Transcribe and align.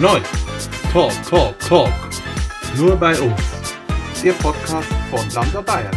Neu. 0.00 0.20
Talk, 0.92 1.12
Talk, 1.24 1.58
Talk. 1.58 1.92
Nur 2.76 2.94
bei 2.94 3.20
uns. 3.20 3.74
Der 4.22 4.32
Podcast 4.34 4.88
von 5.10 5.28
Lambda 5.30 5.60
Bayern. 5.60 5.96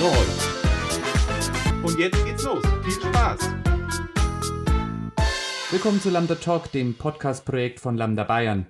Neu. 0.00 1.86
Und 1.86 1.96
jetzt 1.96 2.24
geht's 2.24 2.42
los. 2.42 2.64
Viel 2.82 2.92
Spaß. 2.92 3.38
Willkommen 5.70 6.00
zu 6.00 6.10
Lambda 6.10 6.34
Talk, 6.34 6.72
dem 6.72 6.94
Podcast-Projekt 6.94 7.78
von 7.78 7.96
Lambda 7.96 8.24
Bayern. 8.24 8.66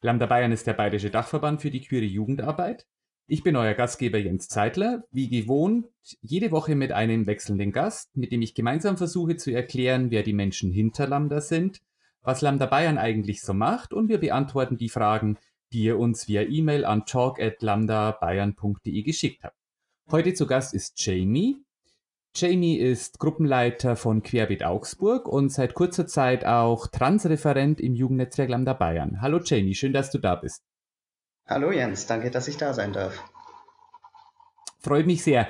Lambda 0.00 0.26
Bayern 0.26 0.52
ist 0.52 0.68
der 0.68 0.74
bayerische 0.74 1.10
Dachverband 1.10 1.60
für 1.60 1.72
die 1.72 1.80
queere 1.80 2.04
Jugendarbeit. 2.04 2.86
Ich 3.26 3.42
bin 3.42 3.56
euer 3.56 3.74
Gastgeber 3.74 4.18
Jens 4.18 4.46
Zeitler, 4.46 5.02
wie 5.10 5.28
gewohnt, 5.28 5.86
jede 6.20 6.52
Woche 6.52 6.76
mit 6.76 6.92
einem 6.92 7.26
wechselnden 7.26 7.72
Gast, 7.72 8.16
mit 8.16 8.30
dem 8.30 8.42
ich 8.42 8.54
gemeinsam 8.54 8.96
versuche 8.96 9.36
zu 9.36 9.50
erklären, 9.50 10.12
wer 10.12 10.22
die 10.22 10.34
Menschen 10.34 10.70
hinter 10.70 11.08
Lambda 11.08 11.40
sind, 11.40 11.80
was 12.22 12.40
Lambda 12.40 12.66
Bayern 12.66 12.98
eigentlich 12.98 13.42
so 13.42 13.54
macht 13.54 13.92
und 13.92 14.08
wir 14.08 14.18
beantworten 14.18 14.76
die 14.76 14.88
Fragen, 14.88 15.38
die 15.72 15.84
ihr 15.84 15.98
uns 15.98 16.28
via 16.28 16.42
E-Mail 16.42 16.84
an 16.84 17.06
talk@lambdabayern.de 17.06 19.02
geschickt 19.02 19.44
habt. 19.44 19.56
Heute 20.10 20.34
zu 20.34 20.46
Gast 20.46 20.74
ist 20.74 21.00
Jamie. 21.04 21.64
Jamie 22.34 22.76
ist 22.76 23.18
Gruppenleiter 23.18 23.96
von 23.96 24.22
Querbeet 24.22 24.62
Augsburg 24.64 25.26
und 25.26 25.50
seit 25.50 25.74
kurzer 25.74 26.06
Zeit 26.06 26.44
auch 26.44 26.86
Transreferent 26.86 27.80
im 27.80 27.94
Jugendnetzwerk 27.94 28.48
Lambda 28.50 28.72
Bayern. 28.74 29.20
Hallo 29.20 29.40
Jamie, 29.42 29.74
schön, 29.74 29.92
dass 29.92 30.10
du 30.10 30.18
da 30.18 30.36
bist. 30.36 30.62
Hallo 31.46 31.72
Jens, 31.72 32.06
danke, 32.06 32.30
dass 32.30 32.46
ich 32.48 32.56
da 32.56 32.72
sein 32.74 32.92
darf. 32.92 33.24
Freut 34.78 35.06
mich 35.06 35.22
sehr. 35.22 35.48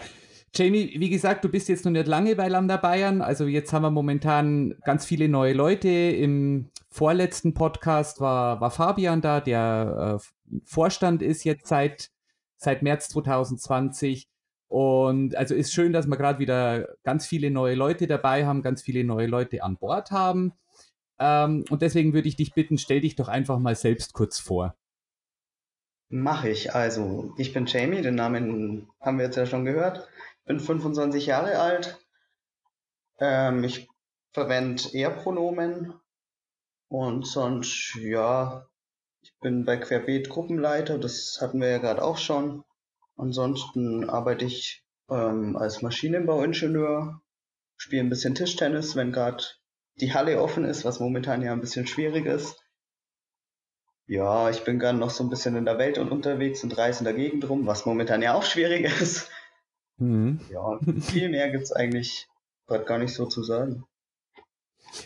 Jamie, 0.55 0.97
wie 0.99 1.11
gesagt, 1.11 1.45
du 1.45 1.49
bist 1.49 1.69
jetzt 1.69 1.85
noch 1.85 1.93
nicht 1.93 2.09
lange 2.09 2.35
bei 2.35 2.49
Lambda 2.49 2.77
Bayern. 2.77 3.23
Also 3.23 3.47
jetzt 3.47 3.73
haben 3.73 3.83
wir 3.83 3.91
momentan 3.91 4.75
ganz 4.85 5.07
viele 5.07 5.29
neue 5.29 5.53
Leute. 5.53 5.89
Im 5.89 6.71
vorletzten 6.89 7.55
Podcast 7.55 8.21
war, 8.21 8.61
war 8.61 8.73
Fabian 8.73 9.21
da, 9.21 9.41
der 9.41 10.19
äh, 10.19 10.59
Vorstand 10.65 11.23
ist 11.23 11.45
jetzt 11.45 11.69
seit, 11.69 12.11
seit 12.57 12.83
März 12.83 13.09
2020. 13.11 14.29
Und 14.67 15.37
also 15.37 15.55
ist 15.55 15.73
schön, 15.73 15.93
dass 15.93 16.07
wir 16.07 16.17
gerade 16.17 16.41
wieder 16.41 16.89
ganz 17.05 17.27
viele 17.27 17.51
neue 17.51 17.77
Leute 17.77 18.09
dabei 18.09 18.45
haben, 18.45 18.63
ganz 18.63 18.83
viele 18.83 19.05
neue 19.05 19.29
Leute 19.29 19.63
an 19.63 19.77
Bord 19.77 20.11
haben. 20.11 20.53
Ähm, 21.21 21.65
und 21.71 21.83
deswegen 21.83 22.13
würde 22.13 22.29
ich 22.29 22.37
dich 22.37 22.55
bitten, 22.55 22.77
stell 22.77 23.01
dich 23.01 23.15
doch 23.15 23.29
einfach 23.29 23.59
mal 23.61 23.77
selbst 23.77 24.15
kurz 24.15 24.41
vor. 24.41 24.75
Mache 26.09 26.49
ich. 26.49 26.75
Also, 26.75 27.35
ich 27.37 27.53
bin 27.53 27.67
Jamie, 27.67 28.03
den 28.03 28.17
Namen 28.17 28.89
haben 29.01 29.19
wir 29.19 29.27
jetzt 29.27 29.37
ja 29.37 29.47
schon 29.47 29.65
gehört. 29.65 30.09
Bin 30.51 30.59
25 30.59 31.27
Jahre 31.27 31.61
alt. 31.61 32.05
Ähm, 33.21 33.63
ich 33.63 33.89
verwende 34.33 34.83
Er-Pronomen. 34.93 35.95
Und 36.89 37.25
sonst, 37.25 37.95
ja, 37.95 38.67
ich 39.23 39.33
bin 39.39 39.65
bei 39.65 39.77
Querbeet 39.77 40.29
Gruppenleiter, 40.29 40.99
das 40.99 41.39
hatten 41.41 41.61
wir 41.61 41.69
ja 41.69 41.79
gerade 41.79 42.03
auch 42.03 42.19
schon. 42.19 42.65
Ansonsten 43.17 44.11
arbeite 44.11 44.45
ich 44.45 44.85
ähm, 45.09 45.57
als 45.57 45.83
Maschinenbauingenieur, 45.83 47.23
spiele 47.77 48.03
ein 48.03 48.11
bisschen 48.11 48.35
Tischtennis, 48.35 48.97
wenn 48.97 49.13
gerade 49.13 49.45
die 50.01 50.15
Halle 50.15 50.43
offen 50.43 50.65
ist, 50.65 50.85
was 50.85 50.99
momentan 50.99 51.43
ja 51.43 51.53
ein 51.53 51.61
bisschen 51.61 51.87
schwierig 51.87 52.27
ist. 52.27 52.61
Ja, 54.09 54.51
ich 54.51 54.65
bin 54.65 54.81
gern 54.81 54.99
noch 54.99 55.11
so 55.11 55.23
ein 55.23 55.31
bisschen 55.31 55.55
in 55.55 55.65
der 55.65 55.79
Welt 55.79 55.97
und 55.97 56.11
unterwegs 56.11 56.65
und 56.65 56.77
reise 56.77 56.99
in 56.99 57.05
der 57.05 57.15
Gegend 57.15 57.49
rum, 57.49 57.69
was 57.69 57.87
momentan 57.87 58.21
ja 58.21 58.35
auch 58.35 58.43
schwierig 58.43 58.87
ist. 59.01 59.31
Mhm. 60.01 60.41
Ja, 60.51 60.79
viel 61.01 61.29
mehr 61.29 61.51
gibt 61.51 61.65
es 61.65 61.73
eigentlich 61.73 62.27
gerade 62.67 62.85
gar 62.85 62.99
nicht 62.99 63.15
so 63.15 63.27
zu 63.27 63.43
sagen. 63.43 63.85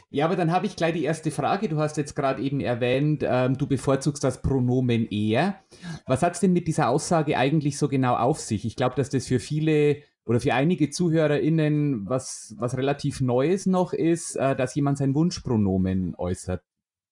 Ja, 0.08 0.24
aber 0.24 0.36
dann 0.36 0.52
habe 0.52 0.66
ich 0.66 0.76
gleich 0.76 0.94
die 0.94 1.04
erste 1.04 1.30
Frage. 1.30 1.68
Du 1.68 1.78
hast 1.78 1.96
jetzt 1.96 2.14
gerade 2.14 2.40
eben 2.42 2.60
erwähnt, 2.60 3.22
ähm, 3.26 3.58
du 3.58 3.66
bevorzugst 3.66 4.24
das 4.24 4.40
Pronomen 4.40 5.06
er. 5.10 5.60
Was 6.06 6.22
hat 6.22 6.34
es 6.34 6.40
denn 6.40 6.52
mit 6.52 6.66
dieser 6.68 6.88
Aussage 6.88 7.36
eigentlich 7.36 7.76
so 7.76 7.88
genau 7.88 8.16
auf 8.16 8.40
sich? 8.40 8.64
Ich 8.64 8.76
glaube, 8.76 8.94
dass 8.96 9.10
das 9.10 9.26
für 9.26 9.40
viele 9.40 10.02
oder 10.24 10.40
für 10.40 10.54
einige 10.54 10.88
ZuhörerInnen 10.88 12.08
was, 12.08 12.54
was 12.56 12.78
relativ 12.78 13.20
Neues 13.20 13.66
noch 13.66 13.92
ist, 13.92 14.36
äh, 14.36 14.56
dass 14.56 14.74
jemand 14.74 14.98
sein 14.98 15.14
Wunschpronomen 15.14 16.14
äußert. 16.16 16.62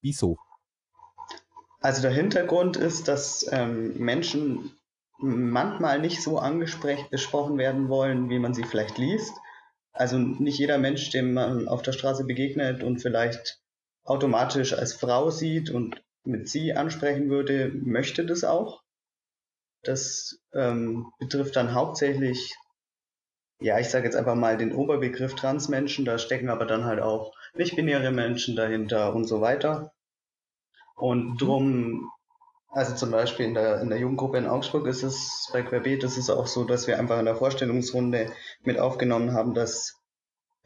Wieso? 0.00 0.38
Also 1.80 2.00
der 2.00 2.12
Hintergrund 2.12 2.76
ist, 2.76 3.08
dass 3.08 3.46
ähm, 3.50 3.98
Menschen 3.98 4.70
manchmal 5.22 6.00
nicht 6.00 6.22
so 6.22 6.38
angesprochen 6.38 7.58
werden 7.58 7.88
wollen, 7.88 8.28
wie 8.28 8.38
man 8.38 8.54
sie 8.54 8.64
vielleicht 8.64 8.98
liest. 8.98 9.32
Also 9.92 10.18
nicht 10.18 10.58
jeder 10.58 10.78
Mensch, 10.78 11.10
dem 11.10 11.34
man 11.34 11.68
auf 11.68 11.82
der 11.82 11.92
Straße 11.92 12.24
begegnet 12.24 12.82
und 12.82 13.00
vielleicht 13.00 13.60
automatisch 14.04 14.72
als 14.72 14.94
Frau 14.94 15.30
sieht 15.30 15.70
und 15.70 16.02
mit 16.24 16.48
sie 16.48 16.72
ansprechen 16.72 17.28
würde, 17.30 17.70
möchte 17.74 18.24
das 18.24 18.44
auch. 18.44 18.82
Das 19.82 20.40
ähm, 20.54 21.12
betrifft 21.18 21.56
dann 21.56 21.74
hauptsächlich, 21.74 22.54
ja, 23.60 23.78
ich 23.78 23.90
sage 23.90 24.06
jetzt 24.06 24.16
einfach 24.16 24.34
mal 24.34 24.56
den 24.56 24.74
Oberbegriff 24.74 25.34
Transmenschen, 25.34 26.04
da 26.04 26.18
stecken 26.18 26.48
aber 26.48 26.64
dann 26.64 26.84
halt 26.84 27.00
auch 27.00 27.34
nicht-binäre 27.54 28.12
Menschen 28.12 28.56
dahinter 28.56 29.14
und 29.14 29.24
so 29.24 29.40
weiter. 29.40 29.92
Und 30.94 31.38
drum, 31.38 32.10
also 32.72 32.94
zum 32.94 33.10
Beispiel 33.10 33.46
in 33.46 33.54
der, 33.54 33.82
in 33.82 33.90
der 33.90 33.98
Jugendgruppe 33.98 34.38
in 34.38 34.46
Augsburg 34.46 34.86
ist 34.86 35.02
es 35.02 35.50
bei 35.52 35.62
Querbeet 35.62 36.04
ist 36.04 36.16
es 36.16 36.30
auch 36.30 36.46
so, 36.46 36.64
dass 36.64 36.86
wir 36.86 36.98
einfach 36.98 37.18
in 37.18 37.26
der 37.26 37.36
Vorstellungsrunde 37.36 38.32
mit 38.62 38.78
aufgenommen 38.78 39.34
haben, 39.34 39.52
dass 39.52 40.00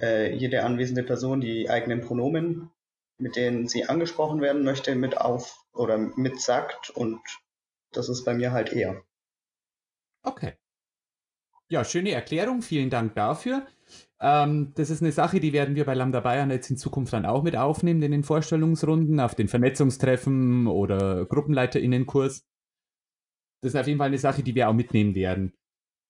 äh, 0.00 0.32
jede 0.32 0.62
anwesende 0.62 1.02
Person 1.02 1.40
die 1.40 1.68
eigenen 1.68 2.02
Pronomen, 2.02 2.70
mit 3.18 3.34
denen 3.34 3.66
sie 3.66 3.86
angesprochen 3.88 4.40
werden 4.40 4.62
möchte, 4.62 4.94
mit 4.94 5.18
auf 5.18 5.64
oder 5.72 5.98
mit 5.98 6.40
sagt 6.40 6.90
und 6.90 7.20
das 7.90 8.08
ist 8.08 8.24
bei 8.24 8.34
mir 8.34 8.52
halt 8.52 8.72
eher. 8.72 9.02
Okay. 10.22 10.54
Ja, 11.68 11.84
schöne 11.84 12.12
Erklärung. 12.12 12.62
Vielen 12.62 12.90
Dank 12.90 13.16
dafür. 13.16 13.66
Ähm, 14.20 14.72
das 14.74 14.90
ist 14.90 15.02
eine 15.02 15.12
Sache, 15.12 15.40
die 15.40 15.52
werden 15.52 15.74
wir 15.74 15.84
bei 15.84 15.94
Lambda 15.94 16.20
Bayern 16.20 16.50
jetzt 16.50 16.70
in 16.70 16.76
Zukunft 16.76 17.12
dann 17.12 17.26
auch 17.26 17.42
mit 17.42 17.56
aufnehmen 17.56 18.02
in 18.02 18.12
den 18.12 18.22
Vorstellungsrunden, 18.24 19.20
auf 19.20 19.34
den 19.34 19.48
Vernetzungstreffen 19.48 20.66
oder 20.66 21.26
Gruppenleiterinnenkurs. 21.26 22.46
Das 23.62 23.74
ist 23.74 23.80
auf 23.80 23.86
jeden 23.86 23.98
Fall 23.98 24.08
eine 24.08 24.18
Sache, 24.18 24.42
die 24.42 24.54
wir 24.54 24.68
auch 24.68 24.74
mitnehmen 24.74 25.14
werden. 25.14 25.52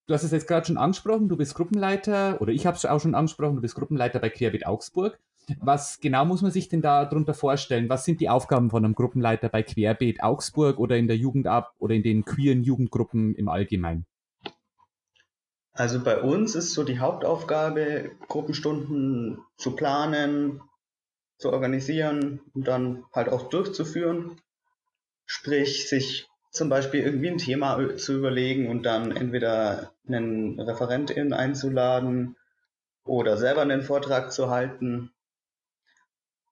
Du 0.07 0.13
hast 0.13 0.23
es 0.23 0.31
jetzt 0.31 0.47
gerade 0.47 0.65
schon 0.65 0.77
angesprochen, 0.77 1.27
du 1.27 1.35
bist 1.35 1.53
Gruppenleiter, 1.53 2.39
oder 2.41 2.53
ich 2.53 2.65
habe 2.65 2.77
es 2.77 2.85
auch 2.85 3.01
schon 3.01 3.13
angesprochen, 3.13 3.55
du 3.55 3.61
bist 3.61 3.75
Gruppenleiter 3.75 4.19
bei 4.19 4.29
Querbeet 4.29 4.65
Augsburg. 4.65 5.19
Was 5.59 5.99
genau 5.99 6.25
muss 6.25 6.41
man 6.41 6.51
sich 6.51 6.69
denn 6.69 6.81
da 6.81 7.05
darunter 7.05 7.33
vorstellen? 7.33 7.89
Was 7.89 8.05
sind 8.05 8.21
die 8.21 8.29
Aufgaben 8.29 8.69
von 8.69 8.83
einem 8.83 8.95
Gruppenleiter 8.95 9.49
bei 9.49 9.63
Querbeet 9.63 10.21
Augsburg 10.23 10.77
oder 10.77 10.97
in 10.97 11.07
der 11.07 11.17
Jugendab 11.17 11.73
oder 11.79 11.93
in 11.93 12.03
den 12.03 12.23
queeren 12.23 12.63
Jugendgruppen 12.63 13.35
im 13.35 13.49
Allgemeinen? 13.49 14.05
Also 15.77 16.03
bei 16.03 16.19
uns 16.19 16.55
ist 16.55 16.73
so 16.73 16.83
die 16.83 16.97
Hauptaufgabe, 16.97 18.09
Gruppenstunden 18.27 19.45
zu 19.57 19.75
planen, 19.75 20.59
zu 21.37 21.51
organisieren 21.53 22.41
und 22.55 22.67
dann 22.67 23.05
halt 23.13 23.29
auch 23.29 23.49
durchzuführen. 23.49 24.41
Sprich, 25.27 25.87
sich 25.87 26.27
zum 26.49 26.69
Beispiel 26.69 27.01
irgendwie 27.01 27.29
ein 27.29 27.37
Thema 27.37 27.95
zu 27.95 28.17
überlegen 28.17 28.71
und 28.71 28.87
dann 28.87 29.15
entweder 29.15 29.93
einen 30.07 30.59
Referentin 30.59 31.31
einzuladen 31.31 32.37
oder 33.05 33.37
selber 33.37 33.61
einen 33.61 33.83
Vortrag 33.83 34.31
zu 34.31 34.49
halten. 34.49 35.11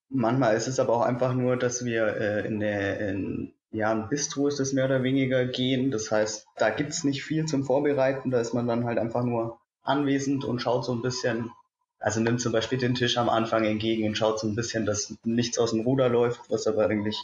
Manchmal 0.08 0.56
ist 0.56 0.68
es 0.68 0.80
aber 0.80 0.94
auch 0.94 1.02
einfach 1.02 1.34
nur, 1.34 1.58
dass 1.58 1.84
wir 1.84 2.16
äh, 2.16 2.48
in 2.48 2.60
der 2.60 3.10
in 3.10 3.55
ja, 3.76 3.92
ein 3.92 4.08
Bistro 4.08 4.48
ist 4.48 4.60
es 4.60 4.72
mehr 4.72 4.86
oder 4.86 5.04
weniger 5.04 5.46
gehen. 5.46 5.92
Das 5.92 6.10
heißt, 6.10 6.48
da 6.56 6.70
gibt 6.70 6.92
es 6.92 7.04
nicht 7.04 7.24
viel 7.24 7.46
zum 7.46 7.66
Vorbereiten. 7.66 8.32
Da 8.32 8.40
ist 8.40 8.54
man 8.54 8.68
dann 8.68 8.86
halt 8.86 8.98
einfach 8.98 9.24
nur 9.24 9.60
anwesend 9.84 10.46
und 10.46 10.62
schaut 10.62 10.86
so 10.86 10.94
ein 10.94 11.02
bisschen, 11.02 11.52
also 12.00 12.22
nimmt 12.22 12.40
zum 12.40 12.54
Beispiel 12.54 12.78
den 12.78 12.96
Tisch 12.96 13.18
am 13.18 13.28
Anfang 13.28 13.66
entgegen 13.66 14.08
und 14.08 14.18
schaut 14.18 14.40
so 14.40 14.48
ein 14.48 14.56
bisschen, 14.56 14.86
dass 14.86 15.14
nichts 15.24 15.58
aus 15.58 15.72
dem 15.72 15.82
Ruder 15.82 16.08
läuft, 16.08 16.50
was 16.50 16.68
aber 16.68 16.86
eigentlich 16.86 17.22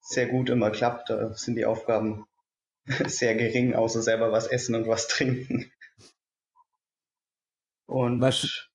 sehr 0.00 0.26
gut 0.28 0.50
immer 0.50 0.70
klappt. 0.70 1.08
Da 1.08 1.32
sind 1.32 1.56
die 1.56 1.64
Aufgaben 1.64 2.26
sehr 3.06 3.34
gering, 3.34 3.74
außer 3.74 4.02
selber 4.02 4.32
was 4.32 4.46
essen 4.46 4.74
und 4.74 4.86
was 4.86 5.08
trinken. 5.08 5.72
Und 7.86 8.20
was, 8.20 8.68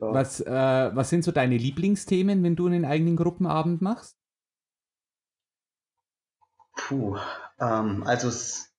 ja. 0.00 0.12
was, 0.12 0.40
äh, 0.40 0.90
was 0.94 1.08
sind 1.08 1.24
so 1.24 1.32
deine 1.32 1.56
Lieblingsthemen, 1.56 2.42
wenn 2.42 2.56
du 2.56 2.66
einen 2.66 2.84
eigenen 2.84 3.16
Gruppenabend 3.16 3.80
machst? 3.80 4.15
Puh, 6.76 7.18
ähm, 7.58 8.04
also 8.04 8.28
es 8.28 8.72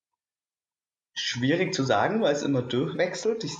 schwierig 1.13 1.73
zu 1.73 1.83
sagen, 1.83 2.21
weil 2.21 2.33
es 2.33 2.43
immer 2.43 2.61
durchwechselt. 2.61 3.43
Ich, 3.43 3.55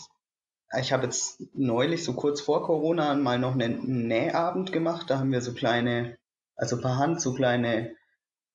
ich 0.80 0.94
habe 0.94 1.06
jetzt 1.06 1.42
neulich, 1.54 2.04
so 2.06 2.13
kurz 2.13 2.39
vor 2.39 2.63
Corona, 2.63 3.16
mal 3.16 3.39
noch 3.39 3.54
einen 3.54 4.07
Nähabend 4.07 4.72
gemacht. 4.72 5.10
Da 5.10 5.19
haben 5.19 5.31
wir 5.31 5.42
so 5.42 5.54
kleine, 5.54 6.18
also 6.56 6.80
per 6.80 6.98
Hand 6.98 7.19
so 7.19 7.34
kleine 7.34 7.95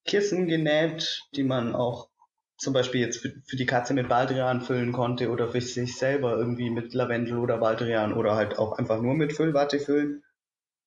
Kissen 0.05 0.47
genäht, 0.47 1.25
die 1.35 1.45
man 1.45 1.75
auch 1.75 2.09
zum 2.57 2.73
Beispiel 2.73 3.01
jetzt 3.01 3.19
für, 3.19 3.35
für 3.45 3.57
die 3.57 3.67
Katze 3.67 3.93
mit 3.93 4.09
Baldrian 4.09 4.61
füllen 4.61 4.93
konnte 4.93 5.31
oder 5.31 5.51
für 5.51 5.61
sich 5.61 5.99
selber 5.99 6.37
irgendwie 6.37 6.71
mit 6.71 6.95
Lavendel 6.95 7.39
oder 7.39 7.59
Baldrian 7.59 8.13
oder 8.13 8.37
halt 8.37 8.57
auch 8.57 8.79
einfach 8.79 9.01
nur 9.01 9.15
mit 9.15 9.33
Füllwatte 9.33 9.81
füllen. 9.81 10.23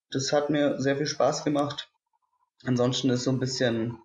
Das 0.09 0.31
hat 0.31 0.49
mir 0.49 0.79
sehr 0.79 0.95
viel 0.95 1.05
Spaß 1.05 1.43
gemacht. 1.43 1.91
Ansonsten 2.63 3.09
ist 3.09 3.25
so 3.25 3.31
ein 3.31 3.39
bisschen 3.39 3.97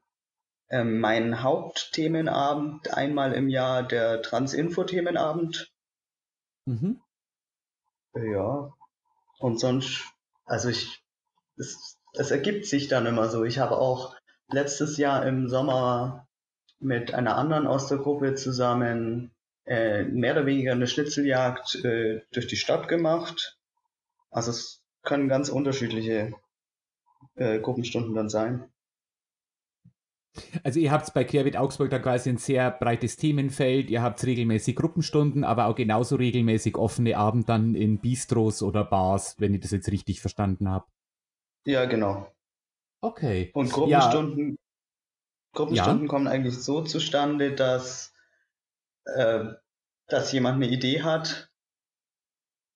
ähm, 0.70 1.00
mein 1.00 1.42
Hauptthemenabend 1.42 2.94
einmal 2.94 3.32
im 3.32 3.48
Jahr 3.48 3.82
der 3.82 4.22
Transinfo-Themenabend. 4.22 5.72
Mhm. 6.66 7.00
Ja. 8.14 8.72
Und 9.38 9.58
sonst, 9.58 10.04
also 10.44 10.68
ich, 10.68 11.02
es, 11.56 11.98
es 12.14 12.30
ergibt 12.30 12.66
sich 12.66 12.88
dann 12.88 13.06
immer 13.06 13.28
so. 13.28 13.44
Ich 13.44 13.58
habe 13.58 13.78
auch 13.78 14.14
letztes 14.48 14.96
Jahr 14.96 15.26
im 15.26 15.48
Sommer 15.48 16.28
mit 16.78 17.14
einer 17.14 17.36
anderen 17.36 17.66
aus 17.66 17.88
der 17.88 17.98
Gruppe 17.98 18.34
zusammen 18.34 19.32
äh, 19.66 20.04
mehr 20.04 20.32
oder 20.32 20.46
weniger 20.46 20.72
eine 20.72 20.86
Schnitzeljagd 20.86 21.84
äh, 21.84 22.22
durch 22.32 22.46
die 22.46 22.56
Stadt 22.56 22.88
gemacht. 22.88 23.58
Also 24.30 24.50
es 24.50 24.82
können 25.02 25.28
ganz 25.28 25.48
unterschiedliche 25.48 26.34
äh, 27.34 27.58
Gruppenstunden 27.60 28.14
dann 28.14 28.28
sein. 28.28 28.70
Also 30.62 30.78
ihr 30.78 30.92
habt 30.92 31.12
bei 31.12 31.24
Querbeet 31.24 31.56
Augsburg 31.56 31.90
da 31.90 31.98
quasi 31.98 32.30
ein 32.30 32.36
sehr 32.36 32.70
breites 32.70 33.16
Themenfeld, 33.16 33.90
ihr 33.90 34.02
habt 34.02 34.24
regelmäßig 34.24 34.76
Gruppenstunden, 34.76 35.44
aber 35.44 35.66
auch 35.66 35.74
genauso 35.74 36.16
regelmäßig 36.16 36.76
offene 36.76 37.16
Abend 37.16 37.48
dann 37.48 37.74
in 37.74 38.00
Bistros 38.00 38.62
oder 38.62 38.84
Bars, 38.84 39.36
wenn 39.38 39.54
ich 39.54 39.60
das 39.60 39.72
jetzt 39.72 39.90
richtig 39.90 40.20
verstanden 40.20 40.68
habe. 40.68 40.86
Ja, 41.66 41.84
genau. 41.86 42.32
Okay. 43.02 43.50
Und 43.54 43.72
Gruppenstunden, 43.72 44.50
ja. 44.50 44.56
Gruppenstunden 45.54 46.02
ja. 46.02 46.08
kommen 46.08 46.28
eigentlich 46.28 46.58
so 46.58 46.82
zustande, 46.82 47.54
dass, 47.54 48.12
äh, 49.04 49.44
dass 50.06 50.32
jemand 50.32 50.56
eine 50.56 50.68
Idee 50.68 51.02
hat. 51.02 51.50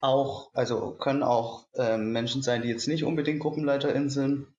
Auch, 0.00 0.50
also 0.52 0.94
können 0.96 1.22
auch 1.22 1.66
äh, 1.74 1.96
Menschen 1.96 2.42
sein, 2.42 2.62
die 2.62 2.68
jetzt 2.68 2.88
nicht 2.88 3.04
unbedingt 3.04 3.40
GruppenleiterInnen 3.40 4.10
sind, 4.10 4.53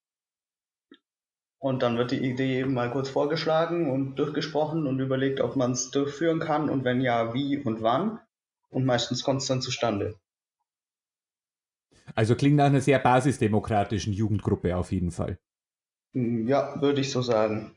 und 1.60 1.82
dann 1.82 1.98
wird 1.98 2.12
die 2.12 2.24
Idee 2.24 2.66
mal 2.66 2.92
kurz 2.92 3.10
vorgeschlagen 3.10 3.90
und 3.90 4.16
durchgesprochen 4.16 4.88
und 4.88 5.00
überlegt, 5.00 5.42
ob 5.42 5.56
man 5.56 5.72
es 5.72 5.92
durchführen 5.92 6.40
kann 6.40 6.70
und 6.70 6.84
wenn 6.84 7.02
ja, 7.02 7.34
wie 7.34 7.58
und 7.58 7.82
wann. 7.82 8.20
Und 8.70 8.86
meistens 8.86 9.24
kommt 9.24 9.42
es 9.42 9.48
dann 9.48 9.62
zustande. 9.62 10.16
Also 12.14 12.36
klingt 12.36 12.58
nach 12.58 12.66
einer 12.66 12.82
sehr 12.82 13.00
basisdemokratischen 13.00 14.14
Jugendgruppe 14.14 14.76
auf 14.76 14.92
jeden 14.92 15.12
Fall. 15.12 15.40
Hm, 16.14 16.48
ja, 16.48 16.80
würde 16.82 17.02
ich 17.02 17.12
so 17.12 17.22
sagen. 17.22 17.76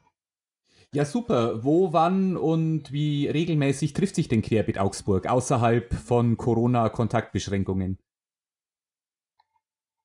Ja, 0.92 1.04
super. 1.04 1.64
Wo, 1.64 1.92
wann 1.92 2.36
und 2.36 2.92
wie 2.92 3.28
regelmäßig 3.28 3.92
trifft 3.92 4.14
sich 4.14 4.28
denn 4.28 4.42
Querbeet 4.42 4.78
Augsburg 4.78 5.26
außerhalb 5.26 5.92
von 5.92 6.36
Corona-Kontaktbeschränkungen? 6.36 7.98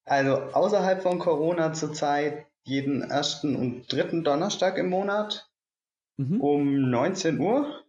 Also 0.06 0.34
außerhalb 0.34 1.02
von 1.02 1.20
Corona 1.20 1.72
zurzeit 1.72 2.46
jeden 2.64 3.02
ersten 3.02 3.56
und 3.56 3.92
dritten 3.92 4.24
Donnerstag 4.24 4.78
im 4.78 4.90
Monat 4.90 5.50
mhm. 6.18 6.42
um 6.42 6.90
19 6.90 7.40
Uhr 7.40 7.84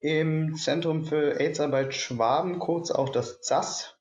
im 0.00 0.54
Zentrum 0.56 1.04
für 1.04 1.40
AIDS-Arbeit 1.40 1.94
Schwaben, 1.94 2.58
kurz 2.58 2.90
auch 2.90 3.08
das 3.08 3.40
ZAS. 3.40 3.98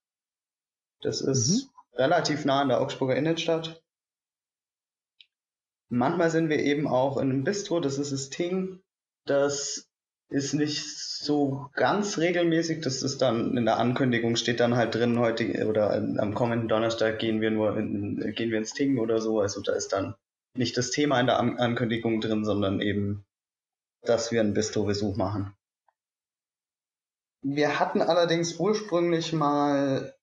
Das 1.01 1.21
ist 1.21 1.65
mhm. 1.65 1.97
relativ 1.97 2.45
nah 2.45 2.61
an 2.61 2.69
der 2.69 2.81
Augsburger 2.81 3.15
Innenstadt. 3.15 3.81
Manchmal 5.89 6.31
sind 6.31 6.49
wir 6.49 6.59
eben 6.59 6.87
auch 6.87 7.17
in 7.17 7.29
einem 7.29 7.43
Bistro, 7.43 7.79
das 7.79 7.97
ist 7.97 8.11
das 8.11 8.29
Ting. 8.29 8.81
Das 9.25 9.84
ist 10.29 10.53
nicht 10.53 10.83
so 10.83 11.69
ganz 11.73 12.17
regelmäßig. 12.17 12.81
Das 12.81 13.03
ist 13.03 13.21
dann 13.21 13.57
in 13.57 13.65
der 13.65 13.77
Ankündigung 13.77 14.35
steht 14.35 14.59
dann 14.59 14.75
halt 14.75 14.95
drin, 14.95 15.19
heute 15.19 15.67
oder 15.67 15.93
am 15.93 16.33
kommenden 16.33 16.67
Donnerstag 16.67 17.19
gehen 17.19 17.41
wir 17.41 17.51
nur 17.51 17.77
in, 17.77 18.33
gehen 18.35 18.51
wir 18.51 18.57
ins 18.57 18.73
Ting 18.73 18.97
oder 18.97 19.21
so. 19.21 19.39
Also 19.39 19.61
da 19.61 19.73
ist 19.73 19.93
dann 19.93 20.15
nicht 20.55 20.77
das 20.77 20.91
Thema 20.91 21.19
in 21.19 21.27
der 21.27 21.39
An 21.39 21.57
Ankündigung 21.57 22.21
drin, 22.21 22.45
sondern 22.45 22.81
eben, 22.81 23.25
dass 24.01 24.31
wir 24.31 24.41
einen 24.41 24.53
Bistro-Besuch 24.53 25.15
machen. 25.15 25.53
Wir 27.41 27.79
hatten 27.79 28.01
allerdings 28.01 28.59
ursprünglich 28.59 29.31
mal 29.31 30.15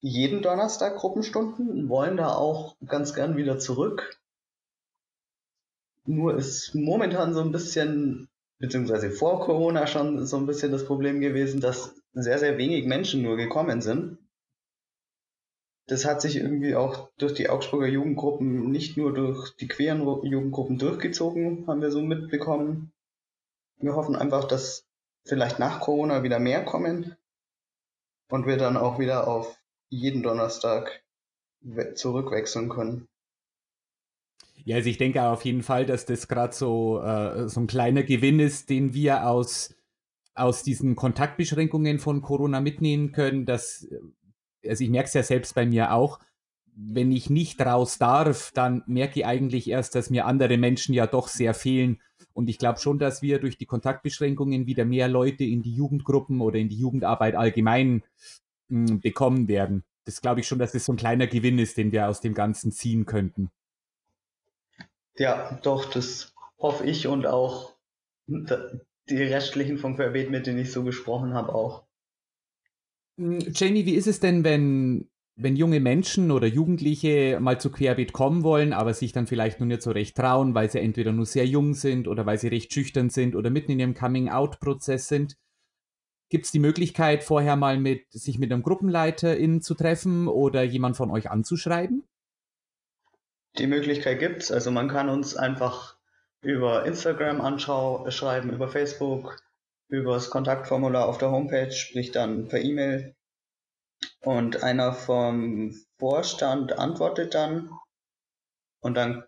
jeden 0.00 0.42
Donnerstag 0.42 0.96
Gruppenstunden, 0.96 1.88
wollen 1.88 2.16
da 2.16 2.32
auch 2.32 2.76
ganz 2.84 3.14
gern 3.14 3.36
wieder 3.36 3.58
zurück. 3.58 4.18
Nur 6.04 6.36
ist 6.36 6.74
momentan 6.74 7.34
so 7.34 7.40
ein 7.40 7.52
bisschen 7.52 8.28
beziehungsweise 8.58 9.10
vor 9.10 9.40
Corona 9.40 9.86
schon 9.86 10.26
so 10.26 10.36
ein 10.36 10.46
bisschen 10.46 10.72
das 10.72 10.84
Problem 10.84 11.20
gewesen, 11.20 11.60
dass 11.60 11.94
sehr, 12.12 12.38
sehr 12.38 12.58
wenig 12.58 12.86
Menschen 12.86 13.22
nur 13.22 13.36
gekommen 13.36 13.80
sind. 13.80 14.18
Das 15.86 16.04
hat 16.04 16.20
sich 16.20 16.36
irgendwie 16.36 16.74
auch 16.74 17.10
durch 17.16 17.32
die 17.32 17.48
Augsburger 17.48 17.86
Jugendgruppen, 17.86 18.70
nicht 18.70 18.96
nur 18.96 19.14
durch 19.14 19.56
die 19.56 19.68
queeren 19.68 20.02
Jugendgruppen 20.22 20.78
durchgezogen, 20.78 21.66
haben 21.66 21.80
wir 21.80 21.90
so 21.90 22.02
mitbekommen. 22.02 22.92
Wir 23.78 23.94
hoffen 23.94 24.16
einfach, 24.16 24.44
dass 24.44 24.86
vielleicht 25.24 25.58
nach 25.58 25.80
Corona 25.80 26.22
wieder 26.22 26.40
mehr 26.40 26.64
kommen 26.64 27.16
und 28.28 28.46
wir 28.46 28.58
dann 28.58 28.76
auch 28.76 28.98
wieder 28.98 29.28
auf 29.28 29.56
jeden 29.88 30.22
Donnerstag 30.22 31.02
zurückwechseln 31.94 32.68
können. 32.68 33.08
Ja, 34.64 34.76
also 34.76 34.88
ich 34.88 34.98
denke 34.98 35.22
auf 35.22 35.44
jeden 35.44 35.62
Fall, 35.62 35.86
dass 35.86 36.04
das 36.06 36.28
gerade 36.28 36.54
so, 36.54 37.00
äh, 37.00 37.48
so 37.48 37.60
ein 37.60 37.66
kleiner 37.66 38.02
Gewinn 38.02 38.40
ist, 38.40 38.70
den 38.70 38.94
wir 38.94 39.26
aus, 39.26 39.74
aus 40.34 40.62
diesen 40.62 40.96
Kontaktbeschränkungen 40.96 41.98
von 41.98 42.22
Corona 42.22 42.60
mitnehmen 42.60 43.12
können. 43.12 43.46
Dass, 43.46 43.84
äh, 43.84 44.68
also 44.68 44.84
ich 44.84 44.90
merke 44.90 45.08
es 45.08 45.14
ja 45.14 45.22
selbst 45.22 45.54
bei 45.54 45.66
mir 45.66 45.92
auch, 45.92 46.20
wenn 46.80 47.10
ich 47.10 47.28
nicht 47.28 47.60
raus 47.60 47.98
darf, 47.98 48.52
dann 48.54 48.84
merke 48.86 49.20
ich 49.20 49.26
eigentlich 49.26 49.68
erst, 49.68 49.96
dass 49.96 50.10
mir 50.10 50.26
andere 50.26 50.58
Menschen 50.58 50.94
ja 50.94 51.06
doch 51.08 51.26
sehr 51.26 51.52
fehlen. 51.54 52.00
Und 52.32 52.48
ich 52.48 52.58
glaube 52.58 52.78
schon, 52.78 53.00
dass 53.00 53.20
wir 53.20 53.40
durch 53.40 53.58
die 53.58 53.66
Kontaktbeschränkungen 53.66 54.66
wieder 54.66 54.84
mehr 54.84 55.08
Leute 55.08 55.42
in 55.42 55.62
die 55.62 55.74
Jugendgruppen 55.74 56.40
oder 56.40 56.58
in 56.58 56.68
die 56.68 56.78
Jugendarbeit 56.78 57.34
allgemein 57.34 58.04
mh, 58.68 58.90
hm, 58.90 59.00
bekommen 59.00 59.48
werden. 59.48 59.82
Das 60.04 60.20
glaube 60.20 60.40
ich 60.40 60.46
schon, 60.46 60.60
dass 60.60 60.72
das 60.72 60.84
so 60.84 60.92
ein 60.92 60.96
kleiner 60.96 61.26
Gewinn 61.26 61.58
ist, 61.58 61.76
den 61.76 61.90
wir 61.90 62.08
aus 62.08 62.20
dem 62.20 62.34
Ganzen 62.34 62.70
ziehen 62.70 63.06
könnten. 63.06 63.50
Ja, 65.18 65.58
doch, 65.62 65.90
das 65.90 66.32
hoffe 66.58 66.86
ich 66.86 67.06
und 67.08 67.26
auch 67.26 67.74
die 68.28 69.22
restlichen 69.22 69.78
von 69.78 69.96
Querbeet, 69.96 70.30
mit 70.30 70.46
denen 70.46 70.60
ich 70.60 70.72
so 70.72 70.84
gesprochen 70.84 71.34
habe, 71.34 71.54
auch. 71.54 71.84
Hm, 73.18 73.40
Jamie, 73.52 73.84
wie 73.84 73.94
ist 73.94 74.06
es 74.06 74.20
denn, 74.20 74.44
wenn, 74.44 75.10
wenn 75.34 75.56
junge 75.56 75.80
Menschen 75.80 76.30
oder 76.30 76.46
Jugendliche 76.46 77.38
mal 77.40 77.60
zu 77.60 77.70
Querbeet 77.70 78.12
kommen 78.12 78.44
wollen, 78.44 78.72
aber 78.72 78.94
sich 78.94 79.12
dann 79.12 79.26
vielleicht 79.26 79.58
nur 79.58 79.66
nicht 79.66 79.82
so 79.82 79.90
recht 79.90 80.16
trauen, 80.16 80.54
weil 80.54 80.70
sie 80.70 80.78
entweder 80.78 81.12
nur 81.12 81.26
sehr 81.26 81.46
jung 81.46 81.74
sind 81.74 82.06
oder 82.06 82.24
weil 82.24 82.38
sie 82.38 82.48
recht 82.48 82.72
schüchtern 82.72 83.10
sind 83.10 83.34
oder 83.34 83.50
mitten 83.50 83.72
in 83.72 83.80
ihrem 83.80 83.94
Coming-out-Prozess 83.94 85.08
sind? 85.08 85.36
Gibt 86.30 86.44
es 86.44 86.52
die 86.52 86.58
Möglichkeit, 86.58 87.24
vorher 87.24 87.56
mal 87.56 87.78
mit 87.78 88.12
sich 88.12 88.38
mit 88.38 88.52
einem 88.52 88.62
Gruppenleiter 88.62 89.36
zu 89.60 89.74
treffen 89.74 90.28
oder 90.28 90.62
jemand 90.62 90.96
von 90.96 91.10
euch 91.10 91.30
anzuschreiben? 91.30 92.04
Die 93.56 93.66
Möglichkeit 93.66 94.18
gibt 94.18 94.42
es. 94.42 94.52
Also 94.52 94.70
man 94.70 94.88
kann 94.88 95.08
uns 95.08 95.36
einfach 95.36 95.96
über 96.40 96.84
Instagram 96.84 97.40
anschreiben, 97.40 98.52
über 98.52 98.68
Facebook, 98.68 99.40
über 99.88 100.14
das 100.14 100.30
Kontaktformular 100.30 101.06
auf 101.06 101.18
der 101.18 101.30
Homepage, 101.30 101.72
sprich 101.72 102.12
dann 102.12 102.48
per 102.48 102.60
E-Mail. 102.60 103.16
Und 104.20 104.62
einer 104.62 104.92
vom 104.92 105.74
Vorstand 105.98 106.78
antwortet 106.78 107.34
dann. 107.34 107.70
Und 108.80 108.94
dann 108.94 109.24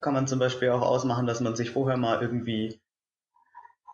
kann 0.00 0.14
man 0.14 0.26
zum 0.26 0.38
Beispiel 0.38 0.70
auch 0.70 0.82
ausmachen, 0.82 1.26
dass 1.26 1.40
man 1.40 1.56
sich 1.56 1.70
vorher 1.70 1.96
mal 1.96 2.20
irgendwie 2.20 2.80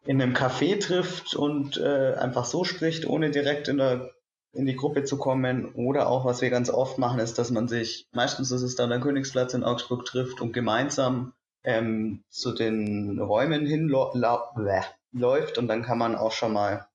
in 0.04 0.22
einem 0.22 0.34
Café 0.34 0.80
trifft 0.80 1.34
und 1.34 1.76
äh, 1.78 2.14
einfach 2.14 2.44
so 2.44 2.64
spricht, 2.64 3.06
ohne 3.06 3.30
direkt 3.30 3.68
in 3.68 3.78
der 3.78 4.15
in 4.52 4.66
die 4.66 4.76
Gruppe 4.76 5.04
zu 5.04 5.18
kommen. 5.18 5.74
Oder 5.74 6.08
auch, 6.08 6.24
was 6.24 6.40
wir 6.40 6.50
ganz 6.50 6.70
oft 6.70 6.98
machen, 6.98 7.18
ist, 7.18 7.38
dass 7.38 7.50
man 7.50 7.68
sich, 7.68 8.08
meistens 8.12 8.50
ist 8.50 8.62
es 8.62 8.76
dann 8.76 8.90
der 8.90 9.00
Königsplatz 9.00 9.54
in 9.54 9.64
Augsburg 9.64 10.04
trifft 10.04 10.40
und 10.40 10.52
gemeinsam 10.52 11.32
ähm, 11.64 12.22
zu 12.30 12.52
den 12.52 13.20
Räumen 13.20 13.66
hinläuft 13.66 15.58
und 15.58 15.68
dann 15.68 15.82
kann 15.82 15.98
man 15.98 16.14
auch 16.14 16.32
schon 16.32 16.52
mal 16.52 16.86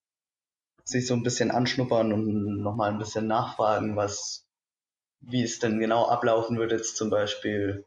sich 0.83 1.05
so 1.05 1.13
ein 1.13 1.23
bisschen 1.23 1.51
anschnuppern 1.51 2.13
und 2.13 2.61
nochmal 2.61 2.91
ein 2.91 2.97
bisschen 2.97 3.27
nachfragen, 3.27 3.95
was, 3.95 4.47
wie 5.19 5.43
es 5.43 5.59
denn 5.59 5.79
genau 5.79 6.07
ablaufen 6.07 6.57
würde 6.57 6.75
jetzt 6.75 6.97
zum 6.97 7.09
Beispiel. 7.09 7.85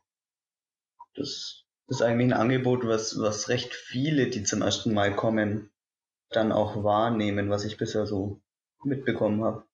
Das 1.15 1.65
ist 1.89 2.03
eigentlich 2.03 2.29
ein 2.33 2.41
Angebot, 2.41 2.87
was, 2.87 3.19
was 3.19 3.49
recht 3.49 3.75
viele, 3.75 4.29
die 4.29 4.45
zum 4.45 4.63
ersten 4.63 4.95
Mal 4.95 5.15
kommen, 5.17 5.71
dann 6.31 6.53
auch 6.53 6.83
wahrnehmen, 6.83 7.51
was 7.51 7.65
ich 7.65 7.77
bisher 7.77 8.07
so 8.07 8.41
mitbekommen 8.85 9.43
habe. 9.43 9.65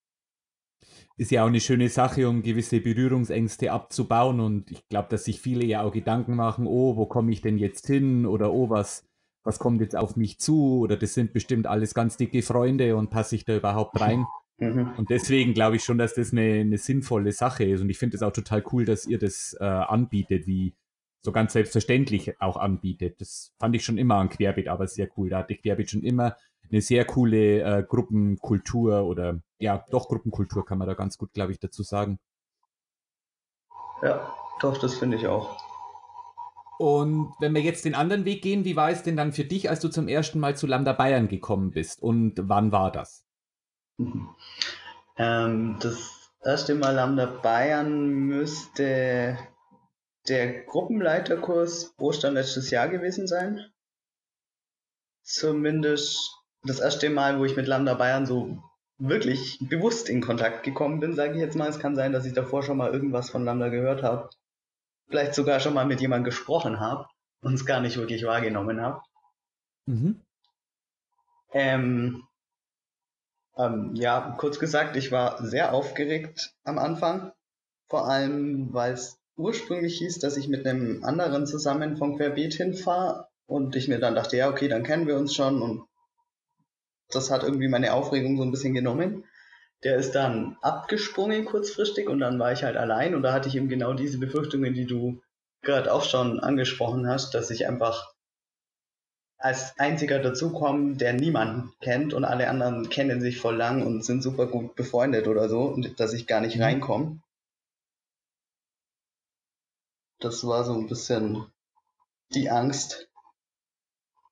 Ist 1.16 1.30
ja 1.30 1.42
auch 1.42 1.48
eine 1.48 1.60
schöne 1.60 1.88
Sache, 1.88 2.28
um 2.28 2.42
gewisse 2.42 2.80
Berührungsängste 2.80 3.72
abzubauen. 3.72 4.40
Und 4.40 4.70
ich 4.70 4.88
glaube, 4.88 5.08
dass 5.10 5.24
sich 5.24 5.40
viele 5.40 5.64
ja 5.64 5.82
auch 5.82 5.92
Gedanken 5.92 6.34
machen, 6.34 6.66
oh, 6.66 6.96
wo 6.96 7.06
komme 7.06 7.32
ich 7.32 7.42
denn 7.42 7.58
jetzt 7.58 7.86
hin? 7.86 8.24
Oder 8.24 8.52
oh, 8.52 8.70
was, 8.70 9.06
was 9.44 9.58
kommt 9.58 9.80
jetzt 9.82 9.96
auf 9.96 10.16
mich 10.16 10.38
zu? 10.38 10.78
Oder 10.78 10.96
das 10.96 11.14
sind 11.14 11.32
bestimmt 11.32 11.66
alles 11.66 11.92
ganz 11.92 12.16
dicke 12.16 12.42
Freunde 12.42 12.96
und 12.96 13.10
passe 13.10 13.36
ich 13.36 13.44
da 13.44 13.56
überhaupt 13.56 14.00
rein? 14.00 14.24
Mhm. 14.62 14.90
Und 14.98 15.08
deswegen 15.08 15.54
glaube 15.54 15.76
ich 15.76 15.84
schon, 15.84 15.96
dass 15.96 16.12
das 16.12 16.32
eine, 16.32 16.60
eine 16.60 16.76
sinnvolle 16.76 17.32
Sache 17.32 17.64
ist. 17.64 17.80
Und 17.80 17.88
ich 17.88 17.96
finde 17.96 18.18
es 18.18 18.22
auch 18.22 18.30
total 18.30 18.62
cool, 18.70 18.84
dass 18.84 19.06
ihr 19.06 19.18
das 19.18 19.56
äh, 19.58 19.64
anbietet, 19.64 20.46
wie, 20.46 20.74
so 21.22 21.32
ganz 21.32 21.52
selbstverständlich 21.52 22.40
auch 22.40 22.56
anbietet. 22.56 23.20
Das 23.20 23.54
fand 23.58 23.76
ich 23.76 23.84
schon 23.84 23.98
immer 23.98 24.16
an 24.16 24.28
Querbeet 24.28 24.68
aber 24.68 24.86
sehr 24.86 25.08
cool. 25.16 25.28
Da 25.28 25.38
hatte 25.38 25.54
Querbeet 25.54 25.90
schon 25.90 26.02
immer 26.02 26.36
eine 26.70 26.80
sehr 26.80 27.04
coole 27.04 27.62
äh, 27.62 27.82
Gruppenkultur 27.82 29.04
oder 29.04 29.40
ja, 29.58 29.84
doch 29.90 30.08
Gruppenkultur 30.08 30.64
kann 30.64 30.78
man 30.78 30.88
da 30.88 30.94
ganz 30.94 31.18
gut, 31.18 31.32
glaube 31.32 31.52
ich, 31.52 31.58
dazu 31.58 31.82
sagen. 31.82 32.18
Ja, 34.02 34.34
doch, 34.60 34.78
das 34.78 34.94
finde 34.94 35.16
ich 35.16 35.26
auch. 35.26 35.58
Und 36.78 37.34
wenn 37.40 37.54
wir 37.54 37.60
jetzt 37.60 37.84
den 37.84 37.94
anderen 37.94 38.24
Weg 38.24 38.40
gehen, 38.40 38.64
wie 38.64 38.74
war 38.74 38.90
es 38.90 39.02
denn 39.02 39.16
dann 39.16 39.32
für 39.32 39.44
dich, 39.44 39.68
als 39.68 39.80
du 39.80 39.88
zum 39.88 40.08
ersten 40.08 40.40
Mal 40.40 40.56
zu 40.56 40.66
Lambda 40.66 40.94
Bayern 40.94 41.28
gekommen 41.28 41.72
bist? 41.72 42.02
Und 42.02 42.34
wann 42.36 42.72
war 42.72 42.90
das? 42.90 43.26
Mhm. 43.98 44.34
Ähm, 45.18 45.76
das 45.80 46.32
erste 46.42 46.74
Mal 46.74 46.94
Lambda 46.94 47.26
Bayern 47.26 48.08
müsste 48.08 49.36
der 50.26 50.64
Gruppenleiterkurs 50.64 51.94
Ostern 51.98 52.32
letztes 52.32 52.70
Jahr 52.70 52.88
gewesen 52.88 53.26
sein. 53.26 53.66
Zumindest 55.22 56.39
das 56.64 56.80
erste 56.80 57.10
Mal, 57.10 57.38
wo 57.38 57.44
ich 57.44 57.56
mit 57.56 57.66
Lambda 57.66 57.94
Bayern 57.94 58.26
so 58.26 58.62
wirklich 58.98 59.58
bewusst 59.62 60.08
in 60.08 60.20
Kontakt 60.20 60.62
gekommen 60.62 61.00
bin, 61.00 61.14
sage 61.14 61.34
ich 61.34 61.40
jetzt 61.40 61.56
mal. 61.56 61.68
Es 61.68 61.78
kann 61.78 61.96
sein, 61.96 62.12
dass 62.12 62.26
ich 62.26 62.34
davor 62.34 62.62
schon 62.62 62.76
mal 62.76 62.92
irgendwas 62.92 63.30
von 63.30 63.44
Lambda 63.44 63.68
gehört 63.68 64.02
habe 64.02 64.30
vielleicht 65.10 65.34
sogar 65.34 65.60
schon 65.60 65.74
mal 65.74 65.86
mit 65.86 66.00
jemandem 66.00 66.24
gesprochen 66.24 66.80
habe 66.80 67.06
und 67.42 67.54
es 67.54 67.66
gar 67.66 67.80
nicht 67.80 67.96
wirklich 67.96 68.24
wahrgenommen 68.24 68.80
habe. 68.80 69.02
Mhm. 69.86 70.22
Ähm, 71.52 72.22
ähm, 73.56 73.94
ja, 73.94 74.36
kurz 74.38 74.58
gesagt, 74.58 74.96
ich 74.96 75.10
war 75.10 75.44
sehr 75.44 75.74
aufgeregt 75.74 76.54
am 76.62 76.78
Anfang, 76.78 77.32
vor 77.88 78.08
allem 78.08 78.72
weil 78.72 78.92
es 78.92 79.18
ursprünglich 79.36 79.98
hieß, 79.98 80.20
dass 80.20 80.36
ich 80.36 80.48
mit 80.48 80.64
einem 80.64 81.02
anderen 81.02 81.46
zusammen 81.46 81.96
von 81.96 82.16
Querbeet 82.16 82.54
hinfahre 82.54 83.26
und 83.46 83.74
ich 83.74 83.88
mir 83.88 83.98
dann 83.98 84.14
dachte, 84.14 84.36
ja, 84.36 84.48
okay, 84.48 84.68
dann 84.68 84.84
kennen 84.84 85.08
wir 85.08 85.16
uns 85.16 85.34
schon 85.34 85.60
und 85.60 85.86
das 87.10 87.30
hat 87.30 87.42
irgendwie 87.42 87.68
meine 87.68 87.92
Aufregung 87.92 88.36
so 88.36 88.42
ein 88.42 88.50
bisschen 88.50 88.74
genommen. 88.74 89.24
Der 89.82 89.96
ist 89.96 90.12
dann 90.12 90.56
abgesprungen 90.60 91.44
kurzfristig 91.44 92.08
und 92.08 92.20
dann 92.20 92.38
war 92.38 92.52
ich 92.52 92.64
halt 92.64 92.76
allein 92.76 93.14
und 93.14 93.22
da 93.22 93.32
hatte 93.32 93.48
ich 93.48 93.56
eben 93.56 93.68
genau 93.68 93.94
diese 93.94 94.18
Befürchtungen, 94.18 94.74
die 94.74 94.86
du 94.86 95.22
gerade 95.62 95.92
auch 95.92 96.04
schon 96.04 96.40
angesprochen 96.40 97.08
hast, 97.08 97.34
dass 97.34 97.50
ich 97.50 97.66
einfach 97.66 98.12
als 99.40 99.78
einziger 99.78 100.18
dazukomme, 100.18 100.96
der 100.96 101.14
niemanden 101.14 101.72
kennt 101.80 102.12
und 102.12 102.24
alle 102.24 102.48
anderen 102.50 102.90
kennen 102.90 103.22
sich 103.22 103.40
voll 103.40 103.56
lang 103.56 103.86
und 103.86 104.04
sind 104.04 104.22
super 104.22 104.46
gut 104.46 104.76
befreundet 104.76 105.28
oder 105.28 105.48
so 105.48 105.62
und 105.62 105.98
dass 105.98 106.12
ich 106.12 106.26
gar 106.26 106.42
nicht 106.42 106.56
mhm. 106.56 106.62
reinkomme. 106.62 107.22
Das 110.18 110.46
war 110.46 110.64
so 110.64 110.74
ein 110.74 110.86
bisschen 110.86 111.46
die 112.34 112.50
Angst. 112.50 113.08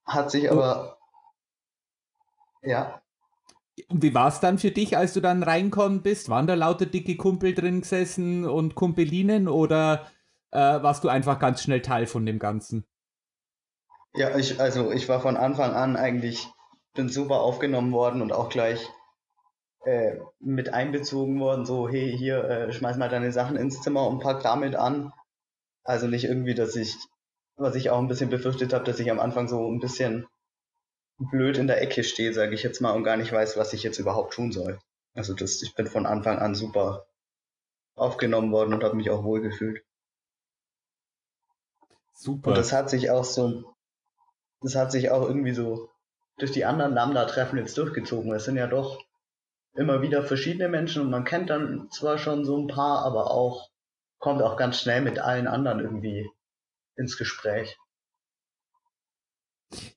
Hat 0.04 0.30
sich 0.30 0.50
aber, 0.50 0.97
ja. 2.62 3.00
Und 3.88 4.02
wie 4.02 4.14
war 4.14 4.28
es 4.28 4.40
dann 4.40 4.58
für 4.58 4.70
dich, 4.70 4.96
als 4.96 5.14
du 5.14 5.20
dann 5.20 5.42
reinkommen 5.42 6.02
bist? 6.02 6.28
Waren 6.28 6.46
da 6.46 6.54
lauter 6.54 6.86
dicke 6.86 7.16
Kumpel 7.16 7.54
drin 7.54 7.82
gesessen 7.82 8.44
und 8.44 8.74
Kumpelinen 8.74 9.48
oder 9.48 10.06
äh, 10.50 10.58
warst 10.58 11.04
du 11.04 11.08
einfach 11.08 11.38
ganz 11.38 11.62
schnell 11.62 11.82
Teil 11.82 12.06
von 12.06 12.26
dem 12.26 12.38
Ganzen? 12.38 12.84
Ja, 14.14 14.36
ich, 14.36 14.60
also 14.60 14.90
ich 14.90 15.08
war 15.08 15.20
von 15.20 15.36
Anfang 15.36 15.74
an 15.74 15.96
eigentlich, 15.96 16.48
bin 16.94 17.08
super 17.08 17.40
aufgenommen 17.40 17.92
worden 17.92 18.20
und 18.20 18.32
auch 18.32 18.48
gleich 18.48 18.88
äh, 19.84 20.16
mit 20.40 20.74
einbezogen 20.74 21.38
worden, 21.38 21.64
so, 21.64 21.88
hey, 21.88 22.16
hier, 22.16 22.44
äh, 22.44 22.72
schmeiß 22.72 22.96
mal 22.96 23.08
deine 23.08 23.32
Sachen 23.32 23.56
ins 23.56 23.80
Zimmer 23.80 24.06
und 24.08 24.18
pack 24.18 24.42
damit 24.42 24.74
an. 24.74 25.12
Also 25.84 26.08
nicht 26.08 26.24
irgendwie, 26.24 26.54
dass 26.54 26.74
ich, 26.76 26.96
was 27.56 27.76
ich 27.76 27.90
auch 27.90 27.98
ein 27.98 28.08
bisschen 28.08 28.30
befürchtet 28.30 28.72
habe, 28.72 28.84
dass 28.84 28.98
ich 28.98 29.10
am 29.10 29.20
Anfang 29.20 29.48
so 29.48 29.70
ein 29.70 29.78
bisschen 29.78 30.26
blöd 31.18 31.58
in 31.58 31.66
der 31.66 31.82
Ecke 31.82 32.04
stehe, 32.04 32.32
sage 32.32 32.54
ich 32.54 32.62
jetzt 32.62 32.80
mal, 32.80 32.92
und 32.92 33.04
gar 33.04 33.16
nicht 33.16 33.32
weiß, 33.32 33.56
was 33.56 33.72
ich 33.72 33.82
jetzt 33.82 33.98
überhaupt 33.98 34.34
tun 34.34 34.52
soll. 34.52 34.78
Also 35.14 35.34
das, 35.34 35.62
ich 35.62 35.74
bin 35.74 35.86
von 35.86 36.06
Anfang 36.06 36.38
an 36.38 36.54
super 36.54 37.06
aufgenommen 37.96 38.52
worden 38.52 38.74
und 38.74 38.84
habe 38.84 38.96
mich 38.96 39.10
auch 39.10 39.24
wohl 39.24 39.40
gefühlt. 39.40 39.84
Super. 42.14 42.50
Und 42.50 42.56
das 42.56 42.72
hat 42.72 42.90
sich 42.90 43.10
auch 43.10 43.24
so, 43.24 43.74
das 44.60 44.76
hat 44.76 44.92
sich 44.92 45.10
auch 45.10 45.22
irgendwie 45.22 45.52
so 45.52 45.90
durch 46.38 46.52
die 46.52 46.64
anderen 46.64 46.94
Lambda-Treffen 46.94 47.58
jetzt 47.58 47.76
durchgezogen. 47.76 48.32
Es 48.32 48.44
sind 48.44 48.56
ja 48.56 48.68
doch 48.68 49.00
immer 49.74 50.02
wieder 50.02 50.24
verschiedene 50.24 50.68
Menschen 50.68 51.02
und 51.02 51.10
man 51.10 51.24
kennt 51.24 51.50
dann 51.50 51.90
zwar 51.90 52.18
schon 52.18 52.44
so 52.44 52.56
ein 52.56 52.68
paar, 52.68 53.04
aber 53.04 53.30
auch 53.30 53.70
kommt 54.18 54.42
auch 54.42 54.56
ganz 54.56 54.80
schnell 54.80 55.00
mit 55.00 55.18
allen 55.18 55.46
anderen 55.46 55.80
irgendwie 55.80 56.30
ins 56.96 57.16
Gespräch. 57.16 57.76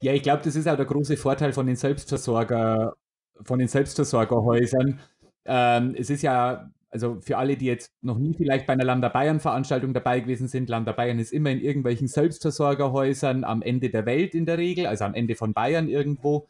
Ja, 0.02 0.14
ich 0.14 0.24
glaube, 0.24 0.44
das 0.44 0.56
ist 0.56 0.68
auch 0.68 0.76
der 0.76 0.86
große 0.86 1.18
Vorteil 1.18 1.54
von 1.54 1.66
den 1.66 1.76
Selbstversorger, 1.76 2.96
von 3.42 3.60
den 3.60 3.68
Selbstversorgerhäusern. 3.68 5.00
Ähm, 5.46 5.96
es 5.98 6.10
ist 6.10 6.22
ja, 6.22 6.70
also 6.90 7.20
für 7.22 7.38
alle, 7.38 7.56
die 7.56 7.66
jetzt 7.66 7.92
noch 8.02 8.18
nie 8.18 8.34
vielleicht 8.34 8.68
bei 8.68 8.74
einer 8.74 8.84
Lambda 8.84 9.10
Bayern 9.10 9.40
Veranstaltung 9.40 9.94
dabei 9.94 10.20
gewesen 10.20 10.48
sind, 10.48 10.70
Lambda 10.70 10.92
Bayern 10.92 11.20
ist 11.20 11.32
immer 11.32 11.52
in 11.52 11.62
irgendwelchen 11.62 12.08
Selbstversorgerhäusern 12.08 13.44
am 13.44 13.62
Ende 13.62 13.90
der 13.90 14.06
Welt 14.06 14.36
in 14.36 14.46
der 14.46 14.58
Regel, 14.58 14.88
also 14.88 15.06
am 15.06 15.14
Ende 15.14 15.36
von 15.36 15.54
Bayern 15.54 15.88
irgendwo. 15.88 16.48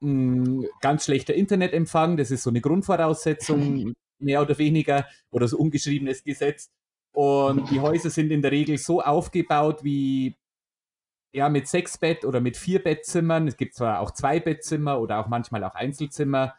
Mm, 0.00 0.64
ganz 0.80 1.04
schlechter 1.04 1.34
Internetempfang, 1.34 2.16
das 2.16 2.30
ist 2.30 2.44
so 2.44 2.50
eine 2.50 2.60
Grundvoraussetzung, 2.60 3.94
mehr 4.18 4.42
oder 4.42 4.56
weniger, 4.58 5.06
oder 5.30 5.48
so 5.48 5.58
ungeschriebenes 5.58 6.22
Gesetz. 6.22 6.70
Und 7.12 7.70
die 7.70 7.80
Häuser 7.80 8.10
sind 8.10 8.30
in 8.30 8.42
der 8.42 8.52
Regel 8.52 8.78
so 8.78 9.02
aufgebaut 9.02 9.84
wie 9.84 10.36
ja, 11.32 11.48
mit 11.48 11.66
sechs 11.66 11.98
Bett 11.98 12.24
oder 12.24 12.40
mit 12.40 12.56
vier 12.56 12.82
Bettzimmern. 12.82 13.48
Es 13.48 13.56
gibt 13.56 13.74
zwar 13.74 14.00
auch 14.00 14.10
zwei 14.12 14.40
Bettzimmer 14.40 15.00
oder 15.00 15.18
auch 15.18 15.28
manchmal 15.28 15.64
auch 15.64 15.74
Einzelzimmer, 15.74 16.54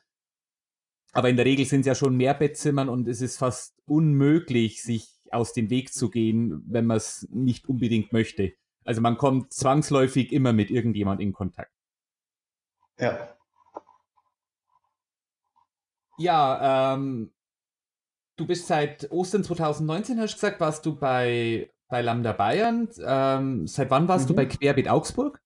aber 1.14 1.30
in 1.30 1.38
der 1.38 1.46
Regel 1.46 1.66
sind 1.66 1.82
es 1.82 1.86
ja 1.86 1.96
schon 1.96 2.18
mehr 2.18 2.34
Bettzimmern 2.34 2.90
und 2.90 3.08
es 3.08 3.22
ist 3.22 3.38
fast 3.38 3.76
unmöglich, 3.86 4.82
sich 4.82 5.14
aus 5.32 5.54
dem 5.54 5.70
Weg 5.70 5.94
zu 5.94 6.10
gehen, 6.10 6.64
wenn 6.68 6.88
man 6.88 6.98
es 6.98 7.28
nicht 7.30 7.70
unbedingt 7.70 8.12
möchte. 8.12 8.54
Also 8.84 9.00
man 9.00 9.18
kommt 9.18 9.54
zwangsläufig 9.54 10.32
immer 10.32 10.54
mit 10.54 10.72
irgendjemand 10.72 11.22
in 11.22 11.32
Kontakt. 11.32 11.72
Ja. 12.98 13.36
Ja, 16.18 16.94
ähm, 16.94 17.32
du 18.36 18.48
bist 18.48 18.68
seit 18.68 19.12
Ostern 19.12 19.44
2019, 19.44 20.20
hast 20.20 20.34
du 20.34 20.36
gesagt, 20.36 20.60
warst 20.60 20.86
du 20.86 20.96
bei 20.96 21.72
bei 21.94 22.02
Lambda 22.02 22.34
Bayern. 22.34 22.90
Ähm, 23.06 23.68
seit 23.68 23.92
wann 23.92 24.08
warst 24.08 24.26
mhm. 24.26 24.30
du 24.30 24.36
bei 24.36 24.48
Querbeet 24.48 24.90
Augsburg? 24.90 25.40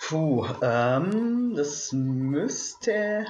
Puh, 0.00 0.44
ähm, 0.60 1.54
das 1.54 1.92
müsste 1.92 3.24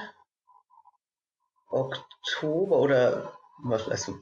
Oktober 1.69 2.79
oder 2.79 3.37
was 3.61 3.87
weißt 3.87 4.07
du? 4.07 4.17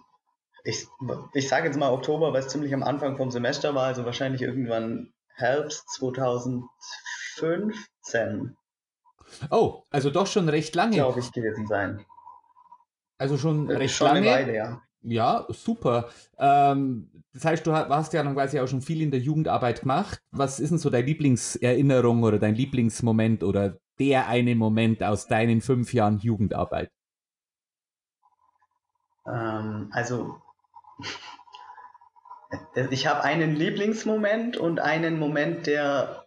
Ich, 0.65 0.89
ich 1.33 1.47
sage 1.47 1.67
jetzt 1.67 1.77
mal 1.77 1.93
Oktober, 1.93 2.33
weil 2.33 2.41
es 2.41 2.49
ziemlich 2.49 2.73
am 2.73 2.83
Anfang 2.83 3.15
vom 3.15 3.31
Semester 3.31 3.73
war, 3.73 3.85
also 3.85 4.03
wahrscheinlich 4.03 4.41
irgendwann 4.41 5.13
Herbst 5.35 5.89
2015. 5.91 8.57
Oh, 9.51 9.83
also 9.89 10.09
doch 10.09 10.27
schon 10.27 10.49
recht 10.49 10.75
lange. 10.75 10.97
Glaube 10.97 11.21
ich 11.21 11.31
gewesen 11.31 11.65
sein. 11.65 12.05
Also 13.17 13.37
schon 13.37 13.71
recht 13.71 13.95
schon 13.95 14.07
lange. 14.07 14.29
Eine 14.29 14.47
Weile, 14.47 14.55
ja. 14.57 14.81
Ja, 15.01 15.45
super. 15.49 16.09
Ähm, 16.37 17.09
das 17.33 17.45
heißt, 17.45 17.65
du 17.65 17.73
hast 17.73 18.13
ja 18.13 18.23
dann 18.23 18.33
quasi 18.33 18.59
auch 18.59 18.67
schon 18.67 18.81
viel 18.81 19.01
in 19.01 19.11
der 19.11 19.19
Jugendarbeit 19.19 19.81
gemacht. 19.81 20.21
Was 20.31 20.59
ist 20.59 20.71
denn 20.71 20.77
so 20.77 20.89
deine 20.89 21.05
Lieblingserinnerung 21.05 22.23
oder 22.23 22.37
dein 22.37 22.55
Lieblingsmoment 22.55 23.43
oder 23.43 23.77
der 23.97 24.27
eine 24.27 24.55
Moment 24.55 25.03
aus 25.03 25.27
deinen 25.27 25.61
fünf 25.61 25.93
Jahren 25.93 26.19
Jugendarbeit? 26.19 26.91
Ähm, 29.25 29.89
also, 29.93 30.41
ich 32.91 33.07
habe 33.07 33.23
einen 33.23 33.55
Lieblingsmoment 33.55 34.57
und 34.57 34.79
einen 34.79 35.17
Moment, 35.17 35.67
der 35.67 36.25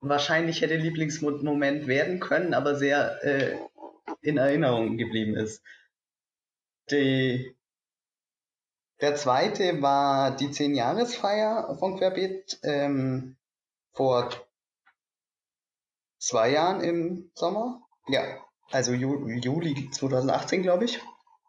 wahrscheinlich 0.00 0.62
hätte 0.62 0.76
Lieblingsmoment 0.76 1.86
werden 1.86 2.20
können, 2.20 2.54
aber 2.54 2.76
sehr 2.76 3.22
äh, 3.24 3.58
in 4.22 4.38
Erinnerung 4.38 4.96
geblieben 4.96 5.34
ist. 5.34 5.62
Die 6.90 7.57
der 9.00 9.14
zweite 9.14 9.80
war 9.80 10.32
die 10.32 10.48
10-Jahresfeier 10.48 11.76
von 11.78 11.98
Querbeet 11.98 12.58
ähm, 12.62 13.36
vor 13.92 14.30
zwei 16.18 16.50
Jahren 16.50 16.80
im 16.80 17.30
Sommer. 17.34 17.80
Ja, 18.08 18.22
also 18.70 18.92
Ju 18.92 19.28
Juli 19.28 19.90
2018, 19.90 20.62
glaube 20.62 20.84
ich. 20.84 21.00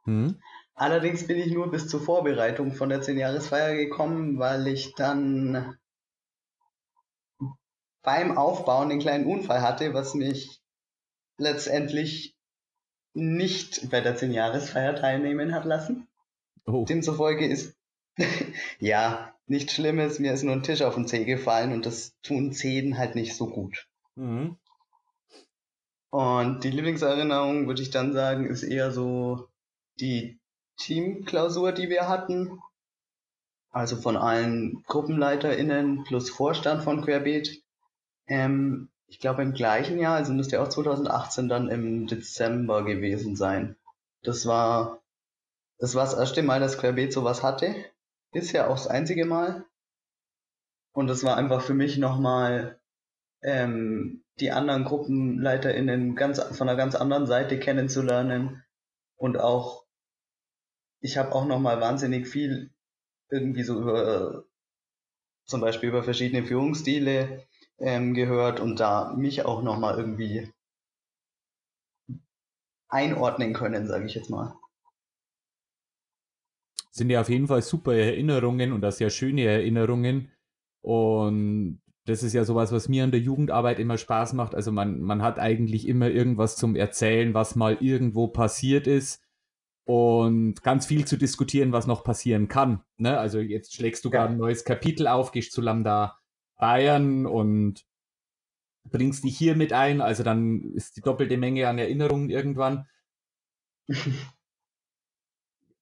Mhm. 0.05 0.39
Allerdings 0.75 1.27
bin 1.27 1.37
ich 1.37 1.51
nur 1.51 1.69
bis 1.71 1.87
zur 1.87 2.01
Vorbereitung 2.01 2.73
von 2.73 2.89
der 2.89 3.01
10-Jahresfeier 3.01 3.75
gekommen, 3.75 4.39
weil 4.39 4.67
ich 4.67 4.95
dann 4.95 5.77
beim 8.01 8.37
Aufbauen 8.37 8.89
den 8.89 8.99
kleinen 8.99 9.25
Unfall 9.25 9.61
hatte, 9.61 9.93
was 9.93 10.13
mich 10.13 10.61
letztendlich 11.37 12.35
nicht 13.13 13.89
bei 13.89 14.01
der 14.01 14.17
10-Jahresfeier 14.17 14.95
teilnehmen 14.95 15.53
hat 15.53 15.65
lassen. 15.65 16.07
Oh. 16.71 16.85
Demzufolge 16.85 17.47
ist 17.47 17.75
ja, 18.79 19.33
nichts 19.47 19.73
Schlimmes, 19.73 20.19
mir 20.19 20.33
ist 20.33 20.43
nur 20.43 20.53
ein 20.53 20.63
Tisch 20.63 20.81
auf 20.81 20.95
den 20.95 21.07
Zeh 21.07 21.25
gefallen 21.25 21.73
und 21.73 21.85
das 21.85 22.13
tun 22.21 22.51
Zehen 22.51 22.97
halt 22.97 23.15
nicht 23.15 23.35
so 23.35 23.47
gut. 23.47 23.87
Mhm. 24.15 24.57
Und 26.11 26.63
die 26.63 26.71
Lieblingserinnerung, 26.71 27.67
würde 27.67 27.81
ich 27.81 27.91
dann 27.91 28.13
sagen, 28.13 28.47
ist 28.47 28.63
eher 28.63 28.91
so 28.91 29.47
die 29.99 30.39
Teamklausur, 30.77 31.71
die 31.71 31.89
wir 31.89 32.07
hatten. 32.07 32.59
Also 33.71 33.95
von 33.97 34.17
allen 34.17 34.83
GruppenleiterInnen 34.87 36.03
plus 36.03 36.29
Vorstand 36.31 36.83
von 36.83 37.03
Querbeet. 37.03 37.63
Ähm, 38.27 38.89
ich 39.05 39.19
glaube 39.19 39.43
im 39.43 39.53
gleichen 39.53 39.99
Jahr, 39.99 40.15
also 40.15 40.33
müsste 40.33 40.61
auch 40.61 40.69
2018 40.69 41.47
dann 41.47 41.69
im 41.69 42.07
Dezember 42.07 42.83
gewesen 42.83 43.35
sein. 43.35 43.75
Das 44.23 44.47
war 44.47 44.99
das 45.79 45.95
war 45.95 46.03
das 46.03 46.13
erste 46.13 46.43
Mal, 46.43 46.59
dass 46.59 46.77
Querbeet 46.77 47.13
sowas 47.13 47.41
hatte. 47.41 47.73
Bisher 48.31 48.69
auch 48.69 48.75
das 48.75 48.87
einzige 48.87 49.25
Mal. 49.25 49.65
Und 50.93 51.07
das 51.07 51.23
war 51.23 51.37
einfach 51.37 51.61
für 51.61 51.73
mich 51.73 51.97
nochmal 51.97 52.79
ähm, 53.41 54.23
die 54.39 54.51
anderen 54.51 54.83
GruppenleiterInnen 54.83 56.15
ganz, 56.15 56.41
von 56.41 56.67
einer 56.67 56.77
ganz 56.77 56.95
anderen 56.95 57.25
Seite 57.27 57.59
kennenzulernen. 57.59 58.63
Und 59.15 59.37
auch, 59.37 59.85
ich 61.01 61.17
habe 61.17 61.33
auch 61.33 61.45
nochmal 61.45 61.79
wahnsinnig 61.79 62.27
viel 62.27 62.71
irgendwie 63.29 63.63
so 63.63 63.79
über, 63.79 64.43
zum 65.45 65.61
Beispiel 65.61 65.89
über 65.89 66.03
verschiedene 66.03 66.45
Führungsstile 66.45 67.45
ähm, 67.77 68.13
gehört 68.13 68.59
und 68.59 68.81
da 68.81 69.13
mich 69.13 69.45
auch 69.45 69.63
nochmal 69.63 69.97
irgendwie 69.97 70.51
einordnen 72.89 73.53
können, 73.53 73.87
sage 73.87 74.05
ich 74.05 74.15
jetzt 74.15 74.29
mal. 74.29 74.58
Sind 76.99 77.09
ja 77.09 77.21
auf 77.21 77.29
jeden 77.29 77.47
Fall 77.47 77.61
super 77.61 77.93
Erinnerungen 77.95 78.73
und 78.73 78.83
auch 78.83 78.91
sehr 78.91 79.09
schöne 79.09 79.45
Erinnerungen. 79.45 80.33
Und 80.81 81.81
das 82.05 82.23
ist 82.23 82.33
ja 82.33 82.43
sowas, 82.43 82.73
was 82.73 82.89
mir 82.89 83.05
an 83.05 83.11
der 83.11 83.21
Jugendarbeit 83.21 83.79
immer 83.79 83.97
Spaß 83.97 84.33
macht. 84.33 84.53
Also 84.53 84.73
man, 84.73 84.99
man 84.99 85.21
hat 85.21 85.39
eigentlich 85.39 85.87
immer 85.87 86.09
irgendwas 86.09 86.57
zum 86.57 86.75
Erzählen, 86.75 87.33
was 87.33 87.55
mal 87.55 87.77
irgendwo 87.79 88.27
passiert 88.27 88.85
ist 88.85 89.23
und 89.85 90.61
ganz 90.61 90.87
viel 90.87 91.05
zu 91.05 91.15
diskutieren, 91.15 91.71
was 91.71 91.87
noch 91.87 92.03
passieren 92.03 92.49
kann. 92.49 92.83
Ne? 92.97 93.17
Also 93.17 93.39
jetzt 93.39 93.73
schlägst 93.73 94.03
du 94.03 94.09
ja. 94.09 94.17
gerade 94.17 94.33
ein 94.33 94.37
neues 94.37 94.65
Kapitel 94.65 95.07
auf, 95.07 95.31
gehst 95.31 95.53
zu 95.53 95.61
Lambda 95.61 96.19
Bayern 96.57 97.25
und 97.25 97.85
bringst 98.83 99.23
dich 99.23 99.37
hier 99.37 99.55
mit 99.55 99.71
ein. 99.71 100.01
Also 100.01 100.23
dann 100.23 100.73
ist 100.73 100.97
die 100.97 101.01
doppelte 101.01 101.37
Menge 101.37 101.69
an 101.69 101.77
Erinnerungen 101.77 102.29
irgendwann. 102.29 102.89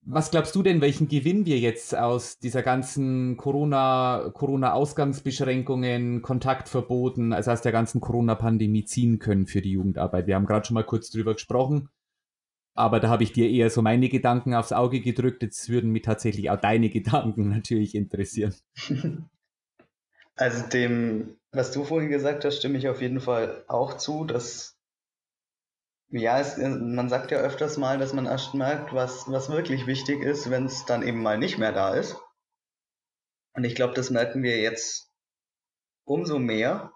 Was 0.10 0.32
glaubst 0.32 0.56
du 0.56 0.64
denn, 0.64 0.80
welchen 0.80 1.10
Gewinn 1.10 1.46
wir 1.46 1.60
jetzt 1.60 1.94
aus 1.94 2.40
dieser 2.40 2.64
ganzen 2.64 3.36
Corona, 3.36 4.32
Corona-Ausgangsbeschränkungen, 4.34 6.22
Kontaktverboten, 6.22 7.34
also 7.34 7.52
aus 7.52 7.62
der 7.62 7.74
ganzen 7.74 8.00
Corona-Pandemie 8.00 8.86
ziehen 8.86 9.20
können 9.20 9.48
für 9.48 9.62
die 9.62 9.74
Jugendarbeit? 9.74 10.26
Wir 10.26 10.36
haben 10.36 10.46
gerade 10.46 10.66
schon 10.66 10.76
mal 10.76 10.86
kurz 10.86 11.10
drüber 11.12 11.34
gesprochen, 11.34 11.90
aber 12.74 13.02
da 13.02 13.10
habe 13.10 13.24
ich 13.24 13.34
dir 13.34 13.50
eher 13.50 13.70
so 13.70 13.82
meine 13.82 14.08
Gedanken 14.08 14.54
aufs 14.54 14.72
Auge 14.72 15.02
gedrückt. 15.02 15.44
Jetzt 15.44 15.68
würden 15.68 15.92
mich 15.92 16.04
tatsächlich 16.04 16.50
auch 16.52 16.62
deine 16.62 16.90
Gedanken 16.90 17.50
natürlich 17.50 17.94
interessieren. 17.94 18.56
Also 20.38 20.68
dem, 20.70 21.36
was 21.52 21.74
du 21.74 21.84
vorhin 21.84 22.08
gesagt 22.08 22.46
hast, 22.46 22.60
stimme 22.60 22.78
ich 22.78 22.88
auf 22.88 23.02
jeden 23.02 23.20
Fall 23.20 23.66
auch 23.68 23.98
zu, 23.98 24.24
dass 24.24 24.76
ja, 26.10 26.40
es, 26.40 26.58
äh, 26.58 26.70
man 26.70 27.10
sagt 27.10 27.32
ja 27.32 27.40
öfters 27.40 27.78
mal, 27.78 27.98
dass 27.98 28.14
man 28.14 28.26
erst 28.26 28.54
merkt, 28.54 28.94
was, 28.94 29.30
was 29.30 29.50
wirklich 29.50 29.88
wichtig 29.88 30.22
ist, 30.22 30.50
wenn 30.50 30.66
es 30.66 30.86
dann 30.86 31.04
eben 31.04 31.22
mal 31.22 31.38
nicht 31.38 31.58
mehr 31.58 31.72
da 31.72 31.94
ist. 31.94 32.18
Und 33.54 33.64
ich 33.64 33.76
glaube, 33.76 33.94
das 33.94 34.10
merken 34.10 34.44
wir 34.44 34.62
jetzt 34.62 35.12
umso 36.05 36.40
mehr, 36.40 36.92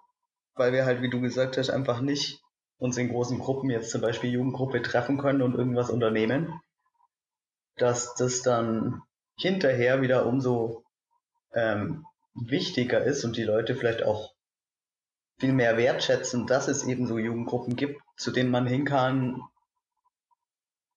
weil 0.56 0.74
wir 0.74 0.86
halt, 0.86 1.02
wie 1.02 1.10
du 1.10 1.20
gesagt 1.20 1.58
hast, 1.58 1.70
einfach 1.70 2.02
nicht 2.02 2.42
uns 2.78 2.98
in 2.98 3.10
großen 3.10 3.40
Gruppen, 3.40 3.70
jetzt 3.70 3.92
zum 3.92 4.02
Beispiel 4.02 4.32
Jugendgruppe, 4.32 4.82
treffen 4.82 5.18
können 5.18 5.42
und 5.42 5.56
irgendwas 5.56 5.90
unternehmen, 5.90 6.60
dass 7.78 8.16
das 8.16 8.42
dann 8.42 9.02
hinterher 9.38 10.02
wieder 10.02 10.26
umso 10.26 10.84
ähm, 11.54 12.06
wichtiger 12.34 13.04
ist 13.04 13.26
und 13.26 13.38
die 13.38 13.44
Leute 13.44 13.76
vielleicht 13.76 14.04
auch 14.04 14.31
viel 15.42 15.54
mehr 15.54 15.76
wertschätzen, 15.76 16.46
dass 16.46 16.68
es 16.68 16.84
eben 16.84 17.08
so 17.08 17.18
Jugendgruppen 17.18 17.76
gibt, 17.76 18.00
zu 18.16 18.30
denen 18.32 18.52
man 18.52 18.68
hin 18.68 18.86
kann 18.86 19.42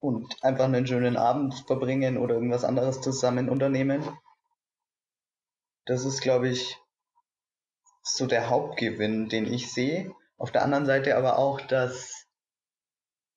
und 0.00 0.44
einfach 0.44 0.66
einen 0.66 0.86
schönen 0.86 1.16
Abend 1.16 1.54
verbringen 1.66 2.18
oder 2.18 2.34
irgendwas 2.34 2.62
anderes 2.62 3.00
zusammen 3.00 3.48
unternehmen. 3.48 4.06
Das 5.86 6.04
ist, 6.04 6.20
glaube 6.20 6.50
ich, 6.50 6.76
so 8.02 8.26
der 8.26 8.50
Hauptgewinn, 8.50 9.30
den 9.30 9.50
ich 9.50 9.72
sehe. 9.72 10.14
Auf 10.36 10.52
der 10.52 10.62
anderen 10.62 10.84
Seite 10.84 11.16
aber 11.16 11.38
auch, 11.38 11.62
dass 11.62 12.26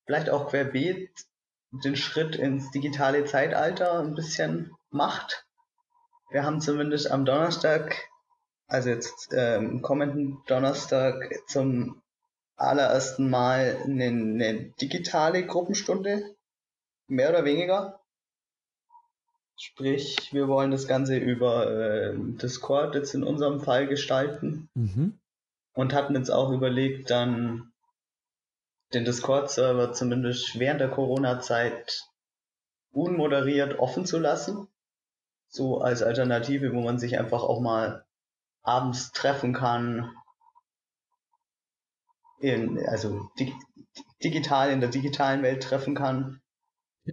vielleicht 0.04 0.28
auch 0.28 0.50
querbeet 0.50 1.10
den 1.70 1.96
Schritt 1.96 2.36
ins 2.36 2.70
digitale 2.70 3.24
Zeitalter 3.24 3.98
ein 3.98 4.14
bisschen 4.14 4.76
macht. 4.90 5.46
Wir 6.30 6.44
haben 6.44 6.60
zumindest 6.60 7.10
am 7.10 7.24
Donnerstag 7.24 8.07
also 8.68 8.90
jetzt 8.90 9.30
ähm, 9.32 9.82
kommenden 9.82 10.42
Donnerstag 10.46 11.14
zum 11.48 12.02
allerersten 12.56 13.30
Mal 13.30 13.78
eine, 13.84 14.04
eine 14.04 14.70
digitale 14.80 15.46
Gruppenstunde, 15.46 16.36
mehr 17.06 17.30
oder 17.30 17.44
weniger. 17.44 18.00
Sprich, 19.56 20.32
wir 20.32 20.46
wollen 20.46 20.70
das 20.70 20.86
Ganze 20.86 21.16
über 21.16 21.68
äh, 21.70 22.14
Discord 22.16 22.94
jetzt 22.94 23.14
in 23.14 23.24
unserem 23.24 23.60
Fall 23.60 23.88
gestalten 23.88 24.68
mhm. 24.74 25.18
und 25.74 25.94
hatten 25.94 26.14
jetzt 26.14 26.30
auch 26.30 26.52
überlegt, 26.52 27.10
dann 27.10 27.72
den 28.94 29.04
Discord-Server 29.04 29.92
zumindest 29.92 30.58
während 30.58 30.80
der 30.80 30.90
Corona-Zeit 30.90 32.02
unmoderiert 32.92 33.78
offen 33.78 34.06
zu 34.06 34.18
lassen. 34.18 34.68
So 35.48 35.80
als 35.80 36.02
Alternative, 36.02 36.72
wo 36.72 36.80
man 36.80 36.98
sich 36.98 37.18
einfach 37.18 37.42
auch 37.42 37.60
mal 37.60 38.04
abends 38.68 39.10
treffen 39.12 39.54
kann. 39.54 40.10
In, 42.40 42.78
also 42.86 43.30
dig 43.38 43.52
digital 44.22 44.70
in 44.70 44.80
der 44.80 44.90
digitalen 44.90 45.42
Welt 45.42 45.62
treffen 45.62 45.94
kann. 45.94 46.40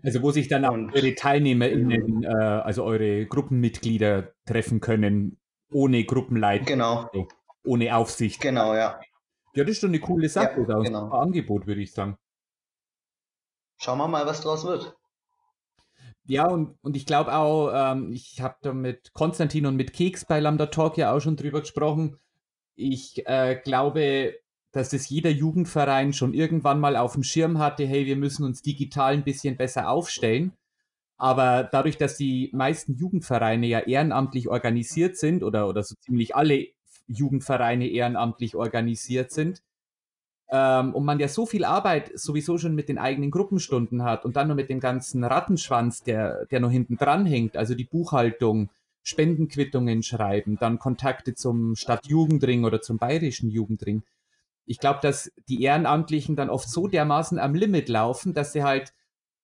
Also 0.04 0.22
wo 0.22 0.32
sich 0.32 0.48
dann 0.48 0.66
auch 0.66 0.74
und, 0.74 0.94
eure 0.94 1.16
TeilnehmerInnen, 1.16 2.24
äh, 2.24 2.28
also 2.28 2.84
eure 2.84 3.26
Gruppenmitglieder 3.26 4.34
treffen 4.46 4.82
können, 4.82 5.40
ohne 5.72 6.04
Gruppenleitung. 6.04 6.68
Genau. 6.68 7.10
Also 7.14 7.28
ohne 7.64 7.96
Aufsicht. 7.96 8.42
Genau, 8.42 8.76
ja. 8.76 9.00
Ja, 9.54 9.64
das 9.64 9.72
ist 9.72 9.80
schon 9.80 9.92
eine 9.92 10.00
coole 10.00 10.28
Sache, 10.28 10.66
ja, 10.68 10.80
genau. 10.80 11.06
ein 11.06 11.12
Angebot, 11.12 11.66
würde 11.66 11.82
ich 11.82 11.94
sagen. 11.94 12.18
Schauen 13.78 13.98
wir 13.98 14.08
mal, 14.08 14.26
was 14.26 14.42
draus 14.42 14.66
wird. 14.66 14.96
Ja, 16.28 16.48
und, 16.48 16.76
und 16.82 16.96
ich 16.96 17.06
glaube 17.06 17.34
auch, 17.34 17.72
ähm, 17.74 18.12
ich 18.12 18.42
habe 18.42 18.56
da 18.62 18.74
mit 18.74 19.14
Konstantin 19.14 19.68
und 19.68 19.76
mit 19.76 19.94
Keks 19.94 20.26
bei 20.26 20.40
Lambda 20.40 20.68
Talk 20.68 20.98
ja 20.98 21.14
auch 21.14 21.20
schon 21.20 21.36
drüber 21.36 21.62
gesprochen. 21.62 22.18
Ich 22.76 23.26
äh, 23.28 23.60
glaube, 23.64 24.36
dass 24.72 24.90
das 24.90 25.08
jeder 25.10 25.30
Jugendverein 25.30 26.14
schon 26.14 26.34
irgendwann 26.34 26.80
mal 26.80 26.98
auf 26.98 27.14
dem 27.14 27.24
Schirm 27.24 27.60
hatte, 27.60 27.86
hey, 27.86 28.06
wir 28.08 28.18
müssen 28.18 28.44
uns 28.44 28.62
digital 28.62 29.14
ein 29.14 29.24
bisschen 29.24 29.56
besser 29.56 29.90
aufstellen. 29.90 30.54
Aber 31.18 31.64
dadurch, 31.64 31.98
dass 31.98 32.18
die 32.18 32.50
meisten 32.54 32.96
Jugendvereine 32.96 33.68
ja 33.68 33.80
ehrenamtlich 33.80 34.50
organisiert 34.50 35.18
sind 35.18 35.44
oder, 35.44 35.70
oder 35.70 35.84
so 35.84 35.96
ziemlich 36.02 36.36
alle 36.36 36.68
Jugendvereine 37.08 37.88
ehrenamtlich 37.88 38.56
organisiert 38.56 39.32
sind, 39.32 39.62
ähm, 40.50 40.94
und 40.94 41.06
man 41.06 41.20
ja 41.20 41.28
so 41.28 41.46
viel 41.46 41.66
Arbeit 41.66 42.12
sowieso 42.18 42.58
schon 42.58 42.76
mit 42.76 42.90
den 42.90 42.98
eigenen 42.98 43.32
Gruppenstunden 43.32 44.04
hat 44.04 44.26
und 44.26 44.36
dann 44.36 44.48
nur 44.48 44.56
mit 44.56 44.70
dem 44.70 44.80
ganzen 44.80 45.24
Rattenschwanz, 45.24 46.04
der, 46.04 46.46
der 46.46 46.60
noch 46.60 46.72
hinten 46.72 46.98
dran 46.98 47.26
hängt, 47.26 47.58
also 47.58 47.76
die 47.76 47.86
Buchhaltung, 47.86 48.70
Spendenquittungen 49.04 50.02
schreiben, 50.02 50.58
dann 50.60 50.80
Kontakte 50.80 51.36
zum 51.36 51.76
Stadtjugendring 51.76 52.66
oder 52.66 52.82
zum 52.82 52.98
bayerischen 52.98 53.50
Jugendring. 53.50 54.04
Ich 54.66 54.80
glaube, 54.80 55.00
dass 55.02 55.32
die 55.48 55.62
Ehrenamtlichen 55.62 56.36
dann 56.36 56.50
oft 56.50 56.68
so 56.68 56.88
dermaßen 56.88 57.38
am 57.38 57.54
Limit 57.54 57.88
laufen, 57.88 58.34
dass 58.34 58.52
sie 58.52 58.64
halt 58.64 58.94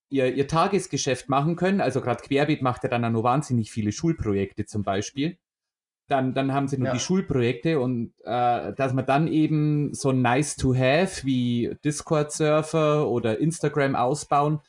ihr, 0.09 0.33
ihr 0.33 0.47
Tagesgeschäft 0.47 1.29
machen 1.29 1.55
können. 1.55 1.79
Also 1.79 2.01
gerade 2.01 2.23
Querbeet 2.23 2.63
macht 2.63 2.83
ja 2.83 2.89
dann 2.89 3.05
auch 3.05 3.11
noch 3.11 3.23
wahnsinnig 3.23 3.71
viele 3.71 3.91
Schulprojekte 3.91 4.65
zum 4.65 4.81
Beispiel 4.81 5.37
dann, 6.11 6.33
dann 6.33 6.53
haben 6.53 6.67
sie 6.67 6.77
nur 6.77 6.87
ja. 6.87 6.93
die 6.93 6.99
Schulprojekte 6.99 7.79
und 7.79 8.13
äh, 8.23 8.73
dass 8.73 8.93
man 8.93 9.05
dann 9.05 9.27
eben 9.27 9.93
so 9.93 10.11
nice 10.11 10.57
to 10.57 10.75
have 10.75 11.25
wie 11.25 11.75
Discord-Surfer 11.85 13.07
oder 13.07 13.39
Instagram 13.39 13.95
ausbauen, 13.95 14.59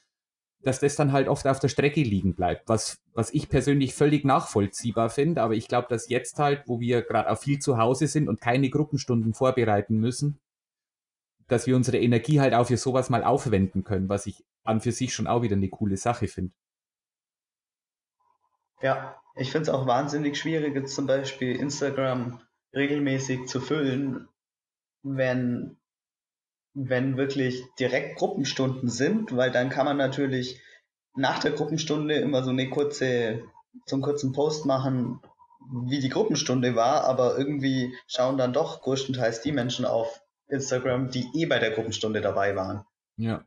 dass 0.62 0.78
das 0.78 0.94
dann 0.94 1.10
halt 1.12 1.26
oft 1.26 1.46
auf 1.46 1.58
der 1.58 1.68
Strecke 1.68 2.02
liegen 2.02 2.34
bleibt, 2.34 2.68
was, 2.68 3.02
was 3.12 3.34
ich 3.34 3.48
persönlich 3.48 3.94
völlig 3.94 4.24
nachvollziehbar 4.24 5.10
finde, 5.10 5.42
aber 5.42 5.54
ich 5.54 5.66
glaube, 5.66 5.88
dass 5.90 6.08
jetzt 6.08 6.38
halt, 6.38 6.62
wo 6.66 6.78
wir 6.78 7.02
gerade 7.02 7.28
auch 7.28 7.38
viel 7.38 7.58
zu 7.58 7.76
Hause 7.76 8.06
sind 8.06 8.28
und 8.28 8.40
keine 8.40 8.70
Gruppenstunden 8.70 9.34
vorbereiten 9.34 9.98
müssen, 9.98 10.38
dass 11.48 11.66
wir 11.66 11.74
unsere 11.74 11.98
Energie 11.98 12.40
halt 12.40 12.54
auch 12.54 12.68
für 12.68 12.76
sowas 12.76 13.10
mal 13.10 13.24
aufwenden 13.24 13.82
können, 13.82 14.08
was 14.08 14.26
ich 14.26 14.44
an 14.62 14.80
für 14.80 14.92
sich 14.92 15.12
schon 15.12 15.26
auch 15.26 15.42
wieder 15.42 15.56
eine 15.56 15.68
coole 15.68 15.96
Sache 15.96 16.28
finde. 16.28 16.54
Ja, 18.80 19.21
ich 19.34 19.50
finde 19.50 19.70
es 19.70 19.74
auch 19.74 19.86
wahnsinnig 19.86 20.38
schwierig, 20.38 20.74
jetzt 20.74 20.94
zum 20.94 21.06
Beispiel 21.06 21.56
Instagram 21.56 22.40
regelmäßig 22.74 23.46
zu 23.46 23.60
füllen, 23.60 24.28
wenn, 25.02 25.78
wenn 26.74 27.16
wirklich 27.16 27.64
direkt 27.78 28.18
Gruppenstunden 28.18 28.88
sind, 28.88 29.36
weil 29.36 29.50
dann 29.50 29.70
kann 29.70 29.86
man 29.86 29.96
natürlich 29.96 30.60
nach 31.14 31.40
der 31.40 31.52
Gruppenstunde 31.52 32.14
immer 32.14 32.42
so 32.42 32.50
eine 32.50 32.70
kurze, 32.70 33.42
so 33.86 33.96
einen 33.96 34.02
kurzen 34.02 34.32
Post 34.32 34.66
machen, 34.66 35.20
wie 35.70 36.00
die 36.00 36.08
Gruppenstunde 36.08 36.74
war, 36.74 37.04
aber 37.04 37.38
irgendwie 37.38 37.94
schauen 38.06 38.38
dann 38.38 38.52
doch 38.52 38.82
größtenteils 38.82 39.42
die 39.42 39.52
Menschen 39.52 39.84
auf 39.84 40.22
Instagram, 40.48 41.10
die 41.10 41.28
eh 41.34 41.46
bei 41.46 41.58
der 41.58 41.70
Gruppenstunde 41.70 42.20
dabei 42.20 42.56
waren. 42.56 42.84
Ja. 43.16 43.44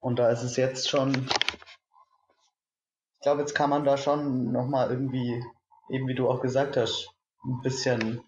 Und 0.00 0.18
da 0.18 0.30
ist 0.30 0.42
es 0.42 0.56
jetzt 0.56 0.88
schon, 0.88 1.28
glaube, 3.26 3.40
jetzt 3.40 3.56
kann 3.56 3.70
man 3.70 3.82
da 3.82 3.98
schon 3.98 4.52
nochmal 4.52 4.88
irgendwie, 4.88 5.44
eben 5.90 6.06
wie 6.06 6.14
du 6.14 6.30
auch 6.30 6.40
gesagt 6.40 6.76
hast, 6.76 7.10
ein 7.44 7.60
bisschen 7.60 8.20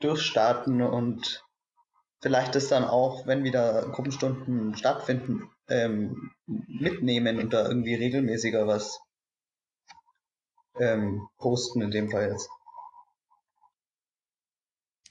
durchstarten 0.00 0.80
und 0.80 1.44
vielleicht 2.22 2.54
das 2.54 2.68
dann 2.68 2.84
auch, 2.84 3.26
wenn 3.26 3.44
wieder 3.44 3.82
Gruppenstunden 3.90 4.74
stattfinden, 4.74 5.50
ähm, 5.68 6.30
mitnehmen 6.46 7.38
und 7.38 7.52
da 7.52 7.68
irgendwie 7.68 7.96
regelmäßiger 7.96 8.66
was 8.66 8.98
ähm, 10.80 11.28
posten 11.36 11.82
in 11.82 11.90
dem 11.90 12.10
Fall 12.10 12.30
jetzt. 12.30 12.48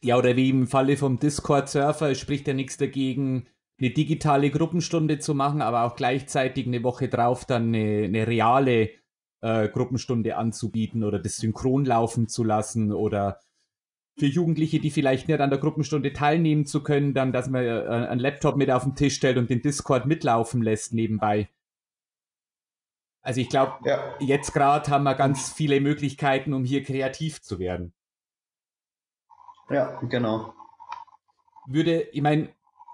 Ja, 0.01 0.17
oder 0.17 0.35
wie 0.35 0.49
im 0.49 0.65
Falle 0.65 0.97
vom 0.97 1.19
Discord-Surfer, 1.19 2.09
es 2.09 2.19
spricht 2.19 2.47
ja 2.47 2.55
nichts 2.55 2.77
dagegen, 2.77 3.47
eine 3.79 3.91
digitale 3.91 4.49
Gruppenstunde 4.49 5.19
zu 5.19 5.35
machen, 5.35 5.61
aber 5.61 5.83
auch 5.83 5.95
gleichzeitig 5.95 6.67
eine 6.67 6.83
Woche 6.83 7.09
drauf 7.09 7.45
dann 7.45 7.67
eine, 7.67 8.05
eine 8.05 8.27
reale 8.27 8.89
äh, 9.41 9.69
Gruppenstunde 9.69 10.35
anzubieten 10.35 11.03
oder 11.03 11.19
das 11.19 11.37
synchron 11.37 11.85
laufen 11.85 12.27
zu 12.27 12.43
lassen 12.43 12.91
oder 12.91 13.39
für 14.17 14.25
Jugendliche, 14.25 14.79
die 14.79 14.89
vielleicht 14.89 15.27
nicht 15.27 15.39
an 15.39 15.51
der 15.51 15.59
Gruppenstunde 15.59 16.11
teilnehmen 16.11 16.65
zu 16.65 16.81
können, 16.81 17.13
dann, 17.13 17.31
dass 17.31 17.49
man 17.49 17.63
äh, 17.63 18.07
einen 18.09 18.19
Laptop 18.19 18.55
mit 18.55 18.71
auf 18.71 18.83
den 18.83 18.95
Tisch 18.95 19.15
stellt 19.15 19.37
und 19.37 19.49
den 19.49 19.61
Discord 19.61 20.07
mitlaufen 20.07 20.63
lässt 20.63 20.93
nebenbei. 20.93 21.49
Also 23.21 23.41
ich 23.41 23.49
glaube, 23.49 23.73
ja. 23.83 24.15
jetzt 24.19 24.53
gerade 24.53 24.89
haben 24.89 25.03
wir 25.03 25.13
ganz 25.13 25.51
viele 25.51 25.81
Möglichkeiten, 25.81 26.53
um 26.53 26.63
hier 26.63 26.83
kreativ 26.83 27.41
zu 27.41 27.59
werden. 27.59 27.93
Ja, 29.69 29.99
genau. 30.01 30.53
Würde, 31.67 32.03
ich 32.13 32.21
meine, 32.21 32.49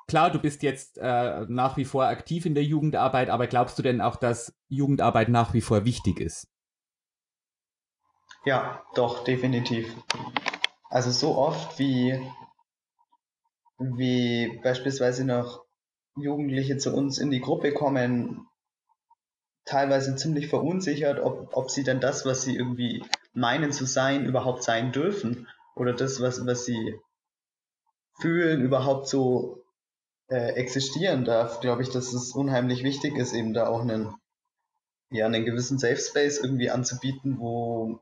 klar, 0.08 0.32
du 0.32 0.40
bist 0.40 0.64
jetzt 0.64 0.98
äh, 0.98 1.46
nach 1.48 1.78
wie 1.78 1.86
vor 1.86 2.06
aktiv 2.06 2.46
in 2.46 2.56
der 2.56 2.64
Jugendarbeit, 2.64 3.30
aber 3.30 3.48
glaubst 3.48 3.78
du 3.78 3.84
denn 3.84 4.02
auch, 4.02 4.16
dass 4.16 4.54
Jugendarbeit 4.68 5.30
nach 5.30 5.54
wie 5.54 5.62
vor 5.62 5.86
wichtig 5.86 6.20
ist? 6.20 6.48
Ja, 8.46 8.84
doch, 8.96 9.24
definitiv. 9.24 9.96
Also 10.90 11.12
so 11.12 11.38
oft 11.38 11.80
wie, 11.80 12.20
wie 13.80 14.60
beispielsweise 14.64 15.26
noch 15.26 15.64
Jugendliche 16.16 16.78
zu 16.78 16.94
uns 16.94 17.18
in 17.18 17.32
die 17.32 17.40
Gruppe 17.40 17.74
kommen, 17.74 18.48
teilweise 19.66 20.16
ziemlich 20.16 20.50
verunsichert, 20.50 21.20
ob, 21.20 21.56
ob 21.56 21.72
sie 21.72 21.84
denn 21.84 22.00
das, 22.00 22.26
was 22.26 22.44
sie 22.44 22.56
irgendwie 22.56 23.04
meinen 23.34 23.72
zu 23.72 23.86
sein, 23.86 24.26
überhaupt 24.26 24.64
sein 24.64 24.92
dürfen. 24.92 25.48
Oder 25.76 25.94
das, 25.94 26.22
was, 26.22 26.46
was 26.46 26.66
sie 26.66 27.00
fühlen, 28.20 28.62
überhaupt 28.62 29.08
so 29.08 29.63
äh, 30.30 30.54
existieren 30.54 31.26
darf, 31.26 31.60
glaube 31.60 31.82
ich, 31.82 31.90
dass 31.90 32.14
es 32.14 32.34
unheimlich 32.34 32.84
wichtig 32.84 33.18
ist, 33.18 33.34
eben 33.34 33.54
da 33.54 33.68
auch 33.68 33.82
einen, 33.82 34.14
ja, 35.12 35.26
einen 35.26 35.46
gewissen 35.46 35.78
Safe 35.78 35.98
Space 35.98 36.40
irgendwie 36.40 36.70
anzubieten, 36.70 37.40
wo 37.40 38.00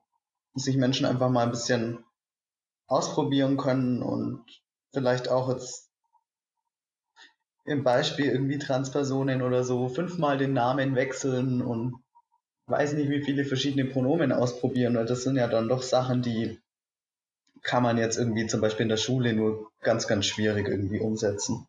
sich 0.54 0.78
Menschen 0.78 1.06
einfach 1.06 1.30
mal 1.30 1.44
ein 1.44 1.52
bisschen 1.52 2.04
ausprobieren 2.88 3.58
können 3.58 4.02
und 4.02 4.44
vielleicht 4.94 5.30
auch 5.30 5.50
jetzt 5.50 5.90
im 7.66 7.84
Beispiel 7.84 8.26
irgendwie 8.26 8.58
Transpersonen 8.58 9.42
oder 9.42 9.64
so 9.64 9.88
fünfmal 9.88 10.38
den 10.38 10.54
Namen 10.54 10.96
wechseln 10.96 11.62
und 11.62 11.96
weiß 12.68 12.94
nicht, 12.94 13.10
wie 13.10 13.24
viele 13.24 13.46
verschiedene 13.46 13.86
Pronomen 13.90 14.32
ausprobieren, 14.32 14.96
weil 14.96 15.06
das 15.06 15.24
sind 15.24 15.36
ja 15.36 15.48
dann 15.48 15.70
doch 15.70 15.84
Sachen, 15.84 16.22
die 16.22 16.60
kann 17.62 17.84
man 17.84 17.98
jetzt 17.98 18.18
irgendwie 18.18 18.48
zum 18.48 18.62
Beispiel 18.62 18.84
in 18.84 18.90
der 18.90 18.98
Schule 18.98 19.34
nur 19.34 19.72
ganz, 19.82 20.08
ganz 20.08 20.26
schwierig 20.26 20.68
irgendwie 20.68 21.00
umsetzen. 21.00 21.68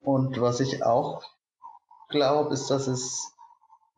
Und 0.00 0.40
was 0.40 0.60
ich 0.60 0.84
auch 0.84 1.22
glaube, 2.08 2.54
ist, 2.54 2.68
dass 2.68 2.86
es 2.86 3.32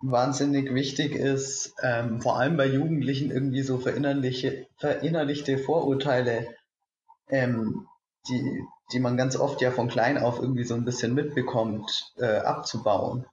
wahnsinnig 0.02 0.72
wichtig 0.74 1.14
ist, 1.14 1.74
ähm, 1.82 2.20
vor 2.20 2.38
allem 2.38 2.56
bei 2.56 2.66
Jugendlichen 2.66 3.30
irgendwie 3.30 3.62
so 3.62 3.78
verinnerliche, 3.78 4.66
verinnerlichte 4.78 5.58
Vorurteile, 5.58 6.54
ähm, 7.28 7.86
die, 8.28 8.64
die 8.92 9.00
man 9.00 9.16
ganz 9.16 9.36
oft 9.36 9.60
ja 9.60 9.70
von 9.70 9.88
klein 9.88 10.18
auf 10.18 10.40
irgendwie 10.40 10.64
so 10.64 10.74
ein 10.74 10.84
bisschen 10.84 11.14
mitbekommt, 11.14 12.12
äh, 12.16 12.38
abzubauen. 12.38 13.26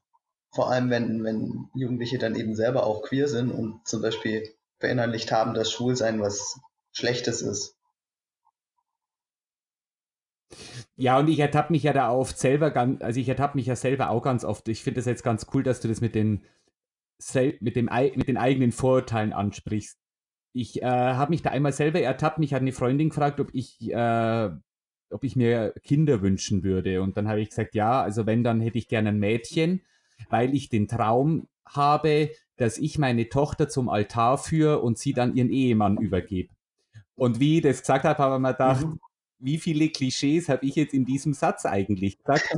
Vor 0.51 0.69
allem, 0.69 0.89
wenn, 0.89 1.23
wenn 1.23 1.69
Jugendliche 1.73 2.17
dann 2.17 2.35
eben 2.35 2.55
selber 2.55 2.85
auch 2.85 3.01
queer 3.03 3.27
sind 3.27 3.51
und 3.51 3.87
zum 3.87 4.01
Beispiel 4.01 4.47
verinnerlicht 4.79 5.31
haben, 5.31 5.53
dass 5.53 5.71
Schwulsein 5.71 6.21
was 6.21 6.59
Schlechtes 6.91 7.41
ist. 7.41 7.76
Ja, 10.95 11.19
und 11.19 11.27
ich 11.27 11.39
ertappe 11.39 11.73
mich 11.73 11.83
ja 11.83 11.93
da 11.93 12.11
oft 12.11 12.37
selber 12.37 12.71
ganz, 12.71 13.01
also 13.01 13.19
ich 13.19 13.29
ertappe 13.29 13.57
mich 13.57 13.67
ja 13.67 13.75
selber 13.75 14.09
auch 14.09 14.23
ganz 14.23 14.43
oft. 14.43 14.67
Ich 14.67 14.83
finde 14.83 14.99
das 14.99 15.05
jetzt 15.05 15.23
ganz 15.23 15.47
cool, 15.53 15.63
dass 15.63 15.79
du 15.79 15.87
das 15.87 16.01
mit 16.01 16.15
den, 16.15 16.43
mit 17.59 17.75
dem, 17.75 17.89
mit 18.15 18.27
den 18.27 18.37
eigenen 18.37 18.71
Vorurteilen 18.71 19.33
ansprichst. 19.33 19.97
Ich 20.53 20.81
äh, 20.81 20.85
habe 20.85 21.31
mich 21.31 21.43
da 21.43 21.51
einmal 21.51 21.73
selber 21.73 21.99
ertappt. 21.99 22.39
Mich 22.39 22.53
hat 22.53 22.61
eine 22.61 22.71
Freundin 22.71 23.09
gefragt, 23.09 23.39
ob 23.39 23.49
ich, 23.53 23.91
äh, 23.91 24.49
ob 25.11 25.23
ich 25.23 25.35
mir 25.35 25.73
Kinder 25.83 26.21
wünschen 26.21 26.63
würde. 26.63 27.01
Und 27.01 27.15
dann 27.17 27.27
habe 27.27 27.41
ich 27.41 27.49
gesagt, 27.49 27.75
ja, 27.75 28.01
also 28.01 28.25
wenn, 28.25 28.43
dann 28.43 28.61
hätte 28.61 28.77
ich 28.77 28.87
gerne 28.87 29.09
ein 29.09 29.19
Mädchen, 29.19 29.81
weil 30.29 30.55
ich 30.55 30.69
den 30.69 30.87
Traum 30.87 31.47
habe, 31.65 32.31
dass 32.55 32.79
ich 32.79 32.97
meine 32.97 33.29
Tochter 33.29 33.69
zum 33.69 33.87
Altar 33.87 34.39
führe 34.39 34.79
und 34.79 34.97
sie 34.97 35.13
dann 35.13 35.35
ihren 35.35 35.51
Ehemann 35.51 35.97
übergebe. 35.97 36.49
Und 37.15 37.39
wie 37.39 37.57
ich 37.57 37.63
das 37.63 37.81
gesagt 37.81 38.05
habe, 38.05 38.17
habe 38.17 38.35
ich 38.35 38.41
mir 38.41 38.53
gedacht, 38.53 38.85
mhm 38.85 38.99
wie 39.39 39.57
viele 39.57 39.89
Klischees 39.89 40.49
habe 40.49 40.65
ich 40.65 40.75
jetzt 40.75 40.93
in 40.93 41.05
diesem 41.05 41.33
Satz 41.33 41.65
eigentlich 41.65 42.17
gesagt? 42.17 42.55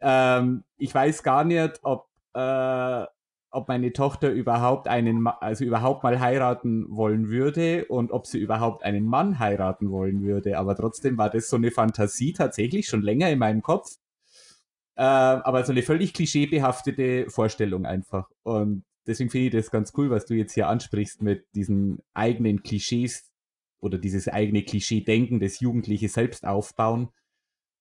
ähm, 0.00 0.64
ich 0.78 0.94
weiß 0.94 1.22
gar 1.22 1.44
nicht, 1.44 1.80
ob, 1.82 2.06
äh, 2.34 3.04
ob 3.50 3.68
meine 3.68 3.92
Tochter 3.92 4.30
überhaupt 4.30 4.88
einen, 4.88 5.26
also 5.26 5.64
überhaupt 5.64 6.02
mal 6.02 6.20
heiraten 6.20 6.86
wollen 6.88 7.28
würde 7.28 7.84
und 7.86 8.12
ob 8.12 8.26
sie 8.26 8.38
überhaupt 8.38 8.82
einen 8.84 9.04
Mann 9.04 9.38
heiraten 9.38 9.90
wollen 9.90 10.22
würde. 10.22 10.58
Aber 10.58 10.74
trotzdem 10.74 11.18
war 11.18 11.30
das 11.30 11.48
so 11.48 11.56
eine 11.56 11.70
Fantasie 11.70 12.32
tatsächlich 12.32 12.86
schon 12.86 13.02
länger 13.02 13.30
in 13.30 13.38
meinem 13.38 13.62
Kopf. 13.62 13.96
Äh, 14.94 15.02
aber 15.02 15.64
so 15.64 15.72
eine 15.72 15.82
völlig 15.82 16.14
klischeebehaftete 16.14 17.30
Vorstellung 17.30 17.86
einfach. 17.86 18.28
Und 18.42 18.84
deswegen 19.06 19.30
finde 19.30 19.46
ich 19.46 19.52
das 19.52 19.70
ganz 19.70 19.92
cool, 19.96 20.10
was 20.10 20.26
du 20.26 20.34
jetzt 20.34 20.52
hier 20.52 20.68
ansprichst 20.68 21.22
mit 21.22 21.46
diesen 21.54 22.00
eigenen 22.14 22.62
Klischees, 22.62 23.31
oder 23.82 23.98
dieses 23.98 24.28
eigene 24.28 24.62
Klischee-Denken, 24.62 25.40
das 25.40 25.60
Jugendliche 25.60 26.08
selbst 26.08 26.46
aufbauen, 26.46 27.10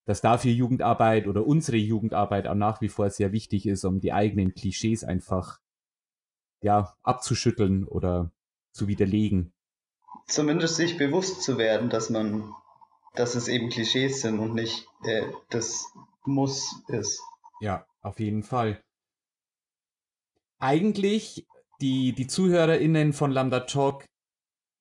dass 0.05 0.21
dafür 0.21 0.51
Jugendarbeit 0.51 1.27
oder 1.27 1.45
unsere 1.45 1.77
Jugendarbeit 1.77 2.47
auch 2.47 2.55
nach 2.55 2.81
wie 2.81 2.89
vor 2.89 3.09
sehr 3.09 3.31
wichtig 3.31 3.67
ist, 3.67 3.85
um 3.85 3.99
die 3.99 4.11
eigenen 4.11 4.53
Klischees 4.53 5.03
einfach 5.03 5.59
ja, 6.61 6.95
abzuschütteln 7.03 7.85
oder 7.85 8.31
zu 8.71 8.87
widerlegen. 8.87 9.53
Zumindest 10.27 10.75
sich 10.75 10.97
bewusst 10.97 11.43
zu 11.43 11.57
werden, 11.57 11.89
dass 11.89 12.09
man, 12.09 12.53
dass 13.15 13.35
es 13.35 13.47
eben 13.47 13.69
Klischees 13.69 14.21
sind 14.21 14.39
und 14.39 14.55
nicht 14.55 14.87
äh, 15.03 15.27
das 15.49 15.85
Muss 16.25 16.81
ist. 16.87 17.21
Ja, 17.59 17.85
auf 18.01 18.19
jeden 18.19 18.43
Fall. 18.43 18.81
Eigentlich, 20.59 21.45
die, 21.79 22.13
die 22.13 22.27
ZuhörerInnen 22.27 23.13
von 23.13 23.31
Lambda 23.31 23.61
Talk 23.61 24.05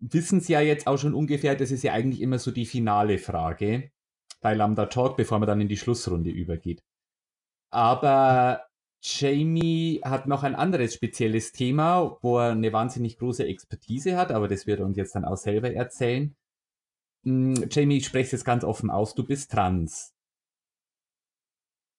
wissen 0.01 0.39
es 0.39 0.49
ja 0.49 0.61
jetzt 0.61 0.87
auch 0.87 0.99
schon 0.99 1.15
ungefähr, 1.15 1.55
das 1.55 1.71
ist 1.71 1.85
ja 1.85 1.93
eigentlich 1.93 2.21
immer 2.21 2.39
so 2.39 2.51
die 2.51 2.67
finale 2.67 3.19
Frage 3.19 3.91
bei 4.41 4.55
Lambda 4.55 4.87
Talk, 4.87 5.17
bevor 5.17 5.39
man 5.39 5.47
dann 5.47 5.61
in 5.61 5.69
die 5.69 5.77
Schlussrunde 5.77 6.31
übergeht. 6.31 6.83
Aber 7.71 8.67
Jamie 9.03 10.01
hat 10.05 10.27
noch 10.27 10.43
ein 10.43 10.55
anderes 10.55 10.95
spezielles 10.95 11.53
Thema, 11.53 12.19
wo 12.23 12.39
er 12.39 12.53
eine 12.53 12.73
wahnsinnig 12.73 13.19
große 13.19 13.47
Expertise 13.47 14.17
hat, 14.17 14.33
aber 14.33 14.49
das 14.49 14.67
wird 14.67 14.81
er 14.81 14.87
uns 14.87 14.97
jetzt 14.97 15.15
dann 15.15 15.25
auch 15.25 15.37
selber 15.37 15.73
erzählen. 15.73 16.35
Hm, 17.25 17.69
Jamie, 17.71 17.99
ich 17.99 18.07
spreche 18.07 18.27
es 18.27 18.33
jetzt 18.33 18.45
ganz 18.45 18.65
offen 18.65 18.91
aus, 18.91 19.15
du 19.15 19.25
bist 19.25 19.53
trans. 19.53 20.15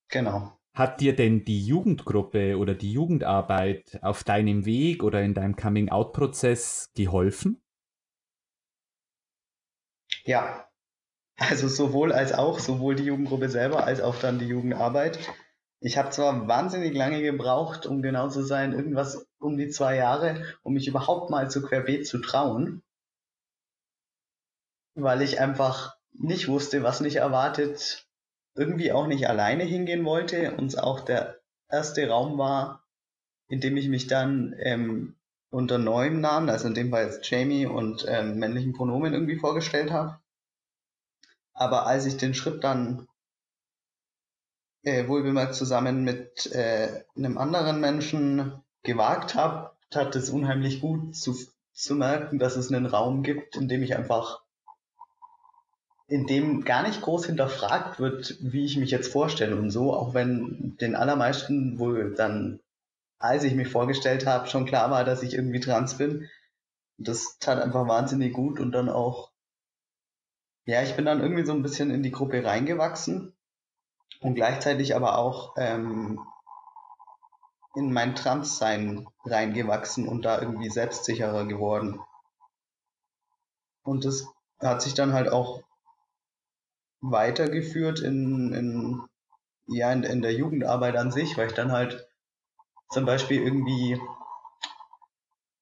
Genau. 0.10 0.58
Hat 0.74 1.02
dir 1.02 1.16
denn 1.16 1.44
die 1.44 1.66
Jugendgruppe 1.66 2.58
oder 2.58 2.74
die 2.76 2.92
Jugendarbeit 2.92 4.00
auf 4.02 4.24
deinem 4.24 4.66
Weg 4.66 5.04
oder 5.04 5.22
in 5.22 5.34
deinem 5.34 5.56
Coming-out-Prozess 5.56 6.92
geholfen? 6.96 7.62
Ja, 10.26 10.68
also 11.38 11.68
sowohl 11.68 12.14
als 12.14 12.34
auch, 12.34 12.60
sowohl 12.60 12.96
die 12.96 13.06
Jugendgruppe 13.06 13.50
selber 13.50 13.86
als 13.86 14.02
auch 14.02 14.16
dann 14.20 14.40
die 14.40 14.48
Jugendarbeit. 14.48 15.20
Ich 15.80 15.98
habe 15.98 16.12
zwar 16.12 16.48
wahnsinnig 16.48 16.94
lange 16.94 17.22
gebraucht, 17.24 17.88
um 17.88 18.04
genau 18.04 18.30
zu 18.30 18.44
sein, 18.44 18.74
irgendwas 18.74 19.28
um 19.40 19.58
die 19.58 19.70
zwei 19.70 19.96
Jahre, 19.96 20.46
um 20.62 20.74
mich 20.74 20.88
überhaupt 20.88 21.32
mal 21.32 21.50
zu 21.50 21.64
Querbeet 21.64 22.08
zu 22.08 22.20
trauen, 22.20 22.84
weil 24.94 25.24
ich 25.24 25.40
einfach 25.40 25.96
nicht 26.14 26.48
wusste, 26.48 26.84
was 26.84 27.02
mich 27.02 27.16
erwartet, 27.16 28.08
irgendwie 28.54 28.92
auch 28.92 29.08
nicht 29.08 29.28
alleine 29.28 29.64
hingehen 29.64 30.06
wollte 30.06 30.56
und 30.56 30.68
es 30.68 30.78
auch 30.78 31.00
der 31.00 31.40
erste 31.70 32.08
Raum 32.08 32.38
war, 32.38 32.86
in 33.48 33.62
dem 33.62 33.78
ich 33.78 33.88
mich 33.88 34.08
dann 34.08 34.54
ähm, 34.60 35.16
unter 35.52 35.78
neuem 35.78 36.22
Namen, 36.22 36.50
also 36.50 36.68
in 36.68 36.74
dem 36.74 36.90
Fall 36.90 37.06
jetzt 37.06 37.30
Jamie 37.30 37.66
und 37.68 38.06
ähm, 38.08 38.40
männlichen 38.40 38.74
Pronomen 38.74 39.14
irgendwie 39.14 39.38
vorgestellt 39.38 39.92
habe. 39.92 40.20
Aber 41.54 41.86
als 41.86 42.06
ich 42.06 42.18
den 42.18 42.34
Schritt 42.34 42.64
dann 42.64 43.08
äh, 44.84 45.08
wohlbemerkt 45.08 45.54
zusammen 45.54 46.04
mit 46.04 46.52
äh, 46.54 47.04
einem 47.16 47.38
anderen 47.38 47.80
Menschen 47.80 48.64
gewagt 48.84 49.36
habe, 49.36 49.72
tat 49.90 50.16
es 50.16 50.30
unheimlich 50.30 50.82
gut 50.82 51.16
zu, 51.16 51.38
zu 51.74 51.96
merken, 51.96 52.40
dass 52.40 52.56
es 52.56 52.72
einen 52.72 52.86
Raum 52.86 53.22
gibt, 53.22 53.58
in 53.58 53.68
dem 53.68 53.84
ich 53.84 53.96
einfach, 53.96 54.42
in 56.08 56.26
dem 56.28 56.64
gar 56.64 56.84
nicht 56.84 57.02
groß 57.02 57.26
hinterfragt 57.26 58.00
wird, 58.00 58.38
wie 58.42 58.66
ich 58.66 58.78
mich 58.78 58.90
jetzt 58.90 59.12
vorstelle 59.12 59.56
und 59.56 59.70
so, 59.70 59.94
auch 59.94 60.14
wenn 60.14 60.78
den 60.80 60.96
allermeisten 60.96 61.78
wohl 61.78 62.16
dann, 62.16 62.62
als 63.22 63.44
ich 63.44 63.54
mich 63.54 63.68
vorgestellt 63.68 64.26
habe, 64.26 64.48
schon 64.48 64.66
klar 64.66 64.90
war, 64.90 65.04
dass 65.04 65.24
ich 65.24 65.34
irgendwie 65.34 65.60
trans 65.60 65.98
bin. 65.98 66.30
Das 66.98 67.38
tat 67.40 67.62
einfach 67.62 67.88
wahnsinnig 67.88 68.34
gut 68.34 68.60
und 68.60 68.72
dann 68.72 68.90
auch, 68.90 69.32
ja, 70.66 70.82
ich 70.82 70.96
bin 70.96 71.06
dann 71.06 71.22
irgendwie 71.22 71.46
so 71.46 71.54
ein 71.54 71.62
bisschen 71.62 71.92
in 71.92 72.04
die 72.04 72.12
Gruppe 72.12 72.44
reingewachsen 72.44 73.34
und 74.22 74.36
gleichzeitig 74.36 74.96
aber 74.96 75.18
auch 75.18 75.56
ähm, 75.58 76.20
in 77.76 77.94
mein 77.94 78.16
Transsein 78.16 79.08
reingewachsen 79.24 80.08
und 80.08 80.26
da 80.26 80.42
irgendwie 80.42 80.70
selbstsicherer 80.70 81.46
geworden. 81.46 82.02
Und 83.84 84.06
das 84.06 84.28
hat 84.60 84.82
sich 84.82 84.94
dann 84.94 85.14
halt 85.14 85.30
auch 85.30 85.64
weitergeführt 87.02 88.00
in, 88.00 88.54
in, 88.54 89.02
ja, 89.68 89.92
in, 89.92 90.04
in 90.04 90.22
der 90.22 90.34
Jugendarbeit 90.34 90.96
an 90.96 91.12
sich, 91.12 91.38
weil 91.38 91.48
ich 91.48 91.54
dann 91.54 91.72
halt 91.72 92.11
zum 92.92 93.06
Beispiel 93.06 93.42
irgendwie 93.42 94.00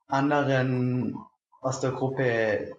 anderen 0.07 1.17
aus 1.61 1.79
der 1.79 1.91
Gruppe, 1.91 2.75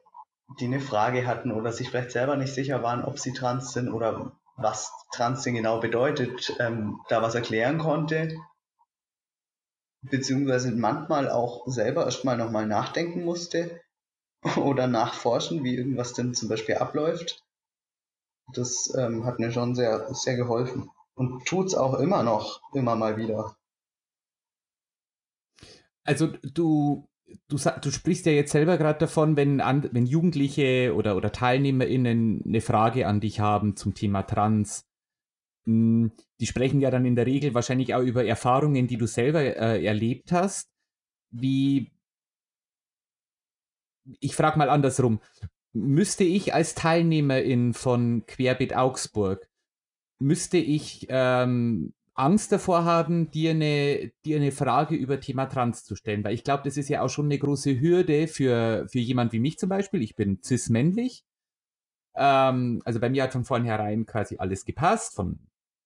die 0.58 0.64
eine 0.64 0.80
Frage 0.80 1.26
hatten 1.26 1.52
oder 1.52 1.72
sich 1.72 1.90
vielleicht 1.90 2.10
selber 2.10 2.36
nicht 2.36 2.54
sicher 2.54 2.82
waren, 2.82 3.04
ob 3.04 3.18
sie 3.18 3.32
trans 3.32 3.72
sind 3.72 3.90
oder 3.90 4.32
was 4.56 4.92
trans 5.12 5.42
denn 5.42 5.54
genau 5.54 5.80
bedeutet, 5.80 6.54
ähm, 6.58 7.00
da 7.08 7.22
was 7.22 7.34
erklären 7.34 7.78
konnte 7.78 8.36
beziehungsweise 10.02 10.72
manchmal 10.72 11.30
auch 11.30 11.66
selber 11.66 12.04
erstmal 12.04 12.36
nochmal 12.36 12.66
nachdenken 12.66 13.24
musste 13.24 13.80
oder 14.56 14.86
nachforschen, 14.86 15.64
wie 15.64 15.76
irgendwas 15.76 16.12
denn 16.12 16.34
zum 16.34 16.48
Beispiel 16.48 16.76
abläuft. 16.76 17.44
Das 18.52 18.92
ähm, 18.96 19.24
hat 19.24 19.38
mir 19.38 19.52
schon 19.52 19.74
sehr, 19.74 20.12
sehr 20.14 20.36
geholfen 20.36 20.90
und 21.14 21.46
tut's 21.46 21.74
auch 21.74 21.94
immer 21.94 22.22
noch, 22.22 22.60
immer 22.72 22.96
mal 22.96 23.16
wieder. 23.16 23.56
Also 26.10 26.26
du, 26.26 27.06
du, 27.46 27.56
du 27.56 27.90
sprichst 27.92 28.26
ja 28.26 28.32
jetzt 28.32 28.50
selber 28.50 28.78
gerade 28.78 28.98
davon, 28.98 29.36
wenn, 29.36 29.60
an, 29.60 29.88
wenn 29.92 30.06
Jugendliche 30.06 30.92
oder, 30.96 31.16
oder 31.16 31.30
TeilnehmerInnen 31.30 32.42
eine 32.44 32.60
Frage 32.60 33.06
an 33.06 33.20
dich 33.20 33.38
haben 33.38 33.76
zum 33.76 33.94
Thema 33.94 34.24
Trans, 34.24 34.88
hm, 35.66 36.10
die 36.40 36.46
sprechen 36.46 36.80
ja 36.80 36.90
dann 36.90 37.04
in 37.04 37.14
der 37.14 37.26
Regel 37.26 37.54
wahrscheinlich 37.54 37.94
auch 37.94 38.02
über 38.02 38.24
Erfahrungen, 38.24 38.88
die 38.88 38.96
du 38.96 39.06
selber 39.06 39.40
äh, 39.40 39.84
erlebt 39.84 40.32
hast. 40.32 40.68
Wie, 41.30 41.92
ich 44.18 44.34
frage 44.34 44.58
mal 44.58 44.68
andersrum, 44.68 45.20
müsste 45.72 46.24
ich 46.24 46.54
als 46.54 46.74
Teilnehmerin 46.74 47.72
von 47.72 48.24
Querbeet 48.26 48.74
Augsburg, 48.74 49.48
müsste 50.18 50.58
ich 50.58 51.06
ähm, 51.08 51.92
Angst 52.20 52.52
davor 52.52 52.84
haben, 52.84 53.30
dir 53.30 53.52
eine, 53.52 54.12
dir 54.24 54.36
eine 54.36 54.52
Frage 54.52 54.94
über 54.94 55.20
Thema 55.20 55.46
Trans 55.46 55.84
zu 55.84 55.96
stellen? 55.96 56.22
Weil 56.22 56.34
ich 56.34 56.44
glaube, 56.44 56.62
das 56.64 56.76
ist 56.76 56.88
ja 56.88 57.02
auch 57.02 57.08
schon 57.08 57.26
eine 57.26 57.38
große 57.38 57.80
Hürde 57.80 58.28
für, 58.28 58.86
für 58.88 58.98
jemand 58.98 59.32
wie 59.32 59.40
mich 59.40 59.58
zum 59.58 59.70
Beispiel. 59.70 60.02
Ich 60.02 60.16
bin 60.16 60.40
cis-männlich. 60.42 61.24
Ähm, 62.14 62.82
also 62.84 63.00
bei 63.00 63.08
mir 63.08 63.22
hat 63.22 63.32
von 63.32 63.44
vornherein 63.44 64.04
quasi 64.04 64.36
alles 64.38 64.64
gepasst, 64.64 65.14
von 65.14 65.38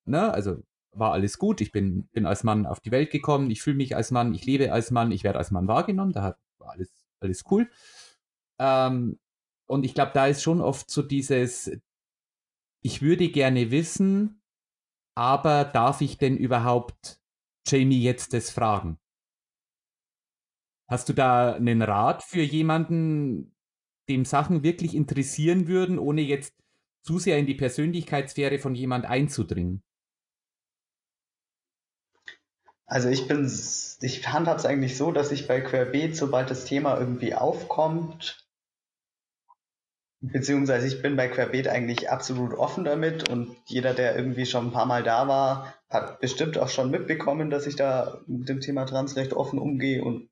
ne, 0.07 0.33
also 0.33 0.63
war 0.93 1.13
alles 1.13 1.39
gut, 1.39 1.61
ich 1.61 1.73
bin, 1.73 2.09
bin 2.13 2.27
als 2.27 2.45
Mann 2.45 2.67
auf 2.67 2.81
die 2.81 2.91
Welt 2.91 3.11
gekommen, 3.11 3.51
ich 3.51 3.63
fühle 3.63 3.77
mich 3.77 3.97
als 3.97 4.11
Mann, 4.11 4.35
ich 4.35 4.45
lebe 4.47 4.73
als 4.73 4.91
Mann, 4.91 5.13
ich 5.13 5.25
werde 5.25 5.39
als 5.39 5.51
Mann 5.51 5.69
wahrgenommen, 5.69 6.13
da 6.13 6.37
war 6.59 6.71
alles, 6.71 6.91
alles 7.21 7.45
cool. 7.51 7.69
Ähm, 8.59 9.19
und 9.67 9.85
ich 9.85 9.95
glaube, 9.95 10.13
da 10.15 10.27
ist 10.27 10.43
schon 10.43 10.61
oft 10.61 10.91
so 10.91 11.03
dieses, 11.03 11.71
ich 12.81 13.03
würde 13.03 13.29
gerne 13.29 13.71
wissen, 13.71 14.41
aber 15.15 15.65
darf 15.65 16.01
ich 16.01 16.19
denn 16.19 16.37
überhaupt 16.37 17.21
Jamie 17.67 18.03
jetzt 18.03 18.33
das 18.33 18.51
fragen? 18.51 18.99
Hast 20.89 21.09
du 21.09 21.13
da 21.13 21.55
einen 21.55 21.83
Rat 21.83 22.23
für 22.23 22.43
jemanden, 22.43 23.55
dem 24.09 24.25
Sachen 24.25 24.63
wirklich 24.63 24.95
interessieren 24.95 25.67
würden, 25.67 25.99
ohne 25.99 26.21
jetzt 26.21 26.55
zu 27.03 27.19
sehr 27.19 27.39
in 27.39 27.47
die 27.47 27.55
Persönlichkeitssphäre 27.55 28.59
von 28.59 28.75
jemand 28.75 29.07
einzudringen? 29.07 29.83
Also 32.87 33.09
ich 33.09 33.27
bin, 33.27 33.51
ich 34.01 34.29
handhabe 34.29 34.59
es 34.59 34.67
eigentlich 34.67 34.97
so, 34.97 35.11
dass 35.11 35.33
ich 35.33 35.49
bei 35.49 35.61
Querbeet, 35.61 36.17
sobald 36.17 36.51
das 36.51 36.67
Thema 36.67 36.99
irgendwie 36.99 37.35
aufkommt, 37.35 38.44
beziehungsweise 40.33 40.87
ich 40.87 41.03
bin 41.03 41.17
bei 41.17 41.29
Querbeet 41.29 41.69
eigentlich 41.69 42.11
absolut 42.11 42.55
offen 42.55 42.85
damit 42.85 43.29
und 43.29 43.57
jeder, 43.67 43.95
der 43.95 44.17
irgendwie 44.17 44.47
schon 44.47 44.69
ein 44.69 44.73
paar 44.73 44.87
Mal 44.87 45.03
da 45.03 45.29
war, 45.29 45.75
hat 45.91 46.21
bestimmt 46.21 46.59
auch 46.59 46.69
schon 46.69 46.91
mitbekommen, 46.91 47.51
dass 47.51 47.67
ich 47.67 47.77
da 47.77 48.21
mit 48.27 48.49
dem 48.49 48.61
Thema 48.61 48.87
Trans 48.87 49.17
recht 49.17 49.33
offen 49.35 49.59
umgehe 49.59 50.03
und 50.03 50.29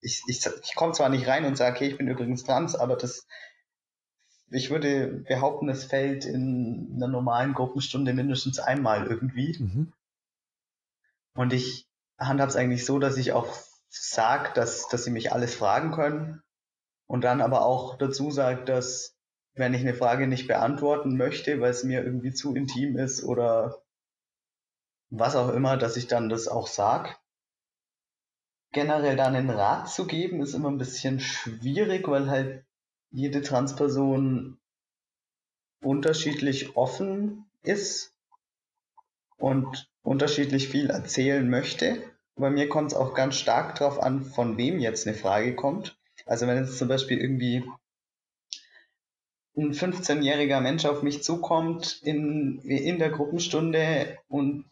ich, 0.00 0.22
ich, 0.28 0.46
ich 0.62 0.74
komme 0.74 0.92
zwar 0.92 1.08
nicht 1.08 1.26
rein 1.26 1.44
und 1.44 1.56
sage, 1.56 1.76
okay, 1.76 1.88
ich 1.88 1.98
bin 1.98 2.08
übrigens 2.08 2.44
trans, 2.44 2.74
aber 2.76 2.96
das, 2.96 3.26
ich 4.50 4.70
würde 4.70 5.08
behaupten, 5.28 5.68
es 5.68 5.84
fällt 5.84 6.24
in 6.24 6.92
einer 6.96 7.08
normalen 7.08 7.52
Gruppenstunde 7.52 8.14
mindestens 8.14 8.60
einmal 8.60 9.06
irgendwie. 9.06 9.56
Mhm. 9.58 9.92
Und 11.34 11.52
ich 11.52 11.88
handhabe 12.18 12.50
es 12.50 12.56
eigentlich 12.56 12.84
so, 12.86 12.98
dass 12.98 13.16
ich 13.16 13.32
auch 13.32 13.48
sage, 13.88 14.50
dass, 14.54 14.88
dass 14.88 15.04
sie 15.04 15.10
mich 15.10 15.32
alles 15.32 15.54
fragen 15.54 15.90
können 15.90 16.42
und 17.06 17.24
dann 17.24 17.40
aber 17.40 17.66
auch 17.66 17.98
dazu 17.98 18.30
sage, 18.30 18.64
dass 18.64 19.17
wenn 19.58 19.74
ich 19.74 19.80
eine 19.80 19.94
Frage 19.94 20.26
nicht 20.26 20.46
beantworten 20.46 21.16
möchte, 21.16 21.60
weil 21.60 21.70
es 21.70 21.84
mir 21.84 22.04
irgendwie 22.04 22.32
zu 22.32 22.54
intim 22.54 22.96
ist 22.96 23.24
oder 23.24 23.82
was 25.10 25.36
auch 25.36 25.50
immer, 25.50 25.76
dass 25.76 25.96
ich 25.96 26.06
dann 26.06 26.28
das 26.28 26.48
auch 26.48 26.66
sage. 26.66 27.10
Generell 28.72 29.16
dann 29.16 29.34
einen 29.34 29.50
Rat 29.50 29.90
zu 29.90 30.06
geben, 30.06 30.42
ist 30.42 30.54
immer 30.54 30.70
ein 30.70 30.78
bisschen 30.78 31.20
schwierig, 31.20 32.06
weil 32.08 32.28
halt 32.28 32.64
jede 33.10 33.42
Transperson 33.42 34.58
unterschiedlich 35.80 36.76
offen 36.76 37.46
ist 37.62 38.14
und 39.38 39.90
unterschiedlich 40.02 40.68
viel 40.68 40.90
erzählen 40.90 41.48
möchte. 41.48 42.02
Bei 42.36 42.50
mir 42.50 42.68
kommt 42.68 42.92
es 42.92 42.98
auch 42.98 43.14
ganz 43.14 43.36
stark 43.36 43.76
darauf 43.76 44.00
an, 44.00 44.24
von 44.24 44.58
wem 44.58 44.78
jetzt 44.78 45.06
eine 45.06 45.16
Frage 45.16 45.54
kommt. 45.54 45.98
Also 46.26 46.46
wenn 46.46 46.58
jetzt 46.58 46.78
zum 46.78 46.88
Beispiel 46.88 47.18
irgendwie 47.18 47.64
ein 49.58 49.72
15-jähriger 49.72 50.60
Mensch 50.60 50.84
auf 50.84 51.02
mich 51.02 51.22
zukommt 51.22 52.00
in, 52.02 52.60
in 52.60 52.98
der 52.98 53.10
Gruppenstunde 53.10 54.18
und 54.28 54.64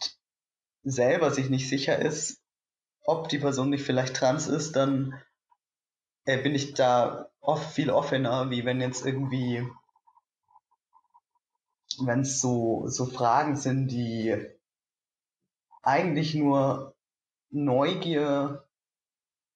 selber 0.83 1.31
sich 1.33 1.51
nicht 1.51 1.69
sicher 1.69 1.99
ist, 1.99 2.41
ob 3.03 3.29
die 3.29 3.39
Person 3.39 3.71
nicht 3.71 3.85
vielleicht 3.85 4.15
trans 4.15 4.47
ist, 4.47 4.77
dann 4.77 5.21
äh, 6.25 6.39
bin 6.41 6.55
ich 6.55 6.75
da 6.75 7.31
oft 7.41 7.73
viel 7.73 7.91
offener, 7.91 8.51
wie 8.51 8.65
wenn 8.65 8.81
jetzt 8.81 9.05
irgendwie, 9.05 9.67
wenn 11.99 12.21
es 12.21 12.41
so, 12.41 12.89
so 12.89 13.07
Fragen 13.07 13.57
sind, 13.57 13.89
die 13.89 14.37
eigentlich 15.83 16.35
nur 16.35 16.95
Neugier, 17.51 18.65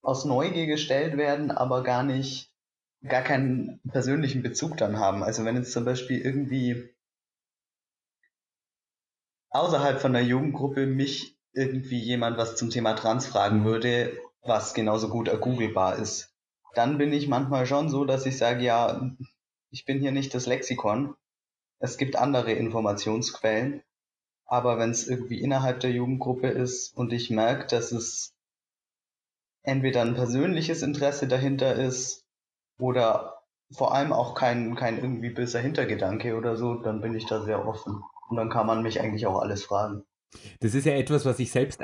aus 0.02 0.24
Neugier 0.24 0.66
gestellt 0.66 1.16
werden, 1.16 1.50
aber 1.50 1.82
gar 1.82 2.02
nicht, 2.02 2.49
gar 3.08 3.22
keinen 3.22 3.80
persönlichen 3.90 4.42
Bezug 4.42 4.76
dann 4.76 4.98
haben. 4.98 5.22
Also 5.22 5.44
wenn 5.44 5.56
jetzt 5.56 5.72
zum 5.72 5.84
Beispiel 5.84 6.20
irgendwie 6.20 6.94
außerhalb 9.50 10.00
von 10.00 10.12
der 10.12 10.24
Jugendgruppe 10.24 10.86
mich 10.86 11.36
irgendwie 11.52 12.00
jemand 12.00 12.38
was 12.38 12.56
zum 12.56 12.70
Thema 12.70 12.94
Trans 12.94 13.26
fragen 13.26 13.64
würde, 13.64 14.18
was 14.42 14.74
genauso 14.74 15.08
gut 15.08 15.28
ergoogelbar 15.28 15.96
ist, 15.96 16.34
dann 16.74 16.98
bin 16.98 17.12
ich 17.12 17.28
manchmal 17.28 17.66
schon 17.66 17.88
so, 17.88 18.04
dass 18.04 18.26
ich 18.26 18.38
sage, 18.38 18.64
ja, 18.64 19.10
ich 19.70 19.84
bin 19.84 20.00
hier 20.00 20.12
nicht 20.12 20.34
das 20.34 20.46
Lexikon. 20.46 21.16
Es 21.80 21.98
gibt 21.98 22.16
andere 22.16 22.52
Informationsquellen 22.52 23.82
Aber 24.46 24.78
wenn 24.78 24.90
es 24.90 25.08
irgendwie 25.08 25.40
innerhalb 25.40 25.80
der 25.80 25.92
Jugendgruppe 25.92 26.48
ist 26.48 26.96
und 26.96 27.12
ich 27.12 27.30
merke, 27.30 27.66
dass 27.68 27.92
es 27.92 28.34
entweder 29.62 30.02
ein 30.02 30.14
persönliches 30.14 30.82
Interesse 30.82 31.28
dahinter 31.28 31.74
ist 31.76 32.26
oder 32.80 33.40
vor 33.72 33.94
allem 33.94 34.12
auch 34.12 34.34
kein, 34.34 34.74
kein 34.74 34.98
irgendwie 34.98 35.30
böser 35.30 35.60
Hintergedanke 35.60 36.36
oder 36.36 36.56
so, 36.56 36.74
dann 36.74 37.00
bin 37.00 37.14
ich 37.14 37.26
da 37.26 37.42
sehr 37.42 37.66
offen. 37.66 38.02
Und 38.28 38.36
dann 38.36 38.50
kann 38.50 38.66
man 38.66 38.82
mich 38.82 39.00
eigentlich 39.00 39.26
auch 39.26 39.40
alles 39.40 39.64
fragen. 39.64 40.04
Das 40.60 40.74
ist 40.74 40.86
ja 40.86 40.92
etwas, 40.92 41.24
was 41.24 41.38
ich 41.38 41.50
selbst, 41.50 41.82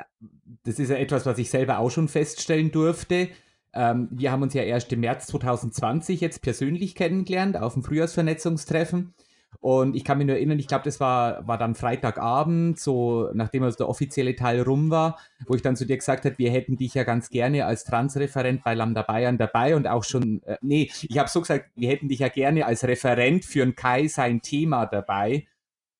das 0.64 0.78
ist 0.78 0.90
ja 0.90 0.96
etwas, 0.96 1.26
was 1.26 1.38
ich 1.38 1.50
selber 1.50 1.78
auch 1.78 1.90
schon 1.90 2.08
feststellen 2.08 2.70
durfte. 2.70 3.28
Ähm, 3.72 4.08
wir 4.10 4.32
haben 4.32 4.42
uns 4.42 4.54
ja 4.54 4.62
erst 4.62 4.92
im 4.92 5.00
März 5.00 5.26
2020 5.26 6.20
jetzt 6.20 6.42
persönlich 6.42 6.94
kennengelernt 6.94 7.56
auf 7.56 7.74
dem 7.74 7.82
Frühjahrsvernetzungstreffen. 7.82 9.14
Und 9.60 9.96
ich 9.96 10.04
kann 10.04 10.18
mich 10.18 10.26
nur 10.26 10.36
erinnern, 10.36 10.58
ich 10.58 10.68
glaube, 10.68 10.84
das 10.84 11.00
war, 11.00 11.46
war 11.48 11.58
dann 11.58 11.74
Freitagabend, 11.74 12.78
so 12.78 13.30
nachdem 13.34 13.62
also 13.62 13.78
der 13.78 13.88
offizielle 13.88 14.36
Teil 14.36 14.60
rum 14.62 14.90
war, 14.90 15.18
wo 15.46 15.54
ich 15.54 15.62
dann 15.62 15.76
zu 15.76 15.86
dir 15.86 15.96
gesagt 15.96 16.24
habe, 16.24 16.38
wir 16.38 16.50
hätten 16.50 16.76
dich 16.76 16.94
ja 16.94 17.04
ganz 17.04 17.30
gerne 17.30 17.66
als 17.66 17.84
Transreferent 17.84 18.62
bei 18.62 18.74
Lambda 18.74 19.02
Bayern 19.02 19.38
dabei 19.38 19.74
und 19.74 19.86
auch 19.88 20.04
schon, 20.04 20.42
äh, 20.44 20.56
nee, 20.60 20.90
ich 21.02 21.18
habe 21.18 21.28
so 21.28 21.40
gesagt, 21.40 21.70
wir 21.74 21.88
hätten 21.88 22.08
dich 22.08 22.20
ja 22.20 22.28
gerne 22.28 22.66
als 22.66 22.84
Referent 22.84 23.44
für 23.44 23.62
ein 23.62 23.74
Kai 23.74 24.06
sein 24.08 24.42
Thema 24.42 24.86
dabei. 24.86 25.46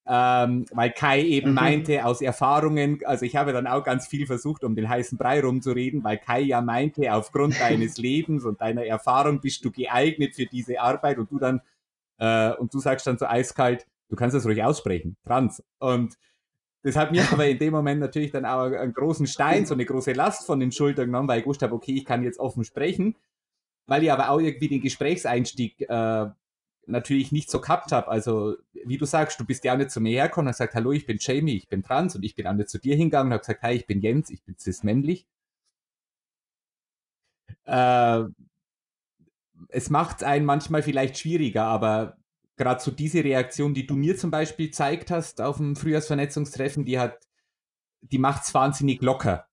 Ähm, 0.09 0.67
weil 0.71 0.93
Kai 0.93 1.21
eben 1.23 1.49
mhm. 1.49 1.55
meinte 1.57 2.05
aus 2.05 2.21
Erfahrungen, 2.21 3.01
also 3.05 3.27
ich 3.27 3.35
habe 3.35 3.53
dann 3.53 3.67
auch 3.67 3.83
ganz 3.83 4.07
viel 4.07 4.27
versucht, 4.27 4.63
um 4.63 4.77
den 4.77 4.89
heißen 4.89 5.19
Brei 5.19 5.41
rumzureden, 5.41 6.05
weil 6.05 6.19
Kai 6.19 6.43
ja 6.43 6.61
meinte, 6.61 7.13
aufgrund 7.13 7.59
deines 7.61 7.99
Lebens 7.99 8.45
und 8.45 8.61
deiner 8.61 8.87
Erfahrung 8.87 9.41
bist 9.41 9.65
du 9.65 9.73
geeignet 9.73 10.37
für 10.37 10.47
diese 10.47 10.81
Arbeit 10.81 11.19
und 11.19 11.33
du 11.33 11.41
dann 11.41 11.61
äh, 12.19 12.53
und 12.55 12.73
du 12.73 12.79
sagst 12.81 13.07
dann 13.07 13.19
so 13.19 13.27
eiskalt, 13.27 13.87
du 14.09 14.17
kannst 14.17 14.35
das 14.35 14.47
ruhig 14.47 14.63
aussprechen, 14.63 15.17
trans. 15.25 15.63
Und 15.79 16.17
das 16.83 16.97
hat 16.97 17.13
mir 17.13 17.25
aber 17.33 17.47
in 17.47 17.59
dem 17.59 17.73
Moment 17.73 18.01
natürlich 18.01 18.31
dann 18.31 18.45
auch 18.45 18.65
einen 18.65 18.95
großen 18.95 19.27
Stein, 19.27 19.67
so 19.67 19.75
eine 19.75 19.85
große 19.85 20.13
Last 20.13 20.47
von 20.47 20.61
den 20.61 20.73
Schultern 20.73 21.07
genommen, 21.07 21.29
weil 21.29 21.41
ich 21.41 21.47
wusste, 21.47 21.71
okay, 21.73 21.95
ich 21.95 22.05
kann 22.05 22.23
jetzt 22.23 22.39
offen 22.39 22.65
sprechen, 22.65 23.17
weil 23.87 24.03
ich 24.03 24.13
aber 24.13 24.31
auch 24.31 24.41
irgendwie 24.41 24.69
den 24.69 24.81
Gesprächseinstieg 24.81 25.89
äh, 25.89 26.27
natürlich 26.87 27.33
nicht 27.33 27.51
so 27.51 27.61
gehabt 27.61 27.93
habe. 27.93 28.09
Also, 28.09 28.57
wie 28.73 28.99
du 28.99 29.05
sagst, 29.05 29.41
du 29.41 29.45
bist 29.45 29.65
ja 29.65 29.75
auch 29.75 29.79
nicht 29.79 29.91
zu 29.91 30.01
mir 30.01 30.13
hergekommen 30.13 30.47
und 30.47 30.51
hast 30.51 30.59
gesagt, 30.59 30.75
hallo, 30.75 30.93
ich 30.93 31.07
bin 31.07 31.19
Jamie, 31.21 31.57
ich 31.57 31.69
bin 31.69 31.83
trans 31.83 32.15
und 32.15 32.23
ich 32.25 32.35
bin 32.35 32.47
auch 32.47 32.53
nicht 32.53 32.69
zu 32.69 32.79
dir 32.79 32.97
hingegangen 32.97 33.29
und 33.29 33.33
habe 33.35 33.41
gesagt, 33.41 33.63
hi, 33.63 33.73
ich 33.75 33.87
bin 33.87 34.01
Jens, 34.01 34.31
ich 34.31 34.43
bin 34.45 34.57
cis-männlich. 34.57 35.27
Äh, 37.65 38.25
es 39.69 39.91
macht 39.91 40.19
es 40.19 40.23
einen 40.23 40.45
manchmal 40.45 40.83
vielleicht 40.83 41.19
schwieriger, 41.19 41.65
aber 41.65 42.17
gerade 42.57 42.83
so 42.83 42.91
diese 42.91 43.23
Reaktion, 43.23 43.75
die 43.75 43.87
du 43.87 43.95
mir 43.95 44.17
zum 44.17 44.31
Beispiel 44.31 44.67
gezeigt 44.67 45.11
hast 45.11 45.41
auf 45.41 45.59
dem 45.59 45.77
Frühjahrsvernetzungstreffen, 45.77 46.85
die 46.85 46.99
hat, 46.99 47.27
die 48.01 48.19
macht 48.19 48.45
es 48.45 48.55
wahnsinnig 48.55 49.03
locker. 49.03 49.49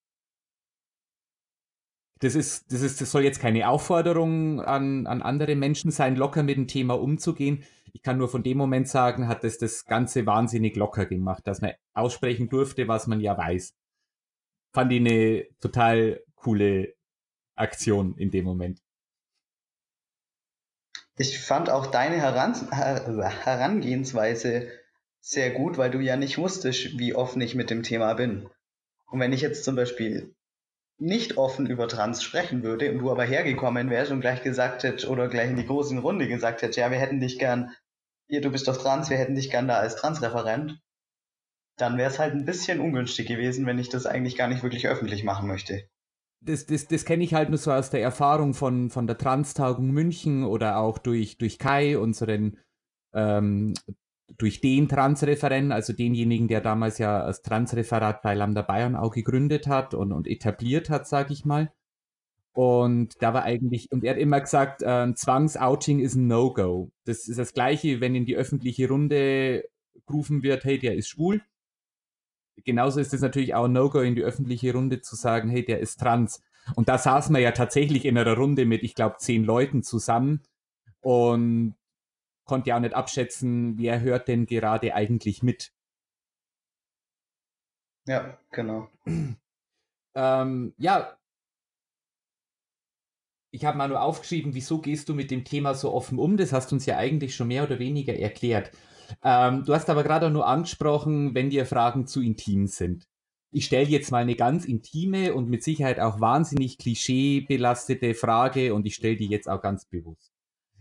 Das 2.19 2.35
ist, 2.35 2.71
das 2.71 2.81
ist, 2.81 3.01
das 3.01 3.11
soll 3.11 3.23
jetzt 3.23 3.41
keine 3.41 3.67
Aufforderung 3.67 4.61
an, 4.61 5.07
an 5.07 5.21
andere 5.21 5.55
Menschen 5.55 5.91
sein, 5.91 6.15
locker 6.15 6.41
mit 6.41 6.55
dem 6.55 6.67
Thema 6.67 6.93
umzugehen. 6.93 7.63
Ich 7.91 8.01
kann 8.01 8.17
nur 8.17 8.29
von 8.29 8.43
dem 8.43 8.57
Moment 8.57 8.87
sagen, 8.87 9.27
hat 9.27 9.43
es 9.43 9.57
das 9.57 9.85
Ganze 9.85 10.25
wahnsinnig 10.25 10.77
locker 10.77 11.05
gemacht, 11.05 11.45
dass 11.45 11.61
man 11.61 11.73
aussprechen 11.93 12.47
durfte, 12.47 12.87
was 12.87 13.07
man 13.07 13.19
ja 13.19 13.37
weiß. 13.37 13.75
Fand 14.71 14.91
ich 14.93 15.01
eine 15.01 15.47
total 15.59 16.23
coole 16.35 16.93
Aktion 17.55 18.15
in 18.17 18.31
dem 18.31 18.45
Moment. 18.45 18.82
Ich 21.15 21.39
fand 21.39 21.69
auch 21.69 21.86
deine 21.86 22.15
Heran 22.15 22.56
Herangehensweise 22.71 24.71
sehr 25.21 25.52
gut, 25.52 25.78
weil 25.78 25.91
du 25.91 25.99
ja 25.99 26.15
nicht 26.15 26.39
wusstest, 26.39 26.97
wie 26.97 27.13
offen 27.13 27.39
ich 27.41 27.54
mit 27.54 27.69
dem 27.69 27.84
Thema 27.84 28.15
bin. 28.15 28.49
Und 29.12 29.19
wenn 29.19 29.32
ich 29.32 29.41
jetzt 29.41 29.63
zum 29.63 29.76
Beispiel 29.76 30.34
nicht 30.97 31.38
offen 31.38 31.67
über 31.67 31.88
Trans 31.88 32.23
sprechen 32.23 32.63
würde 32.63 32.91
und 32.91 32.99
du 32.99 33.12
aber 33.12 33.26
hergekommen 33.26 33.91
wärst 33.91 34.12
und 34.12 34.21
gleich 34.21 34.41
gesagt 34.41 34.84
hättest 34.84 35.08
oder 35.08 35.28
gleich 35.28 35.49
in 35.49 35.56
die 35.56 35.67
großen 35.67 35.99
Runde 35.99 36.28
gesagt 36.28 36.63
hättest, 36.63 36.80
ja, 36.80 36.89
wir 36.89 36.99
hätten 36.99 37.19
dich 37.19 37.38
gern, 37.38 37.76
hier, 38.28 38.41
du 38.41 38.49
bist 38.49 38.67
doch 38.67 38.78
trans, 38.78 39.12
wir 39.12 39.17
hätten 39.17 39.36
dich 39.36 39.52
gern 39.52 39.67
da 39.67 39.78
als 39.78 39.95
Transreferent, 39.95 40.80
dann 41.78 41.97
wäre 41.97 42.10
es 42.10 42.19
halt 42.19 42.34
ein 42.34 42.45
bisschen 42.45 42.80
ungünstig 42.80 43.28
gewesen, 43.28 43.67
wenn 43.67 43.80
ich 43.80 43.89
das 43.89 44.08
eigentlich 44.08 44.36
gar 44.36 44.47
nicht 44.47 44.63
wirklich 44.63 44.88
öffentlich 44.88 45.23
machen 45.23 45.47
möchte 45.47 45.84
das, 46.45 46.65
das, 46.65 46.88
das 46.88 47.06
kenne 47.06 47.23
ich 47.23 47.34
halt 47.34 47.49
nur 47.49 47.58
so 47.58 47.71
aus 47.71 47.89
der 47.89 48.01
Erfahrung 48.01 48.53
von, 48.53 48.89
von 48.89 49.08
der 49.08 49.17
Trans-Tagung 49.17 49.91
München 49.91 50.43
oder 50.43 50.77
auch 50.77 50.97
durch, 50.97 51.38
durch 51.38 51.58
Kai, 51.58 51.97
unseren, 51.97 52.58
ähm, 53.13 53.73
durch 54.38 54.62
den 54.62 54.89
Transreferent, 54.89 55.71
also 55.71 55.93
denjenigen, 55.93 56.47
der 56.47 56.62
damals 56.62 56.97
ja 56.97 57.25
das 57.25 57.41
Transreferat 57.41 58.21
bei 58.21 58.34
Lambda 58.34 58.62
Bayern 58.62 58.95
auch 58.95 59.13
gegründet 59.13 59.67
hat 59.67 59.93
und, 59.93 60.12
und 60.12 60.27
etabliert 60.27 60.89
hat, 60.89 61.08
sage 61.08 61.34
ich 61.34 61.45
mal. 61.45 61.71
Und 62.56 63.21
da 63.21 63.34
war 63.34 63.43
eigentlich, 63.43 63.91
und 63.91 64.03
er 64.03 64.12
hat 64.12 64.19
immer 64.19 64.39
gesagt, 64.39 64.84
äh, 64.84 65.13
Zwangsouting 65.13 65.99
ist 65.99 66.15
ein 66.15 66.27
No-Go. 66.27 66.91
Das 67.06 67.27
ist 67.27 67.39
das 67.39 67.53
Gleiche, 67.53 67.99
wenn 67.99 68.15
in 68.15 68.25
die 68.25 68.36
öffentliche 68.36 68.88
Runde 68.88 69.63
gerufen 70.06 70.43
wird, 70.43 70.63
hey, 70.63 70.77
der 70.77 70.95
ist 70.95 71.10
schwul 71.10 71.41
genauso 72.63 72.99
ist 72.99 73.13
es 73.13 73.21
natürlich 73.21 73.55
auch 73.55 73.67
No-Go 73.67 73.99
in 73.99 74.15
die 74.15 74.23
öffentliche 74.23 74.73
Runde 74.73 75.01
zu 75.01 75.15
sagen, 75.15 75.49
hey, 75.49 75.65
der 75.65 75.79
ist 75.79 75.99
trans. 75.99 76.41
Und 76.75 76.89
da 76.89 76.97
saßen 76.97 77.33
wir 77.35 77.41
ja 77.41 77.51
tatsächlich 77.51 78.05
in 78.05 78.17
einer 78.17 78.35
Runde 78.35 78.65
mit, 78.65 78.83
ich 78.83 78.95
glaube, 78.95 79.17
zehn 79.17 79.43
Leuten 79.43 79.83
zusammen 79.83 80.41
und 81.01 81.75
konnte 82.45 82.69
ja 82.69 82.77
auch 82.77 82.81
nicht 82.81 82.93
abschätzen, 82.93 83.77
wer 83.77 84.01
hört 84.01 84.27
denn 84.27 84.45
gerade 84.45 84.93
eigentlich 84.95 85.43
mit. 85.43 85.73
Ja, 88.05 88.37
genau. 88.51 88.89
Ähm, 90.15 90.73
ja, 90.77 91.17
ich 93.51 93.65
habe 93.65 93.77
mal 93.77 93.87
nur 93.87 94.01
aufgeschrieben, 94.01 94.55
wieso 94.55 94.79
gehst 94.79 95.09
du 95.09 95.13
mit 95.13 95.29
dem 95.29 95.45
Thema 95.45 95.75
so 95.75 95.93
offen 95.93 96.17
um? 96.17 96.37
Das 96.37 96.53
hast 96.53 96.71
du 96.71 96.75
uns 96.75 96.85
ja 96.85 96.97
eigentlich 96.97 97.35
schon 97.35 97.47
mehr 97.47 97.63
oder 97.63 97.79
weniger 97.79 98.15
erklärt. 98.15 98.71
Ähm, 99.23 99.63
du 99.65 99.73
hast 99.73 99.89
aber 99.89 100.03
gerade 100.03 100.29
nur 100.29 100.47
angesprochen, 100.47 101.33
wenn 101.35 101.49
dir 101.49 101.65
Fragen 101.65 102.07
zu 102.07 102.21
intim 102.21 102.67
sind. 102.67 103.07
Ich 103.51 103.65
stelle 103.65 103.87
jetzt 103.87 104.11
mal 104.11 104.23
eine 104.23 104.35
ganz 104.35 104.65
intime 104.65 105.33
und 105.33 105.49
mit 105.49 105.63
Sicherheit 105.63 105.99
auch 105.99 106.19
wahnsinnig 106.19 106.79
klischeebelastete 106.79 108.15
Frage 108.15 108.73
und 108.73 108.85
ich 108.87 108.95
stelle 108.95 109.15
die 109.15 109.27
jetzt 109.27 109.47
auch 109.47 109.61
ganz 109.61 109.85
bewusst. 109.85 110.33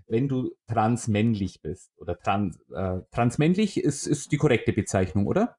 Wenn 0.07 0.29
du 0.29 0.53
transmännlich 0.67 1.61
bist 1.61 1.93
oder 1.97 2.19
trans, 2.19 2.59
äh, 2.71 3.01
transmännlich 3.11 3.79
ist, 3.79 4.07
ist 4.07 4.33
die 4.33 4.39
korrekte 4.39 4.73
Bezeichnung, 4.73 5.27
oder? 5.27 5.57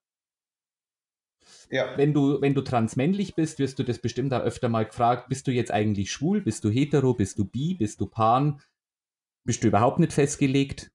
Ja. 1.69 1.97
Wenn 1.97 2.13
du, 2.13 2.41
wenn 2.41 2.53
du 2.53 2.61
transmännlich 2.61 3.35
bist, 3.35 3.59
wirst 3.59 3.79
du 3.79 3.83
das 3.83 3.99
bestimmt 3.99 4.33
auch 4.33 4.41
öfter 4.41 4.69
mal 4.69 4.85
gefragt, 4.85 5.29
bist 5.29 5.47
du 5.47 5.51
jetzt 5.51 5.71
eigentlich 5.71 6.11
schwul, 6.11 6.41
bist 6.41 6.63
du 6.63 6.69
hetero, 6.69 7.13
bist 7.13 7.39
du 7.39 7.45
bi, 7.45 7.75
bist 7.75 8.01
du 8.01 8.07
pan, 8.07 8.61
bist 9.43 9.63
du 9.63 9.67
überhaupt 9.67 9.99
nicht 9.99 10.13
festgelegt? 10.13 10.91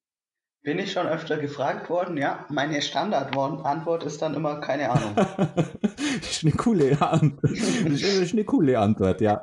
Bin 0.68 0.78
ich 0.80 0.92
schon 0.92 1.06
öfter 1.06 1.38
gefragt 1.38 1.88
worden, 1.88 2.18
ja. 2.18 2.44
Meine 2.50 2.82
Standardantwort 2.82 4.04
ist 4.04 4.20
dann 4.20 4.34
immer 4.34 4.60
keine 4.60 4.90
Ahnung. 4.90 5.14
das 6.20 6.30
ist 6.30 6.44
eine 6.44 6.52
coole 6.52 7.00
Antwort. 7.00 7.42
Das 7.42 8.02
ist 8.02 8.34
eine 8.34 8.44
coole 8.44 8.78
Antwort, 8.78 9.22
ja. 9.22 9.42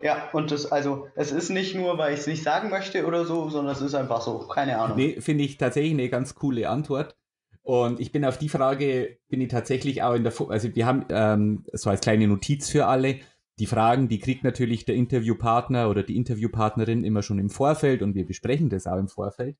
Ja, 0.00 0.30
und 0.32 0.50
das, 0.50 0.64
also, 0.72 1.08
es 1.14 1.30
ist 1.30 1.50
nicht 1.50 1.74
nur, 1.74 1.98
weil 1.98 2.14
ich 2.14 2.20
es 2.20 2.26
nicht 2.26 2.42
sagen 2.42 2.70
möchte 2.70 3.04
oder 3.04 3.26
so, 3.26 3.50
sondern 3.50 3.74
es 3.74 3.82
ist 3.82 3.94
einfach 3.94 4.22
so, 4.22 4.38
keine 4.48 4.78
Ahnung. 4.78 4.96
Nee, 4.96 5.20
finde 5.20 5.44
ich 5.44 5.58
tatsächlich 5.58 5.92
eine 5.92 6.08
ganz 6.08 6.34
coole 6.34 6.70
Antwort. 6.70 7.14
Und 7.60 8.00
ich 8.00 8.12
bin 8.12 8.24
auf 8.24 8.38
die 8.38 8.48
Frage, 8.48 9.18
bin 9.28 9.42
ich 9.42 9.48
tatsächlich 9.48 10.02
auch 10.02 10.14
in 10.14 10.24
der, 10.24 10.32
also 10.48 10.74
wir 10.74 10.86
haben 10.86 11.04
ähm, 11.10 11.66
so 11.70 11.90
als 11.90 12.00
kleine 12.00 12.28
Notiz 12.28 12.70
für 12.70 12.86
alle, 12.86 13.16
die 13.58 13.66
Fragen, 13.66 14.08
die 14.08 14.18
kriegt 14.18 14.44
natürlich 14.44 14.84
der 14.84 14.96
Interviewpartner 14.96 15.88
oder 15.88 16.02
die 16.02 16.16
Interviewpartnerin 16.16 17.04
immer 17.04 17.22
schon 17.22 17.38
im 17.38 17.50
Vorfeld 17.50 18.02
und 18.02 18.14
wir 18.14 18.26
besprechen 18.26 18.68
das 18.68 18.86
auch 18.86 18.98
im 18.98 19.08
Vorfeld. 19.08 19.56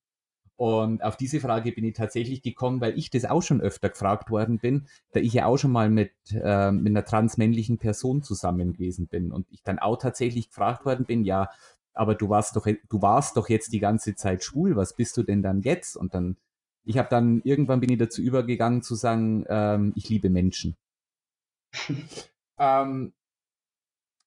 Und 0.57 1.05
auf 1.05 1.17
diese 1.17 1.39
Frage 1.41 1.71
bin 1.73 1.85
ich 1.85 1.95
tatsächlich 1.95 2.41
gekommen, 2.41 2.81
weil 2.81 2.99
ich 2.99 3.11
das 3.11 3.27
auch 3.27 3.43
schon 3.43 3.61
öfter 3.61 3.91
gefragt 3.91 4.31
worden 4.31 4.59
bin, 4.59 4.87
da 5.13 5.21
ich 5.21 5.35
ja 5.35 5.45
auch 5.45 5.59
schon 5.59 5.71
mal 5.71 5.91
mit, 5.91 6.13
äh, 6.33 6.73
mit 6.73 6.93
einer 6.93 7.05
transmännlichen 7.05 7.77
Person 7.77 8.23
zusammen 8.23 8.73
gewesen 8.73 9.07
bin 9.07 9.33
und 9.33 9.47
ich 9.51 9.63
dann 9.63 9.79
auch 9.79 9.99
tatsächlich 9.99 10.49
gefragt 10.49 10.87
worden 10.87 11.05
bin, 11.05 11.25
ja, 11.25 11.51
aber 11.93 12.15
du 12.15 12.31
warst 12.31 12.57
doch, 12.57 12.67
du 12.67 13.03
warst 13.03 13.37
doch 13.37 13.49
jetzt 13.51 13.73
die 13.73 13.81
ganze 13.81 14.15
Zeit 14.15 14.45
schwul, 14.45 14.77
was 14.77 14.97
bist 14.97 15.17
du 15.19 15.23
denn 15.23 15.43
dann 15.43 15.61
jetzt? 15.61 15.97
Und 15.97 16.15
dann, 16.15 16.37
ich 16.85 16.97
habe 16.97 17.09
dann 17.11 17.43
irgendwann 17.45 17.81
bin 17.81 17.91
ich 17.91 17.99
dazu 17.99 18.23
übergegangen 18.23 18.83
zu 18.83 18.95
sagen, 18.95 19.45
ähm, 19.49 19.93
ich 19.95 20.09
liebe 20.09 20.31
Menschen. 20.31 20.77
ähm, 22.59 23.13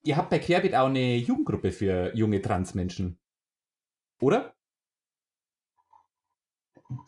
ihr 0.04 0.18
habt 0.18 0.30
bei 0.30 0.40
Querbit 0.40 0.76
auch 0.76 0.88
eine 0.88 1.16
Jugendgruppe 1.16 1.72
für 1.72 2.16
junge 2.16 2.42
Transmenschen. 2.42 3.20
Oder? 4.22 4.56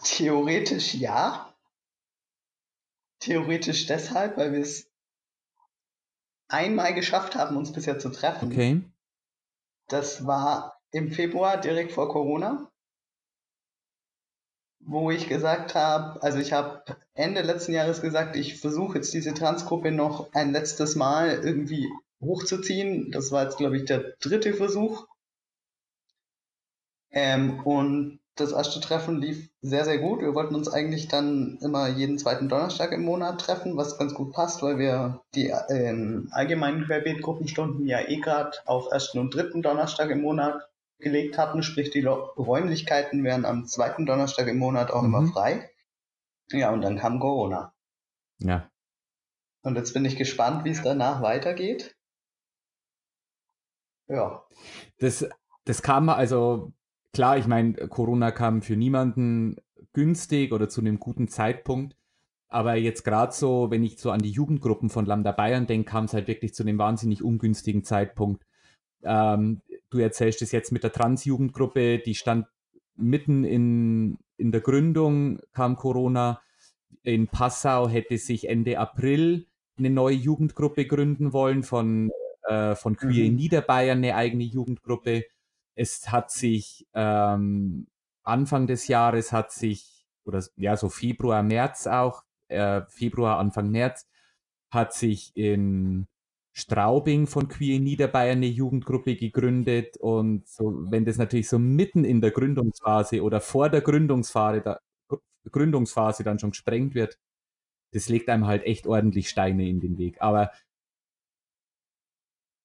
Theoretisch 0.04 0.94
ja. 0.96 1.54
Theoretisch 3.20 3.88
deshalb, 3.88 4.38
weil 4.38 4.54
wir 4.54 4.62
es 4.62 4.90
einmal 6.48 6.94
geschafft 6.94 7.36
haben, 7.36 7.58
uns 7.58 7.72
bisher 7.72 8.00
zu 8.00 8.10
treffen. 8.10 8.52
Okay. 8.52 8.82
Das 9.88 10.26
war 10.26 10.82
im 10.92 11.12
Februar 11.12 11.60
direkt 11.60 11.92
vor 11.92 12.10
Corona. 12.10 12.72
wo 14.84 15.12
ich 15.12 15.28
gesagt 15.28 15.76
habe, 15.76 16.22
also 16.24 16.40
ich 16.40 16.54
habe 16.54 16.84
Ende 17.14 17.42
letzten 17.42 17.74
Jahres 17.74 18.02
gesagt, 18.02 18.36
ich 18.36 18.60
versuche 18.60 18.98
jetzt 18.98 19.14
diese 19.14 19.34
Transgruppe 19.34 19.92
noch 19.92 20.34
ein 20.34 20.52
letztes 20.52 20.96
Mal 20.96 21.42
irgendwie 21.44 21.88
hochzuziehen. 22.22 23.12
Das 23.12 23.32
war 23.32 23.44
jetzt, 23.44 23.58
glaube 23.58 23.78
ich, 23.78 23.86
der 23.86 24.14
dritte 24.20 24.54
Versuch. 24.54 25.08
Ähm, 27.12 27.60
und 27.66 28.20
das 28.36 28.54
erste 28.54 28.80
Treffen 28.80 29.20
lief 29.20 29.50
sehr, 29.62 29.84
sehr 29.84 29.98
gut. 30.00 30.22
Wir 30.22 30.34
wollten 30.34 30.56
uns 30.56 30.70
eigentlich 30.70 31.08
dann 31.08 31.58
immer 31.62 31.88
jeden 31.90 32.18
zweiten 32.18 32.48
Donnerstag 32.48 32.92
im 32.94 33.04
Monat 33.04 33.42
treffen, 33.42 33.76
was 33.76 33.98
ganz 33.98 34.14
gut 34.14 34.32
passt, 34.32 34.62
weil 34.64 34.78
wir 34.80 35.22
die 35.36 35.54
ähm, 35.70 36.30
allgemeinen 36.32 36.86
Querbeet-Gruppenstunden 36.86 37.86
ja 37.86 38.00
eh 38.08 38.18
gerade 38.18 38.58
auf 38.66 38.92
ersten 38.92 39.20
und 39.20 39.36
dritten 39.36 39.62
Donnerstag 39.62 40.10
im 40.10 40.22
Monat 40.22 40.70
gelegt 41.00 41.38
hatten, 41.38 41.64
sprich 41.64 41.90
die 41.90 42.06
Räumlichkeiten 42.06 43.24
wären 43.24 43.44
am 43.44 43.66
zweiten 43.66 44.06
Donnerstag 44.06 44.48
im 44.48 44.58
Monat 44.58 44.92
auch 44.92 45.02
mhm. 45.02 45.08
immer 45.08 45.28
frei. 45.28 45.70
Ja, 46.52 46.72
und 46.72 46.82
dann 46.82 46.98
kam 46.98 47.20
Corona. 47.20 47.74
Ja. 48.40 48.70
Und 49.64 49.76
jetzt 49.76 49.94
bin 49.94 50.06
ich 50.06 50.16
gespannt, 50.16 50.66
wie 50.66 50.72
es 50.72 50.82
danach 50.82 51.22
weitergeht. 51.22 51.96
Ja. 54.12 54.44
Das, 55.00 55.28
das 55.66 55.82
kam 55.82 56.10
also 56.10 56.74
klar, 57.14 57.38
ich 57.38 57.48
meine, 57.48 57.74
Corona 57.88 58.32
kam 58.32 58.62
für 58.62 58.76
niemanden 58.76 59.56
günstig 59.94 60.52
oder 60.52 60.70
zu 60.70 60.82
einem 60.82 61.00
guten 61.00 61.28
Zeitpunkt. 61.28 61.96
Aber 62.48 62.76
jetzt 62.76 63.04
gerade 63.04 63.32
so, 63.32 63.72
wenn 63.72 63.84
ich 63.84 63.98
so 63.98 64.12
an 64.12 64.20
die 64.20 64.32
Jugendgruppen 64.32 64.90
von 64.90 65.06
Lambda 65.06 65.32
Bayern 65.32 65.68
denke, 65.68 65.90
kam 65.90 66.06
es 66.06 66.14
halt 66.14 66.28
wirklich 66.28 66.54
zu 66.54 66.64
einem 66.64 66.78
wahnsinnig 66.78 67.24
ungünstigen 67.24 67.86
Zeitpunkt. 67.86 68.46
Ähm, 69.04 69.62
du 69.90 70.00
erzählst 70.00 70.42
es 70.42 70.52
jetzt 70.52 70.72
mit 70.72 70.84
der 70.84 70.92
Trans-Jugendgruppe, 70.92 72.00
die 72.00 72.14
stand 72.14 72.48
mitten 72.98 73.46
in, 73.46 74.18
in 74.36 74.52
der 74.52 74.60
Gründung, 74.60 75.40
kam 75.54 75.78
Corona. 75.78 76.42
In 77.04 77.28
Passau 77.28 77.88
hätte 77.88 78.18
sich 78.18 78.50
Ende 78.50 78.78
April 78.78 79.48
eine 79.78 79.90
neue 79.90 80.16
Jugendgruppe 80.16 80.86
gründen 80.86 81.32
wollen, 81.32 81.64
von, 81.64 82.12
äh, 82.44 82.76
von 82.76 82.96
Queer 82.96 83.26
in 83.26 83.34
mhm. 83.34 83.40
Niederbayern 83.40 83.98
eine 84.00 84.16
eigene 84.16 84.44
Jugendgruppe. 84.44 85.26
Es 85.76 86.12
hat 86.12 86.32
sich 86.32 86.88
ähm, 86.94 87.88
Anfang 88.24 88.68
des 88.68 88.88
Jahres 88.88 89.32
hat 89.32 89.52
sich, 89.52 90.06
oder 90.26 90.44
ja, 90.56 90.78
so 90.78 90.90
Februar, 90.90 91.44
März 91.44 91.88
auch, 91.88 92.24
äh, 92.48 92.82
Februar, 92.90 93.40
Anfang 93.40 93.70
März, 93.70 94.08
hat 94.70 94.94
sich 94.94 95.36
in 95.36 96.08
Straubing 96.54 97.28
von 97.28 97.48
Queer 97.48 97.78
in 97.78 97.84
Niederbayern 97.84 98.38
eine 98.38 98.48
Jugendgruppe 98.48 99.16
gegründet 99.16 99.98
und 99.98 100.48
so, 100.48 100.86
wenn 100.90 101.06
das 101.06 101.18
natürlich 101.18 101.48
so 101.48 101.60
mitten 101.60 102.04
in 102.04 102.22
der 102.22 102.32
Gründungsphase 102.32 103.24
oder 103.24 103.40
vor 103.40 103.70
der 103.70 103.82
Gründungsphase, 103.82 104.62
da, 104.62 104.80
Gründungsphase 105.50 106.24
dann 106.24 106.40
schon 106.40 106.52
gesprengt 106.52 106.94
wird, 106.94 107.18
das 107.94 108.10
legt 108.10 108.30
einem 108.30 108.48
halt 108.48 108.64
echt 108.64 108.88
ordentlich 108.88 109.30
Steine 109.30 109.68
in 109.68 109.80
den 109.80 109.98
Weg. 109.98 110.22
Aber 110.22 110.52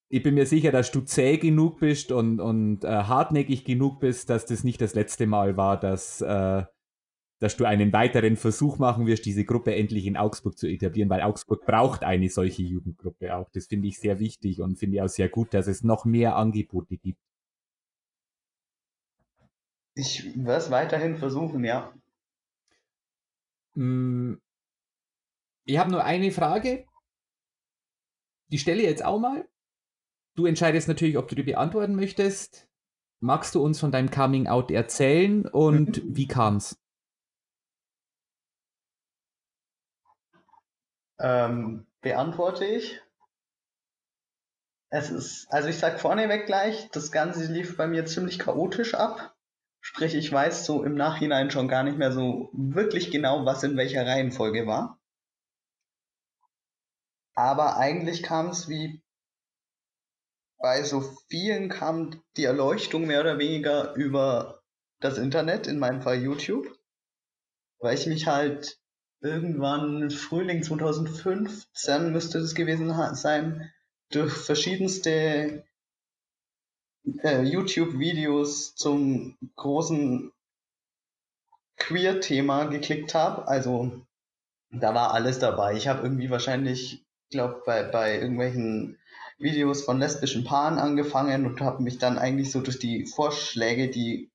ich 0.09 0.23
bin 0.23 0.35
mir 0.35 0.47
sicher, 0.47 0.71
dass 0.71 0.93
du 0.93 1.01
zäh 1.01 1.37
genug 1.37 1.81
bist 1.81 2.13
und, 2.13 2.41
und 2.41 2.85
äh, 2.85 2.89
hartnäckig 2.89 3.65
genug 3.65 3.99
bist, 4.01 4.31
dass 4.31 4.47
das 4.47 4.63
nicht 4.63 4.81
das 4.81 4.95
letzte 4.95 5.27
Mal 5.27 5.57
war, 5.57 5.79
dass, 5.81 6.21
äh, 6.21 6.65
dass 7.41 7.57
du 7.57 7.65
einen 7.65 7.93
weiteren 7.93 8.37
Versuch 8.37 8.79
machen 8.79 9.07
wirst, 9.07 9.27
diese 9.27 9.45
Gruppe 9.45 9.75
endlich 9.75 10.07
in 10.07 10.17
Augsburg 10.17 10.57
zu 10.57 10.69
etablieren, 10.69 11.11
weil 11.11 11.23
Augsburg 11.23 11.67
braucht 11.67 12.05
eine 12.05 12.29
solche 12.29 12.63
Jugendgruppe 12.63 13.35
auch. 13.35 13.51
Das 13.51 13.67
finde 13.67 13.89
ich 13.89 13.99
sehr 13.99 14.21
wichtig 14.21 14.61
und 14.61 14.79
finde 14.79 14.97
ich 14.97 15.03
auch 15.03 15.09
sehr 15.09 15.29
gut, 15.29 15.53
dass 15.53 15.67
es 15.67 15.83
noch 15.83 16.05
mehr 16.05 16.37
Angebote 16.37 16.97
gibt. 16.97 17.21
Ich 19.95 20.37
werde 20.37 20.59
es 20.59 20.71
weiterhin 20.71 21.17
versuchen, 21.17 21.65
ja. 21.65 21.93
Mm, 23.75 24.35
ich 25.65 25.79
habe 25.79 25.91
nur 25.91 26.05
eine 26.05 26.31
Frage. 26.31 26.87
Die 28.53 28.59
stelle 28.59 28.83
ich 28.83 28.89
jetzt 28.89 29.05
auch 29.05 29.19
mal. 29.19 29.49
Du 30.37 30.45
entscheidest 30.45 30.87
natürlich, 30.87 31.16
ob 31.16 31.28
du 31.28 31.34
die 31.34 31.43
beantworten 31.43 31.97
möchtest. 31.97 32.68
Magst 33.20 33.55
du 33.55 33.64
uns 33.64 33.80
von 33.80 33.91
deinem 33.91 34.11
Coming 34.11 34.47
Out 34.47 34.70
erzählen 34.70 35.47
und 35.47 36.03
wie 36.05 36.28
kam's? 36.28 36.78
Ähm, 41.18 41.87
beantworte 42.03 42.66
ich. 42.66 43.01
Es 44.91 45.11
ist, 45.11 45.51
also 45.51 45.68
ich 45.68 45.78
sag 45.78 45.99
vorneweg 45.99 46.45
gleich, 46.45 46.91
das 46.91 47.11
Ganze 47.11 47.51
lief 47.51 47.78
bei 47.78 47.87
mir 47.87 48.05
ziemlich 48.05 48.39
chaotisch 48.39 48.95
ab. 48.95 49.34
Sprich, 49.80 50.14
ich 50.14 50.30
weiß 50.30 50.66
so 50.66 50.84
im 50.84 50.95
Nachhinein 50.95 51.51
schon 51.51 51.68
gar 51.68 51.82
nicht 51.82 51.97
mehr 51.97 52.12
so 52.12 52.51
wirklich 52.53 53.11
genau, 53.11 53.47
was 53.47 53.62
in 53.62 53.78
welcher 53.78 54.07
Reihenfolge 54.07 54.66
war. 54.66 55.01
Aber 57.34 57.78
eigentlich 57.78 58.22
kam 58.22 58.49
es 58.49 58.68
wie 58.68 59.03
bei 60.59 60.83
so 60.83 61.01
vielen 61.29 61.69
kam 61.69 62.23
die 62.37 62.45
Erleuchtung 62.45 63.07
mehr 63.07 63.21
oder 63.21 63.39
weniger 63.39 63.95
über 63.95 64.63
das 65.01 65.19
Internet, 65.19 65.67
in 65.67 65.79
meinem 65.79 66.03
Fall 66.03 66.23
YouTube, 66.23 66.67
weil 67.79 67.97
ich 67.97 68.07
mich 68.07 68.27
halt 68.27 68.79
irgendwann 69.21 70.11
Frühling 70.11 70.63
2015 70.63 72.13
müsste 72.13 72.41
das 72.41 72.55
gewesen 72.55 72.93
sein, 73.15 73.73
durch 74.11 74.33
verschiedenste 74.33 75.65
äh, 77.23 77.43
YouTube-Videos 77.43 78.75
zum 78.75 79.37
großen 79.57 80.33
Queer-Thema 81.77 82.65
geklickt 82.67 83.15
habe. 83.15 83.47
Also 83.49 84.07
da 84.71 84.95
war 84.95 85.13
alles 85.13 85.39
dabei. 85.39 85.75
Ich 85.75 85.89
habe 85.89 86.03
irgendwie 86.03 86.31
wahrscheinlich, 86.31 87.05
glaube 87.31 87.63
bei, 87.65 87.83
bei 87.83 88.19
irgendwelchen 88.19 88.99
Videos 89.39 89.84
von 89.84 89.99
lesbischen 89.99 90.45
Paaren 90.45 90.78
angefangen 90.78 91.47
und 91.47 91.61
habe 91.61 91.82
mich 91.82 91.99
dann 91.99 92.18
eigentlich 92.18 92.51
so 92.51 92.61
durch 92.61 92.78
die 92.78 93.07
Vorschläge, 93.07 93.89
die 93.89 94.30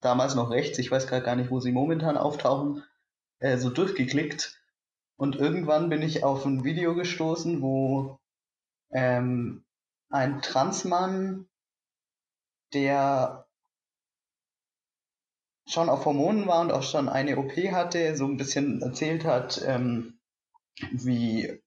damals 0.00 0.34
noch 0.34 0.50
rechts, 0.50 0.78
ich 0.78 0.90
weiß 0.90 1.06
gerade 1.06 1.24
gar 1.24 1.36
nicht, 1.36 1.50
wo 1.50 1.60
sie 1.60 1.72
momentan 1.72 2.16
auftauchen, 2.16 2.84
äh, 3.38 3.56
so 3.56 3.70
durchgeklickt. 3.70 4.60
Und 5.16 5.36
irgendwann 5.36 5.88
bin 5.88 6.02
ich 6.02 6.24
auf 6.24 6.44
ein 6.44 6.64
Video 6.64 6.94
gestoßen, 6.94 7.62
wo 7.62 8.18
ähm, 8.90 9.64
ein 10.10 10.42
Transmann, 10.42 11.48
der 12.74 13.46
schon 15.66 15.88
auf 15.88 16.04
Hormonen 16.04 16.46
war 16.46 16.60
und 16.60 16.72
auch 16.72 16.82
schon 16.82 17.08
eine 17.08 17.38
OP 17.38 17.52
hatte, 17.52 18.16
so 18.16 18.26
ein 18.26 18.36
bisschen 18.36 18.82
erzählt 18.82 19.24
hat, 19.24 19.62
ähm, 19.64 20.18
wie 20.90 21.61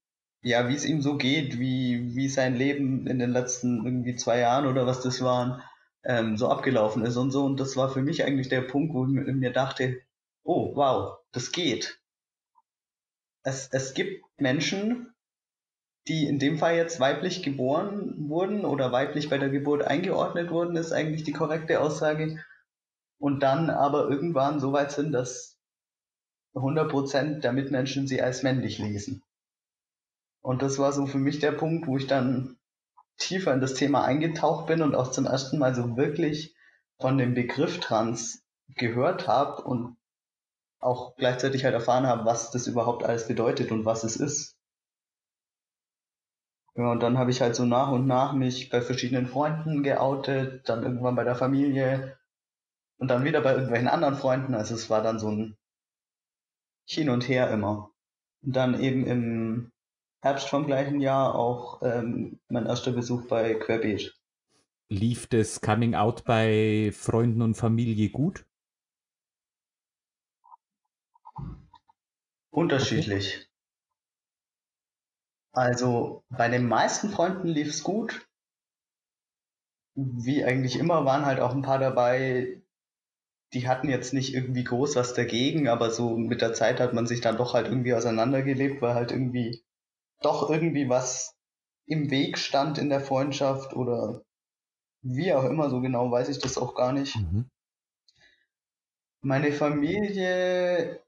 ja, 0.45 0.69
wie 0.69 0.75
es 0.75 0.85
ihm 0.85 1.01
so 1.01 1.17
geht, 1.17 1.59
wie, 1.59 2.15
wie 2.15 2.29
sein 2.29 2.55
Leben 2.55 3.07
in 3.07 3.17
den 3.17 3.31
letzten 3.31 3.83
irgendwie 3.83 4.15
zwei 4.15 4.37
Jahren 4.37 4.67
oder 4.67 4.85
was 4.85 5.01
das 5.01 5.23
waren, 5.23 5.63
ähm, 6.03 6.37
so 6.37 6.49
abgelaufen 6.49 7.03
ist 7.03 7.17
und 7.17 7.31
so. 7.31 7.43
Und 7.45 7.59
das 7.59 7.75
war 7.75 7.89
für 7.89 8.03
mich 8.03 8.23
eigentlich 8.23 8.47
der 8.47 8.61
Punkt, 8.61 8.93
wo 8.93 9.07
ich 9.07 9.11
mir 9.11 9.51
dachte, 9.51 10.03
oh, 10.43 10.75
wow, 10.75 11.17
das 11.31 11.51
geht. 11.51 11.99
Es, 13.41 13.69
es 13.71 13.95
gibt 13.95 14.23
Menschen, 14.37 15.15
die 16.07 16.27
in 16.27 16.37
dem 16.37 16.59
Fall 16.59 16.75
jetzt 16.75 16.99
weiblich 16.99 17.41
geboren 17.41 18.29
wurden 18.29 18.65
oder 18.65 18.91
weiblich 18.91 19.31
bei 19.31 19.39
der 19.39 19.49
Geburt 19.49 19.83
eingeordnet 19.83 20.51
wurden, 20.51 20.75
ist 20.75 20.91
eigentlich 20.91 21.23
die 21.23 21.33
korrekte 21.33 21.81
Aussage. 21.81 22.39
Und 23.17 23.41
dann 23.41 23.71
aber 23.71 24.09
irgendwann 24.11 24.59
so 24.59 24.73
weit 24.73 24.91
sind, 24.91 25.11
dass 25.11 25.57
100% 26.53 27.39
der 27.39 27.51
Mitmenschen 27.51 28.05
sie 28.05 28.21
als 28.21 28.43
männlich 28.43 28.77
lesen. 28.77 29.23
Und 30.45 30.61
das 30.61 30.77
war 30.77 30.93
so 30.93 31.07
für 31.07 31.17
mich 31.17 31.39
der 31.39 31.53
Punkt, 31.53 31.87
wo 31.87 31.97
ich 31.97 32.05
dann 32.05 32.59
tiefer 33.17 33.51
in 33.51 33.61
das 33.61 33.73
Thema 33.73 34.05
eingetaucht 34.05 34.67
bin 34.67 34.83
und 34.83 34.93
auch 34.93 35.09
zum 35.09 35.25
ersten 35.25 35.57
Mal 35.57 35.73
so 35.73 35.97
wirklich 35.97 36.55
von 36.99 37.17
dem 37.17 37.33
Begriff 37.33 37.79
Trans 37.79 38.43
gehört 38.75 39.27
habe 39.27 39.63
und 39.63 39.97
auch 40.79 41.15
gleichzeitig 41.15 41.63
halt 41.63 41.73
erfahren 41.73 42.05
habe, 42.05 42.25
was 42.25 42.51
das 42.51 42.67
überhaupt 42.67 43.03
alles 43.03 43.27
bedeutet 43.27 43.71
und 43.71 43.85
was 43.85 44.03
es 44.03 44.17
ist. 44.17 44.55
Ja, 46.75 46.91
und 46.91 47.01
dann 47.01 47.17
habe 47.17 47.31
ich 47.31 47.41
halt 47.41 47.55
so 47.55 47.65
nach 47.65 47.89
und 47.89 48.05
nach 48.05 48.33
mich 48.33 48.69
bei 48.69 48.81
verschiedenen 48.81 49.25
Freunden 49.25 49.81
geoutet, 49.81 50.69
dann 50.69 50.83
irgendwann 50.83 51.15
bei 51.15 51.23
der 51.23 51.35
Familie 51.35 52.19
und 52.99 53.07
dann 53.07 53.23
wieder 53.23 53.41
bei 53.41 53.53
irgendwelchen 53.53 53.87
anderen 53.87 54.13
Freunden. 54.13 54.53
Also 54.53 54.75
es 54.75 54.91
war 54.91 55.01
dann 55.01 55.17
so 55.17 55.31
ein 55.31 55.57
Hin 56.87 57.09
und 57.09 57.27
Her 57.27 57.49
immer. 57.49 57.89
Und 58.43 58.55
dann 58.55 58.79
eben 58.79 59.07
im 59.07 59.71
Herbst 60.25 60.49
vom 60.49 60.65
gleichen 60.65 61.01
Jahr 61.01 61.35
auch 61.35 61.83
ähm, 61.83 62.39
mein 62.47 62.65
erster 62.65 62.91
Besuch 62.91 63.27
bei 63.27 63.53
Querbeet. 63.53 64.19
Lief 64.89 65.27
das 65.27 65.61
Coming 65.61 65.93
Out 65.93 66.25
bei 66.25 66.91
Freunden 66.95 67.43
und 67.43 67.53
Familie 67.53 68.09
gut? 68.09 68.43
Unterschiedlich. 72.49 73.35
Okay. 73.35 73.47
Also 75.51 76.23
bei 76.29 76.49
den 76.49 76.67
meisten 76.67 77.11
Freunden 77.11 77.47
lief 77.47 77.67
es 77.67 77.83
gut. 77.83 78.27
Wie 79.93 80.43
eigentlich 80.43 80.79
immer 80.79 81.05
waren 81.05 81.27
halt 81.27 81.39
auch 81.39 81.53
ein 81.53 81.61
paar 81.61 81.77
dabei, 81.77 82.63
die 83.53 83.67
hatten 83.67 83.89
jetzt 83.89 84.11
nicht 84.11 84.33
irgendwie 84.33 84.63
groß 84.63 84.95
was 84.95 85.13
dagegen, 85.13 85.67
aber 85.67 85.91
so 85.91 86.17
mit 86.17 86.41
der 86.41 86.55
Zeit 86.55 86.79
hat 86.79 86.95
man 86.95 87.05
sich 87.05 87.21
dann 87.21 87.37
doch 87.37 87.53
halt 87.53 87.67
irgendwie 87.67 87.93
auseinandergelebt, 87.93 88.81
weil 88.81 88.95
halt 88.95 89.11
irgendwie 89.11 89.64
doch 90.25 90.49
irgendwie 90.49 90.89
was 90.89 91.35
im 91.85 92.09
Weg 92.09 92.37
stand 92.37 92.77
in 92.77 92.89
der 92.89 92.99
Freundschaft 92.99 93.73
oder 93.73 94.23
wie 95.01 95.33
auch 95.33 95.43
immer, 95.43 95.69
so 95.69 95.81
genau 95.81 96.09
weiß 96.09 96.29
ich 96.29 96.39
das 96.39 96.57
auch 96.57 96.73
gar 96.73 96.91
nicht. 96.91 97.15
Mhm. 97.15 97.45
Meine 99.21 99.51
Familie 99.51 100.99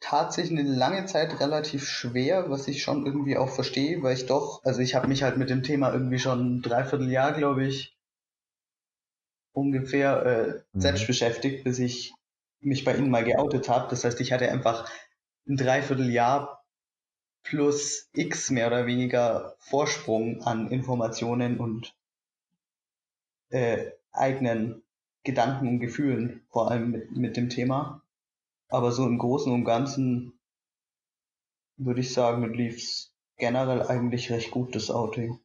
tat 0.00 0.32
sich 0.32 0.50
eine 0.50 0.62
lange 0.62 1.04
Zeit 1.04 1.38
relativ 1.40 1.86
schwer, 1.86 2.48
was 2.50 2.66
ich 2.66 2.82
schon 2.82 3.04
irgendwie 3.04 3.36
auch 3.36 3.50
verstehe, 3.50 4.02
weil 4.02 4.16
ich 4.16 4.26
doch, 4.26 4.64
also 4.64 4.80
ich 4.80 4.94
habe 4.94 5.08
mich 5.08 5.22
halt 5.22 5.36
mit 5.36 5.50
dem 5.50 5.62
Thema 5.62 5.92
irgendwie 5.92 6.18
schon 6.18 6.56
ein 6.56 6.62
Dreivierteljahr, 6.62 7.32
glaube 7.32 7.66
ich, 7.66 7.94
ungefähr 9.52 10.24
äh, 10.24 10.62
mhm. 10.72 10.80
selbst 10.80 11.06
beschäftigt, 11.06 11.64
bis 11.64 11.78
ich 11.78 12.14
mich 12.60 12.84
bei 12.84 12.96
ihnen 12.96 13.10
mal 13.10 13.24
geoutet 13.24 13.68
habe. 13.68 13.88
Das 13.90 14.04
heißt, 14.04 14.20
ich 14.20 14.32
hatte 14.32 14.50
einfach 14.50 14.90
ein 15.46 15.56
Dreivierteljahr 15.56 16.59
plus 17.42 18.08
X 18.12 18.50
mehr 18.50 18.68
oder 18.68 18.86
weniger 18.86 19.56
Vorsprung 19.58 20.42
an 20.42 20.70
Informationen 20.70 21.58
und 21.58 21.94
äh, 23.50 23.90
eigenen 24.12 24.82
Gedanken 25.24 25.68
und 25.68 25.80
Gefühlen, 25.80 26.42
vor 26.48 26.70
allem 26.70 26.90
mit, 26.90 27.12
mit 27.12 27.36
dem 27.36 27.48
Thema. 27.48 28.02
Aber 28.68 28.92
so 28.92 29.06
im 29.06 29.18
Großen 29.18 29.52
und 29.52 29.64
Ganzen 29.64 30.38
würde 31.76 32.00
ich 32.00 32.12
sagen, 32.12 32.52
lief 32.54 32.76
es 32.76 33.12
generell 33.36 33.82
eigentlich 33.82 34.30
recht 34.30 34.50
gut, 34.50 34.74
das 34.74 34.90
Outing. 34.90 35.40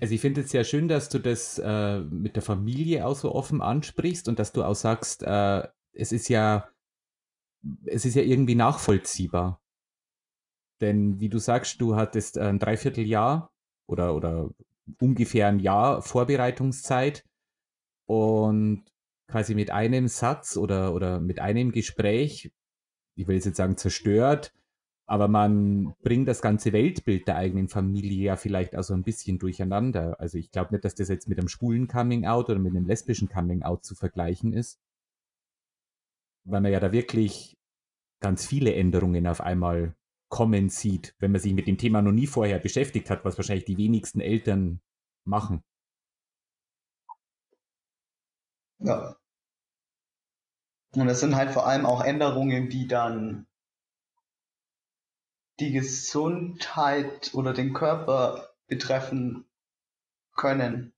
Also 0.00 0.14
ich 0.14 0.20
finde 0.20 0.42
es 0.42 0.50
sehr 0.50 0.64
schön, 0.64 0.86
dass 0.86 1.08
du 1.08 1.18
das 1.18 1.58
äh, 1.58 2.00
mit 2.00 2.36
der 2.36 2.42
Familie 2.42 3.06
auch 3.06 3.16
so 3.16 3.34
offen 3.34 3.62
ansprichst 3.62 4.28
und 4.28 4.38
dass 4.38 4.52
du 4.52 4.64
auch 4.64 4.74
sagst, 4.74 5.22
äh, 5.22 5.66
es 5.92 6.12
ist 6.12 6.28
ja, 6.28 6.68
es 7.86 8.04
ist 8.04 8.14
ja 8.14 8.22
irgendwie 8.22 8.54
nachvollziehbar. 8.54 9.61
Denn 10.82 11.20
wie 11.20 11.28
du 11.28 11.38
sagst, 11.38 11.80
du 11.80 11.94
hattest 11.94 12.36
ein 12.38 12.58
Dreivierteljahr 12.58 13.52
oder, 13.86 14.16
oder 14.16 14.50
ungefähr 15.00 15.46
ein 15.46 15.60
Jahr 15.60 16.02
Vorbereitungszeit 16.02 17.24
und 18.06 18.82
quasi 19.28 19.54
mit 19.54 19.70
einem 19.70 20.08
Satz 20.08 20.56
oder, 20.56 20.92
oder 20.92 21.20
mit 21.20 21.38
einem 21.38 21.70
Gespräch, 21.70 22.50
ich 23.14 23.28
will 23.28 23.36
jetzt 23.36 23.56
sagen 23.56 23.76
zerstört, 23.76 24.52
aber 25.06 25.28
man 25.28 25.94
bringt 26.02 26.26
das 26.26 26.42
ganze 26.42 26.72
Weltbild 26.72 27.28
der 27.28 27.36
eigenen 27.36 27.68
Familie 27.68 28.24
ja 28.24 28.36
vielleicht 28.36 28.74
auch 28.74 28.82
so 28.82 28.94
ein 28.94 29.04
bisschen 29.04 29.38
durcheinander. 29.38 30.18
Also 30.18 30.36
ich 30.36 30.50
glaube 30.50 30.74
nicht, 30.74 30.84
dass 30.84 30.96
das 30.96 31.08
jetzt 31.08 31.28
mit 31.28 31.38
einem 31.38 31.48
schwulen 31.48 31.86
Coming-out 31.86 32.50
oder 32.50 32.58
mit 32.58 32.74
einem 32.74 32.86
lesbischen 32.86 33.28
Coming-out 33.28 33.84
zu 33.84 33.94
vergleichen 33.94 34.52
ist. 34.52 34.80
Weil 36.44 36.60
man 36.60 36.72
ja 36.72 36.80
da 36.80 36.90
wirklich 36.90 37.56
ganz 38.20 38.46
viele 38.46 38.74
Änderungen 38.74 39.28
auf 39.28 39.40
einmal 39.40 39.94
kommen 40.32 40.70
sieht, 40.70 41.14
wenn 41.18 41.30
man 41.30 41.42
sich 41.42 41.52
mit 41.52 41.66
dem 41.66 41.76
Thema 41.76 42.00
noch 42.00 42.10
nie 42.10 42.26
vorher 42.26 42.58
beschäftigt 42.58 43.10
hat, 43.10 43.22
was 43.22 43.36
wahrscheinlich 43.36 43.66
die 43.66 43.76
wenigsten 43.76 44.22
Eltern 44.22 44.80
machen. 45.24 45.62
Ja. 48.78 49.14
Und 50.94 51.08
es 51.08 51.20
sind 51.20 51.36
halt 51.36 51.50
vor 51.50 51.66
allem 51.66 51.84
auch 51.84 52.02
Änderungen, 52.02 52.70
die 52.70 52.86
dann 52.86 53.46
die 55.60 55.70
Gesundheit 55.70 57.34
oder 57.34 57.52
den 57.52 57.74
Körper 57.74 58.54
betreffen 58.68 59.44
können, 60.34 60.94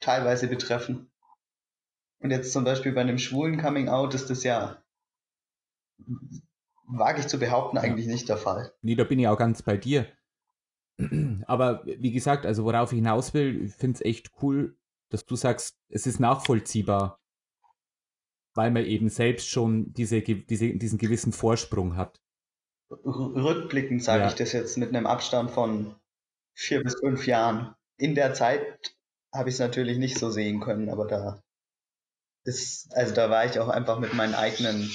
teilweise 0.00 0.48
betreffen. 0.48 1.10
Und 2.18 2.30
jetzt 2.30 2.52
zum 2.52 2.64
Beispiel 2.64 2.92
bei 2.92 3.00
einem 3.00 3.16
schwulen 3.16 3.58
Coming 3.58 3.88
Out 3.88 4.12
ist 4.12 4.28
das 4.28 4.44
ja, 4.44 4.82
wage 6.98 7.20
ich 7.20 7.28
zu 7.28 7.38
behaupten, 7.38 7.78
eigentlich 7.78 8.06
nicht 8.06 8.28
der 8.28 8.36
Fall. 8.36 8.72
Nee, 8.82 8.94
da 8.94 9.04
bin 9.04 9.18
ich 9.18 9.28
auch 9.28 9.38
ganz 9.38 9.62
bei 9.62 9.76
dir. 9.76 10.06
Aber 11.46 11.84
wie 11.84 12.12
gesagt, 12.12 12.46
also 12.46 12.64
worauf 12.64 12.92
ich 12.92 12.96
hinaus 12.96 13.34
will, 13.34 13.64
ich 13.64 13.74
finde 13.74 13.96
es 13.96 14.04
echt 14.04 14.30
cool, 14.42 14.76
dass 15.10 15.26
du 15.26 15.36
sagst, 15.36 15.76
es 15.88 16.06
ist 16.06 16.20
nachvollziehbar, 16.20 17.20
weil 18.54 18.70
man 18.70 18.84
eben 18.84 19.08
selbst 19.08 19.48
schon 19.48 19.92
diese, 19.92 20.22
diese, 20.22 20.74
diesen 20.74 20.98
gewissen 20.98 21.32
Vorsprung 21.32 21.96
hat 21.96 22.22
rückblickend 23.04 24.02
sage 24.02 24.22
ja. 24.22 24.28
ich 24.28 24.34
das 24.34 24.52
jetzt 24.52 24.76
mit 24.76 24.90
einem 24.90 25.06
Abstand 25.06 25.50
von 25.50 25.94
vier 26.54 26.82
bis 26.82 26.98
fünf 27.00 27.26
Jahren. 27.26 27.74
In 27.96 28.14
der 28.14 28.34
Zeit 28.34 28.96
habe 29.32 29.48
ich 29.48 29.54
es 29.54 29.60
natürlich 29.60 29.98
nicht 29.98 30.18
so 30.18 30.30
sehen 30.30 30.60
können, 30.60 30.90
aber 30.90 31.06
da 31.06 31.42
ist, 32.44 32.94
also 32.94 33.14
da 33.14 33.30
war 33.30 33.46
ich 33.46 33.58
auch 33.58 33.68
einfach 33.68 33.98
mit 33.98 34.14
meinen 34.14 34.34
eigenen 34.34 34.90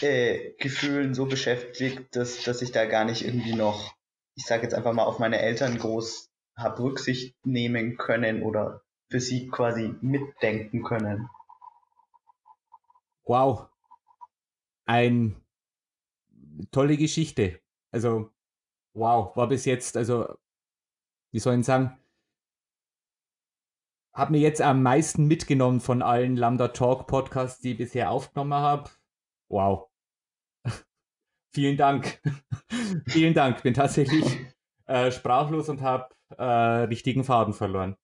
äh, 0.00 0.54
Gefühlen 0.58 1.14
so 1.14 1.26
beschäftigt, 1.26 2.14
dass, 2.16 2.42
dass 2.42 2.62
ich 2.62 2.72
da 2.72 2.86
gar 2.86 3.04
nicht 3.04 3.24
irgendwie 3.24 3.54
noch, 3.54 3.94
ich 4.36 4.44
sage 4.44 4.62
jetzt 4.62 4.74
einfach 4.74 4.92
mal, 4.92 5.04
auf 5.04 5.18
meine 5.18 5.40
Eltern 5.40 5.78
groß 5.78 6.30
habe 6.56 6.82
Rücksicht 6.82 7.34
nehmen 7.44 7.96
können 7.96 8.42
oder 8.42 8.82
für 9.10 9.20
sie 9.20 9.48
quasi 9.48 9.94
mitdenken 10.00 10.82
können. 10.82 11.28
Wow. 13.24 13.68
Ein 14.86 15.36
tolle 16.70 16.96
Geschichte. 16.96 17.60
Also, 17.90 18.30
wow, 18.94 19.36
war 19.36 19.48
bis 19.48 19.64
jetzt, 19.64 19.96
also, 19.96 20.36
wie 21.30 21.38
soll 21.38 21.58
ich 21.58 21.66
sagen, 21.66 21.98
habe 24.12 24.32
mir 24.32 24.40
jetzt 24.40 24.60
am 24.60 24.82
meisten 24.82 25.26
mitgenommen 25.26 25.80
von 25.80 26.02
allen 26.02 26.36
Lambda 26.36 26.68
Talk 26.68 27.06
Podcasts, 27.06 27.60
die 27.60 27.72
ich 27.72 27.78
bisher 27.78 28.10
aufgenommen 28.10 28.54
habe. 28.54 28.90
Wow. 29.52 29.90
Vielen 31.54 31.76
Dank. 31.76 32.20
Vielen 33.06 33.34
Dank. 33.34 33.62
Bin 33.62 33.74
tatsächlich 33.74 34.24
äh, 34.86 35.12
sprachlos 35.12 35.68
und 35.68 35.82
habe 35.82 36.08
äh, 36.38 36.84
richtigen 36.84 37.22
Faden 37.22 37.52
verloren. 37.52 37.96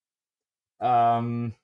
Ähm, 0.80 1.54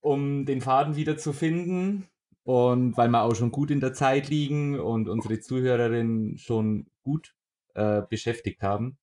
um 0.00 0.44
den 0.46 0.60
Faden 0.60 0.96
wieder 0.96 1.16
zu 1.16 1.32
finden, 1.32 2.08
und 2.42 2.96
weil 2.96 3.08
wir 3.08 3.22
auch 3.22 3.34
schon 3.34 3.52
gut 3.52 3.70
in 3.70 3.80
der 3.80 3.92
Zeit 3.92 4.28
liegen 4.28 4.80
und 4.80 5.08
unsere 5.08 5.38
Zuhörerinnen 5.38 6.38
schon 6.38 6.90
gut 7.02 7.34
äh, 7.74 8.02
beschäftigt 8.02 8.62
haben, 8.62 8.98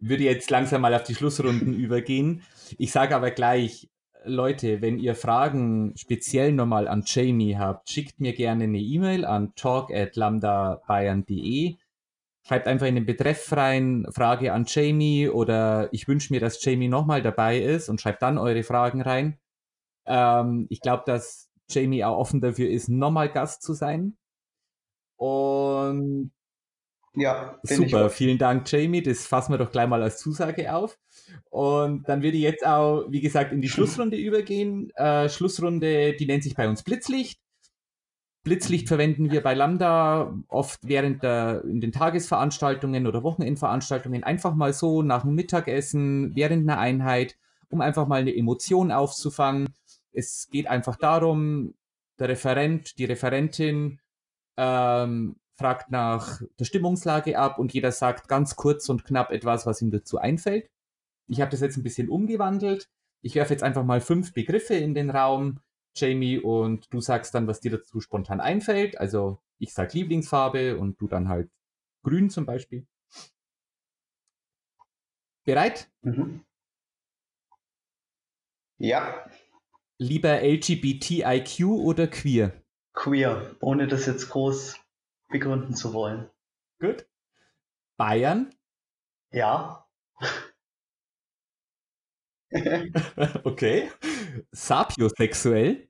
würde 0.00 0.22
jetzt 0.22 0.50
langsam 0.50 0.80
mal 0.80 0.94
auf 0.94 1.02
die 1.02 1.14
Schlussrunden 1.14 1.74
übergehen. 1.74 2.42
Ich 2.78 2.92
sage 2.92 3.14
aber 3.14 3.30
gleich, 3.32 3.90
Leute, 4.24 4.82
wenn 4.82 4.98
ihr 4.98 5.14
Fragen 5.14 5.92
speziell 5.96 6.52
nochmal 6.52 6.88
an 6.88 7.04
Jamie 7.06 7.56
habt, 7.56 7.88
schickt 7.88 8.20
mir 8.20 8.34
gerne 8.34 8.64
eine 8.64 8.78
E-Mail 8.78 9.24
an 9.24 9.54
talk@lambdabayern.de. 9.54 11.76
Schreibt 12.46 12.66
einfach 12.66 12.86
in 12.86 12.96
den 12.96 13.06
Betreff 13.06 13.52
rein, 13.52 14.06
Frage 14.10 14.52
an 14.52 14.64
Jamie 14.66 15.28
oder 15.28 15.88
ich 15.92 16.08
wünsche 16.08 16.32
mir, 16.32 16.40
dass 16.40 16.62
Jamie 16.62 16.88
nochmal 16.88 17.22
dabei 17.22 17.58
ist 17.58 17.88
und 17.88 18.00
schreibt 18.00 18.22
dann 18.22 18.36
eure 18.36 18.62
Fragen 18.62 19.00
rein. 19.00 19.38
Ähm, 20.06 20.66
ich 20.68 20.80
glaube, 20.80 21.04
dass 21.06 21.50
Jamie 21.68 22.04
auch 22.04 22.18
offen 22.18 22.42
dafür 22.42 22.68
ist, 22.68 22.88
nochmal 22.88 23.30
Gast 23.30 23.62
zu 23.62 23.72
sein. 23.72 24.18
Und 25.16 26.32
ja, 27.14 27.58
super, 27.62 28.10
vielen 28.10 28.38
Dank, 28.38 28.70
Jamie. 28.70 29.02
Das 29.02 29.26
fassen 29.26 29.52
wir 29.52 29.58
doch 29.58 29.70
gleich 29.70 29.88
mal 29.88 30.02
als 30.02 30.18
Zusage 30.18 30.74
auf. 30.74 30.98
Und 31.50 32.08
dann 32.08 32.22
würde 32.22 32.36
ich 32.36 32.42
jetzt 32.42 32.66
auch, 32.66 33.06
wie 33.08 33.20
gesagt, 33.20 33.52
in 33.52 33.60
die 33.60 33.68
Schlussrunde 33.68 34.16
übergehen. 34.16 34.90
Äh, 34.96 35.28
Schlussrunde, 35.28 36.14
die 36.14 36.26
nennt 36.26 36.42
sich 36.42 36.54
bei 36.54 36.68
uns 36.68 36.82
Blitzlicht. 36.82 37.40
Blitzlicht 38.42 38.88
verwenden 38.88 39.30
wir 39.30 39.42
bei 39.42 39.54
Lambda 39.54 40.36
oft 40.48 40.80
während 40.82 41.22
der, 41.22 41.64
in 41.64 41.80
den 41.80 41.92
Tagesveranstaltungen 41.92 43.06
oder 43.06 43.22
Wochenendveranstaltungen 43.22 44.22
einfach 44.22 44.54
mal 44.54 44.74
so 44.74 45.02
nach 45.02 45.22
dem 45.22 45.34
Mittagessen, 45.34 46.36
während 46.36 46.68
einer 46.68 46.78
Einheit, 46.78 47.38
um 47.70 47.80
einfach 47.80 48.06
mal 48.06 48.20
eine 48.20 48.36
Emotion 48.36 48.92
aufzufangen 48.92 49.68
es 50.14 50.48
geht 50.50 50.66
einfach 50.68 50.96
darum, 50.96 51.74
der 52.18 52.28
Referent, 52.28 52.98
die 52.98 53.04
Referentin 53.04 54.00
ähm, 54.56 55.36
fragt 55.56 55.90
nach 55.90 56.40
der 56.58 56.64
Stimmungslage 56.64 57.38
ab 57.38 57.58
und 57.58 57.74
jeder 57.74 57.92
sagt 57.92 58.28
ganz 58.28 58.56
kurz 58.56 58.88
und 58.88 59.04
knapp 59.04 59.30
etwas, 59.30 59.66
was 59.66 59.82
ihm 59.82 59.90
dazu 59.90 60.18
einfällt. 60.18 60.70
Ich 61.26 61.40
habe 61.40 61.50
das 61.50 61.60
jetzt 61.60 61.76
ein 61.76 61.82
bisschen 61.82 62.08
umgewandelt. 62.08 62.88
Ich 63.22 63.34
werfe 63.34 63.52
jetzt 63.52 63.62
einfach 63.62 63.84
mal 63.84 64.00
fünf 64.00 64.34
Begriffe 64.34 64.74
in 64.74 64.94
den 64.94 65.10
Raum, 65.10 65.60
Jamie, 65.96 66.38
und 66.38 66.92
du 66.92 67.00
sagst 67.00 67.34
dann, 67.34 67.46
was 67.46 67.60
dir 67.60 67.70
dazu 67.70 68.00
spontan 68.00 68.40
einfällt. 68.40 68.98
Also 68.98 69.40
ich 69.58 69.72
sag 69.72 69.94
Lieblingsfarbe 69.94 70.76
und 70.76 71.00
du 71.00 71.08
dann 71.08 71.28
halt 71.28 71.50
grün 72.02 72.28
zum 72.30 72.44
Beispiel. 72.44 72.86
Bereit? 75.44 75.90
Mhm. 76.02 76.44
Ja. 78.78 79.30
Lieber 79.98 80.42
LGBTIQ 80.42 81.66
oder 81.66 82.08
queer? 82.08 82.52
Queer, 82.92 83.56
ohne 83.60 83.86
das 83.86 84.06
jetzt 84.06 84.28
groß 84.30 84.78
begründen 85.28 85.74
zu 85.74 85.92
wollen. 85.92 86.28
Gut. 86.80 87.06
Bayern? 87.96 88.54
Ja. 89.30 89.86
okay. 93.44 93.90
Sapiosexuell? 94.52 95.88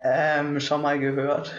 Ähm, 0.00 0.60
schon 0.60 0.82
mal 0.82 0.98
gehört. 0.98 1.54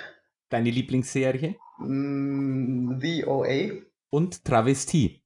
Deine 0.49 0.69
Lieblingsserie? 0.69 1.55
Mm, 1.79 2.99
The 2.99 3.25
OA. 3.25 3.81
Und 4.09 4.45
Travestie. 4.45 5.23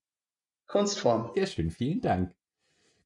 Kunstform. 0.68 1.32
Sehr 1.36 1.48
schön, 1.48 1.72
vielen 1.72 2.02
Dank. 2.02 2.34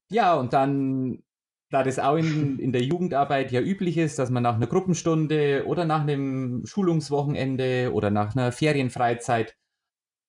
Ja, 0.08 0.34
und 0.34 0.52
dann, 0.52 1.22
da 1.70 1.82
das 1.82 1.98
auch 1.98 2.16
in, 2.16 2.58
in 2.58 2.72
der 2.72 2.82
Jugendarbeit 2.82 3.52
ja 3.52 3.60
üblich 3.60 3.98
ist, 3.98 4.18
dass 4.18 4.30
man 4.30 4.42
nach 4.42 4.54
einer 4.54 4.66
Gruppenstunde 4.66 5.64
oder 5.66 5.84
nach 5.84 6.02
einem 6.02 6.64
Schulungswochenende 6.66 7.92
oder 7.92 8.10
nach 8.10 8.36
einer 8.36 8.52
Ferienfreizeit 8.52 9.56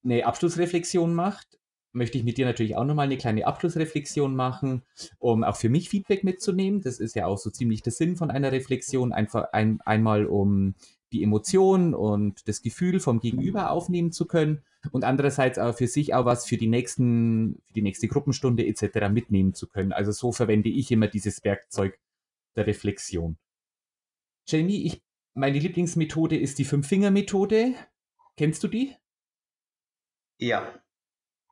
eine 0.04 0.26
Abschlussreflexion 0.26 1.14
macht, 1.14 1.55
möchte 1.96 2.18
ich 2.18 2.24
mit 2.24 2.38
dir 2.38 2.46
natürlich 2.46 2.76
auch 2.76 2.84
nochmal 2.84 3.06
eine 3.06 3.16
kleine 3.16 3.46
Abschlussreflexion 3.46 4.36
machen, 4.36 4.82
um 5.18 5.42
auch 5.42 5.56
für 5.56 5.68
mich 5.68 5.88
Feedback 5.88 6.22
mitzunehmen. 6.24 6.82
Das 6.82 7.00
ist 7.00 7.16
ja 7.16 7.26
auch 7.26 7.38
so 7.38 7.50
ziemlich 7.50 7.82
der 7.82 7.92
Sinn 7.92 8.16
von 8.16 8.30
einer 8.30 8.52
Reflexion, 8.52 9.12
einfach 9.12 9.52
ein, 9.52 9.80
einmal 9.80 10.26
um 10.26 10.74
die 11.12 11.22
Emotion 11.22 11.94
und 11.94 12.46
das 12.48 12.62
Gefühl 12.62 13.00
vom 13.00 13.20
Gegenüber 13.20 13.70
aufnehmen 13.70 14.12
zu 14.12 14.26
können 14.26 14.62
und 14.92 15.04
andererseits 15.04 15.58
auch 15.58 15.74
für 15.74 15.86
sich 15.86 16.14
auch 16.14 16.24
was 16.24 16.46
für 16.46 16.56
die 16.56 16.66
nächsten, 16.66 17.62
für 17.66 17.72
die 17.72 17.82
nächste 17.82 18.08
Gruppenstunde 18.08 18.66
etc. 18.66 19.08
mitnehmen 19.10 19.54
zu 19.54 19.68
können. 19.68 19.92
Also 19.92 20.12
so 20.12 20.32
verwende 20.32 20.68
ich 20.68 20.90
immer 20.90 21.08
dieses 21.08 21.42
Werkzeug 21.44 21.98
der 22.56 22.66
Reflexion. 22.66 23.38
Jamie, 24.46 24.84
ich, 24.84 25.02
meine 25.34 25.58
Lieblingsmethode 25.58 26.36
ist 26.36 26.58
die 26.58 26.64
Fünf-Finger-Methode. 26.64 27.74
Kennst 28.36 28.62
du 28.62 28.68
die? 28.68 28.94
Ja. 30.38 30.70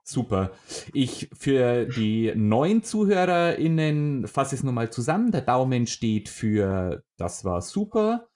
Super. 0.06 0.52
Ich 0.92 1.30
für 1.32 1.86
die 1.86 2.30
neuen 2.36 2.82
ZuhörerInnen 2.82 4.28
fasse 4.28 4.54
es 4.54 4.62
nochmal 4.62 4.92
zusammen. 4.92 5.32
Der 5.32 5.40
Daumen 5.40 5.86
steht 5.86 6.28
für 6.28 7.02
das 7.16 7.44
war 7.46 7.62
super. 7.62 8.28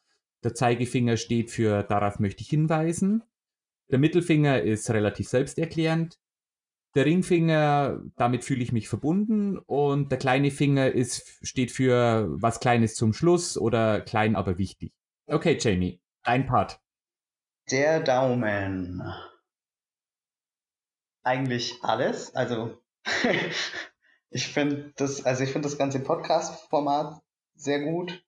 Der 0.43 0.55
Zeigefinger 0.55 1.19
steht 1.19 1.51
für 1.51 1.83
darauf 1.83 2.21
möchte 2.21 2.43
ich 2.43 2.49
hinweisen. 2.49 3.23
Der 3.91 3.99
Mittelfinger 3.99 4.63
ist 4.63 4.89
relativ 4.91 5.29
selbsterklärend. 5.29 6.19
Der 6.95 7.05
Ringfinger, 7.05 8.01
damit 8.17 8.45
fühle 8.45 8.63
ich 8.63 8.73
mich 8.73 8.89
verbunden. 8.89 9.59
Und 9.59 10.11
der 10.11 10.19
kleine 10.19 10.51
Finger 10.51 10.91
ist, 10.91 11.39
steht 11.47 11.71
für 11.71 12.29
was 12.31 12.61
Kleines 12.61 12.95
zum 12.95 13.13
Schluss 13.13 13.59
oder 13.59 14.01
klein, 14.01 14.37
aber 14.37 14.57
wichtig. 14.57 14.95
Okay, 15.27 15.59
Jamie, 15.61 16.01
ein 16.23 16.47
Part. 16.47 16.81
Der 17.71 18.01
Daumen. 18.01 19.03
Eigentlich 21.23 21.83
alles. 21.83 22.35
Also, 22.35 22.79
ich 24.31 24.49
finde 24.49 24.93
das, 24.97 25.25
also 25.25 25.45
ich 25.45 25.53
finde 25.53 25.69
das 25.69 25.79
ganze 25.79 26.01
Podcast-Format 26.01 27.21
sehr 27.55 27.81
gut 27.81 28.23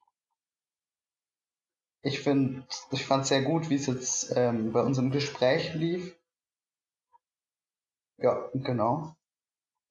ich 2.03 2.21
finde, 2.21 2.67
ich 2.93 3.05
fand 3.05 3.27
sehr 3.27 3.43
gut, 3.43 3.69
wie 3.69 3.75
es 3.75 3.87
jetzt 3.87 4.33
ähm, 4.35 4.73
bei 4.73 4.83
unserem 4.83 5.11
Gespräch 5.11 5.75
lief. 5.75 6.17
Ja, 8.17 8.49
genau. 8.55 9.15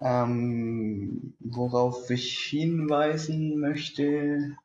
Ähm, 0.02 1.36
worauf 1.39 2.10
ich 2.10 2.39
hinweisen 2.45 3.60
möchte. 3.60 4.58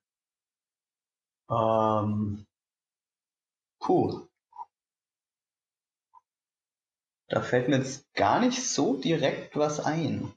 Ähm, 1.51 2.47
puh. 3.79 4.27
Da 7.29 7.41
fällt 7.41 7.69
mir 7.69 7.79
jetzt 7.79 8.13
gar 8.15 8.41
nicht 8.41 8.63
so 8.63 9.01
direkt 9.01 9.57
was 9.57 9.81
ein. 9.81 10.33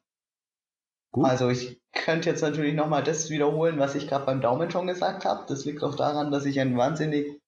Gut. 1.12 1.26
Also 1.26 1.50
ich 1.50 1.82
könnte 1.94 2.30
jetzt 2.30 2.42
natürlich 2.42 2.74
nochmal 2.74 3.04
das 3.04 3.30
wiederholen, 3.30 3.80
was 3.80 3.96
ich 3.96 4.08
gerade 4.08 4.26
beim 4.26 4.42
Daumen 4.42 4.72
schon 4.72 4.88
gesagt 4.88 5.26
habe. 5.26 5.46
Das 5.48 5.66
liegt 5.66 5.84
auch 5.84 5.96
daran, 5.96 6.32
dass 6.32 6.46
ich 6.46 6.60
ein 6.60 6.78
wahnsinnig 6.78 7.42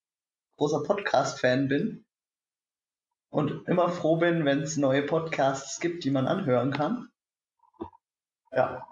großer 0.57 0.83
Podcast-Fan 0.83 1.67
bin 1.67 2.05
und 3.29 3.67
immer 3.67 3.89
froh 3.89 4.17
bin, 4.17 4.43
wenn 4.45 4.61
es 4.61 4.77
neue 4.77 5.03
Podcasts 5.03 5.79
gibt, 5.79 6.03
die 6.03 6.11
man 6.11 6.27
anhören 6.27 6.71
kann. 6.71 7.09
Ja. 8.51 8.87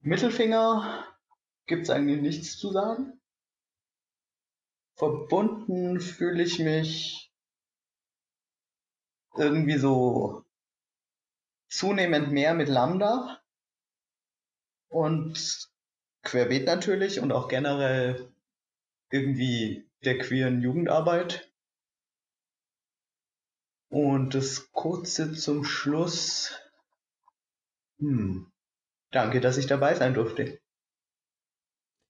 Mittelfinger 0.00 1.06
gibt 1.66 1.82
es 1.82 1.90
eigentlich 1.90 2.22
nichts 2.22 2.56
zu 2.56 2.70
sagen. 2.70 3.20
Verbunden 4.96 6.00
fühle 6.00 6.42
ich 6.42 6.58
mich 6.58 7.29
irgendwie 9.36 9.78
so 9.78 10.44
zunehmend 11.68 12.32
mehr 12.32 12.54
mit 12.54 12.68
Lambda 12.68 13.40
und 14.88 15.68
querbeet 16.22 16.66
natürlich 16.66 17.20
und 17.20 17.32
auch 17.32 17.48
generell 17.48 18.30
irgendwie 19.10 19.88
der 20.04 20.18
queeren 20.18 20.60
Jugendarbeit. 20.60 21.50
Und 23.88 24.34
das 24.34 24.70
kurze 24.72 25.32
zum 25.32 25.64
Schluss. 25.64 26.56
Hm. 27.98 28.50
Danke, 29.10 29.40
dass 29.40 29.58
ich 29.58 29.66
dabei 29.66 29.94
sein 29.94 30.14
durfte. 30.14 30.60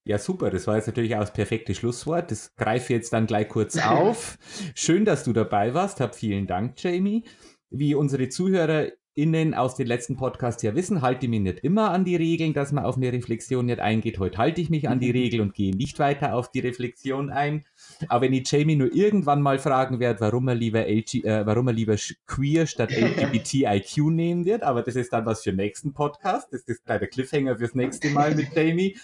Ja, 0.03 0.17
super. 0.17 0.49
Das 0.49 0.67
war 0.67 0.77
jetzt 0.77 0.87
natürlich 0.87 1.15
auch 1.15 1.21
das 1.21 1.33
perfekte 1.33 1.75
Schlusswort. 1.75 2.31
Das 2.31 2.55
greife 2.55 2.93
ich 2.93 2.97
jetzt 2.97 3.13
dann 3.13 3.27
gleich 3.27 3.49
kurz 3.49 3.77
auf. 3.85 4.37
Schön, 4.75 5.05
dass 5.05 5.23
du 5.23 5.33
dabei 5.33 5.73
warst. 5.73 5.99
Hab 5.99 6.15
vielen 6.15 6.47
Dank, 6.47 6.81
Jamie. 6.81 7.23
Wie 7.69 7.95
unsere 7.95 8.29
Zuhörer 8.29 8.87
Innen 9.13 9.53
aus 9.53 9.75
den 9.75 9.87
letzten 9.87 10.15
Podcasts 10.15 10.63
ja 10.63 10.73
wissen, 10.73 11.01
halte 11.01 11.25
ich 11.25 11.29
mich 11.29 11.41
nicht 11.41 11.59
immer 11.59 11.91
an 11.91 12.05
die 12.05 12.15
Regeln, 12.15 12.53
dass 12.53 12.71
man 12.71 12.85
auf 12.85 12.95
eine 12.95 13.11
Reflexion 13.11 13.65
nicht 13.65 13.81
eingeht. 13.81 14.19
Heute 14.19 14.37
halte 14.37 14.61
ich 14.61 14.69
mich 14.69 14.87
an 14.87 15.01
die 15.01 15.09
mhm. 15.09 15.11
Regel 15.11 15.41
und 15.41 15.53
gehe 15.53 15.75
nicht 15.75 15.99
weiter 15.99 16.33
auf 16.33 16.49
die 16.49 16.61
Reflexion 16.61 17.29
ein. 17.29 17.65
Aber 18.07 18.21
wenn 18.21 18.31
ich 18.31 18.49
Jamie 18.49 18.77
nur 18.77 18.93
irgendwann 18.95 19.41
mal 19.41 19.59
fragen 19.59 19.99
werde, 19.99 20.21
warum 20.21 20.47
er 20.47 20.55
lieber, 20.55 20.87
LG, 20.87 21.25
äh, 21.25 21.45
warum 21.45 21.67
er 21.67 21.73
lieber 21.73 21.97
queer 22.25 22.65
statt 22.67 22.91
LGBTIQ 22.91 23.97
nehmen 24.11 24.45
wird, 24.45 24.63
aber 24.63 24.81
das 24.81 24.95
ist 24.95 25.11
dann 25.11 25.25
was 25.25 25.43
für 25.43 25.51
den 25.51 25.57
nächsten 25.57 25.91
Podcast. 25.91 26.47
Das 26.53 26.61
ist 26.61 26.87
der 26.87 27.05
Cliffhanger 27.05 27.57
fürs 27.57 27.75
nächste 27.75 28.11
Mal 28.11 28.33
mit 28.33 28.55
Jamie. 28.55 28.95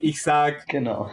Ich 0.00 0.22
sag, 0.22 0.66
genau. 0.66 1.10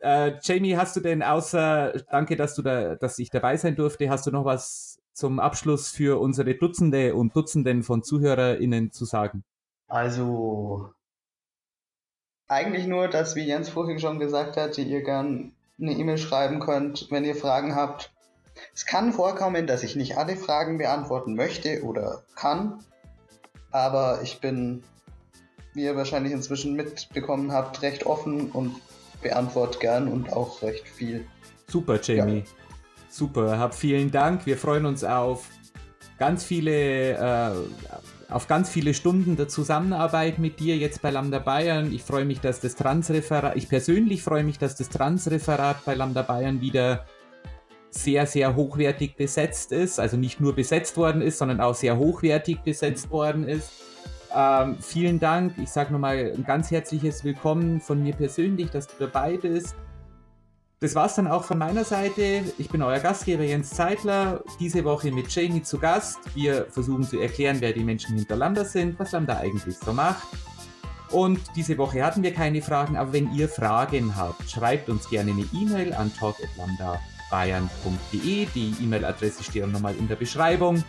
Äh, 0.00 0.34
Jamie, 0.42 0.76
hast 0.76 0.96
du 0.96 1.00
denn 1.00 1.22
außer, 1.22 1.92
danke, 2.08 2.36
dass 2.36 2.54
du 2.54 2.62
da, 2.62 2.94
dass 2.94 3.18
ich 3.18 3.30
dabei 3.30 3.56
sein 3.56 3.74
durfte, 3.74 4.08
hast 4.08 4.26
du 4.26 4.30
noch 4.30 4.44
was 4.44 5.00
zum 5.12 5.40
Abschluss 5.40 5.90
für 5.90 6.20
unsere 6.20 6.54
Dutzende 6.54 7.14
und 7.14 7.34
Dutzenden 7.36 7.82
von 7.82 8.02
ZuhörerInnen 8.02 8.92
zu 8.92 9.04
sagen? 9.04 9.44
Also, 9.88 10.92
eigentlich 12.46 12.86
nur, 12.86 13.08
dass, 13.08 13.34
wie 13.34 13.44
Jens 13.44 13.68
vorhin 13.68 13.98
schon 13.98 14.20
gesagt 14.20 14.56
hat, 14.56 14.78
ihr 14.78 15.02
gern 15.02 15.52
eine 15.80 15.92
E-Mail 15.92 16.18
schreiben 16.18 16.60
könnt, 16.60 17.10
wenn 17.10 17.24
ihr 17.24 17.34
Fragen 17.34 17.74
habt. 17.74 18.12
Es 18.72 18.86
kann 18.86 19.12
vorkommen, 19.12 19.66
dass 19.66 19.82
ich 19.82 19.96
nicht 19.96 20.16
alle 20.16 20.36
Fragen 20.36 20.78
beantworten 20.78 21.34
möchte 21.34 21.82
oder 21.82 22.22
kann, 22.36 22.84
aber 23.72 24.20
ich 24.22 24.40
bin, 24.40 24.84
wie 25.74 25.84
ihr 25.84 25.96
wahrscheinlich 25.96 26.32
inzwischen 26.32 26.74
mitbekommen 26.74 27.52
habt, 27.52 27.82
recht 27.82 28.06
offen 28.06 28.50
und 28.50 28.76
beantworte 29.22 29.78
gern 29.78 30.08
und 30.08 30.32
auch 30.32 30.62
recht 30.62 30.86
viel. 30.86 31.24
Super, 31.68 32.00
Jamie. 32.02 32.38
Ja. 32.38 32.44
Super, 33.08 33.58
hab 33.58 33.74
vielen 33.74 34.10
Dank. 34.10 34.46
Wir 34.46 34.56
freuen 34.56 34.86
uns 34.86 35.04
auf 35.04 35.48
ganz 36.18 36.44
viele, 36.44 37.12
äh, 37.12 38.32
auf 38.32 38.46
ganz 38.48 38.70
viele 38.70 38.94
Stunden 38.94 39.36
der 39.36 39.48
Zusammenarbeit 39.48 40.38
mit 40.38 40.60
dir 40.60 40.76
jetzt 40.76 41.02
bei 41.02 41.10
Lambda 41.10 41.38
Bayern. 41.38 41.92
Ich 41.92 42.02
freue 42.02 42.24
mich, 42.24 42.40
dass 42.40 42.60
das 42.60 42.74
Transreferat, 42.74 43.56
ich 43.56 43.68
persönlich 43.68 44.22
freue 44.22 44.44
mich, 44.44 44.58
dass 44.58 44.76
das 44.76 44.88
Transreferat 44.88 45.84
bei 45.84 45.94
Lambda 45.94 46.22
Bayern 46.22 46.60
wieder 46.60 47.06
sehr, 47.90 48.26
sehr 48.26 48.56
hochwertig 48.56 49.16
besetzt 49.16 49.72
ist. 49.72 50.00
Also 50.00 50.16
nicht 50.16 50.40
nur 50.40 50.54
besetzt 50.54 50.96
worden 50.96 51.20
ist, 51.20 51.38
sondern 51.38 51.60
auch 51.60 51.74
sehr 51.74 51.98
hochwertig 51.98 52.60
besetzt 52.60 53.10
worden 53.10 53.46
ist. 53.46 53.70
Ähm, 54.34 54.78
vielen 54.80 55.18
Dank. 55.18 55.58
Ich 55.58 55.70
sage 55.70 55.92
nochmal 55.92 56.32
ein 56.36 56.44
ganz 56.44 56.70
herzliches 56.70 57.24
Willkommen 57.24 57.80
von 57.80 58.02
mir 58.02 58.14
persönlich, 58.14 58.70
dass 58.70 58.86
du 58.86 58.94
dabei 58.98 59.36
bist. 59.36 59.74
Das 60.80 60.94
war's 60.94 61.14
dann 61.14 61.28
auch 61.28 61.44
von 61.44 61.58
meiner 61.58 61.84
Seite. 61.84 62.42
Ich 62.58 62.68
bin 62.68 62.82
euer 62.82 62.98
Gastgeber 62.98 63.44
Jens 63.44 63.70
Zeitler. 63.70 64.42
Diese 64.58 64.84
Woche 64.84 65.12
mit 65.12 65.32
Jamie 65.32 65.62
zu 65.62 65.78
Gast. 65.78 66.18
Wir 66.34 66.66
versuchen 66.70 67.04
zu 67.04 67.20
erklären, 67.20 67.58
wer 67.60 67.72
die 67.72 67.84
Menschen 67.84 68.16
hinter 68.16 68.34
Lambda 68.36 68.64
sind, 68.64 68.98
was 68.98 69.12
Lambda 69.12 69.36
eigentlich 69.36 69.78
so 69.78 69.92
macht. 69.92 70.26
Und 71.10 71.40
diese 71.54 71.78
Woche 71.78 72.04
hatten 72.04 72.22
wir 72.22 72.32
keine 72.32 72.62
Fragen, 72.62 72.96
aber 72.96 73.12
wenn 73.12 73.32
ihr 73.34 73.48
Fragen 73.48 74.16
habt, 74.16 74.50
schreibt 74.50 74.88
uns 74.88 75.08
gerne 75.10 75.32
eine 75.32 75.44
E-Mail 75.52 75.92
an 75.92 76.10
talk.lambdabayern.de. 76.14 78.46
Die 78.54 78.74
E-Mail-Adresse 78.80 79.44
steht 79.44 79.64
auch 79.64 79.68
nochmal 79.68 79.94
in 79.94 80.08
der 80.08 80.16
Beschreibung. 80.16 80.82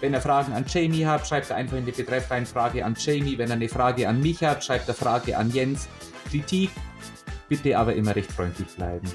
Wenn 0.00 0.12
ihr 0.12 0.20
Fragen 0.20 0.52
an 0.52 0.64
Jamie 0.68 1.06
habt, 1.06 1.26
schreibt 1.26 1.50
er 1.50 1.56
einfach 1.56 1.76
in 1.76 1.86
die 1.86 1.92
Betreff 1.92 2.30
rein 2.30 2.44
Frage 2.44 2.84
an 2.84 2.94
Jamie. 2.98 3.38
Wenn 3.38 3.48
ihr 3.48 3.54
eine 3.54 3.68
Frage 3.68 4.08
an 4.08 4.20
mich 4.20 4.42
habt, 4.42 4.64
schreibt 4.64 4.88
er 4.88 4.94
Frage 4.94 5.36
an 5.36 5.50
Jens. 5.50 5.88
Kritik, 6.30 6.70
bitte 7.48 7.78
aber 7.78 7.94
immer 7.94 8.14
recht 8.14 8.30
freundlich 8.30 8.68
bleiben. 8.76 9.08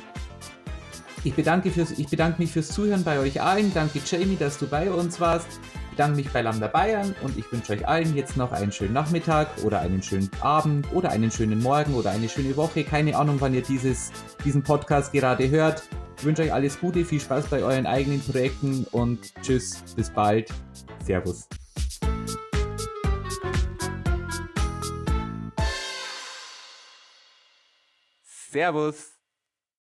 Ich 1.24 1.36
bedanke, 1.36 1.70
fürs, 1.70 1.92
ich 1.92 2.08
bedanke 2.08 2.42
mich 2.42 2.52
fürs 2.52 2.70
Zuhören 2.70 3.04
bei 3.04 3.20
euch 3.20 3.42
allen. 3.42 3.72
Danke 3.74 4.00
Jamie, 4.04 4.38
dass 4.38 4.58
du 4.58 4.68
bei 4.68 4.90
uns 4.90 5.20
warst. 5.20 5.48
Ich 5.92 5.98
bedanke 5.98 6.16
mich 6.16 6.30
bei 6.32 6.42
Lambda 6.42 6.68
Bayern 6.68 7.14
und 7.22 7.38
ich 7.38 7.52
wünsche 7.52 7.74
euch 7.74 7.88
allen 7.88 8.16
jetzt 8.16 8.38
noch 8.38 8.52
einen 8.52 8.72
schönen 8.72 8.94
Nachmittag 8.94 9.50
oder 9.64 9.82
einen 9.82 10.02
schönen 10.02 10.32
Abend 10.40 10.88
oder 10.94 11.12
einen 11.12 11.30
schönen 11.30 11.60
Morgen 11.60 11.94
oder 11.94 12.10
eine 12.10 12.28
schöne 12.28 12.58
Woche. 12.58 12.84
Keine 12.84 13.16
Ahnung, 13.18 13.36
wann 13.40 13.54
ihr 13.54 13.62
dieses, 13.62 14.12
diesen 14.44 14.64
Podcast 14.64 15.12
gerade 15.12 15.48
hört. 15.50 15.84
Ich 16.22 16.28
wünsche 16.28 16.44
euch 16.44 16.54
alles 16.54 16.80
Gute, 16.80 17.04
viel 17.04 17.20
Spaß 17.20 17.48
bei 17.48 17.64
euren 17.64 17.88
eigenen 17.88 18.22
Projekten 18.22 18.86
und 18.92 19.34
tschüss, 19.42 19.82
bis 19.96 20.12
bald. 20.12 20.54
Servus. 21.04 21.50
Servus. 28.24 29.21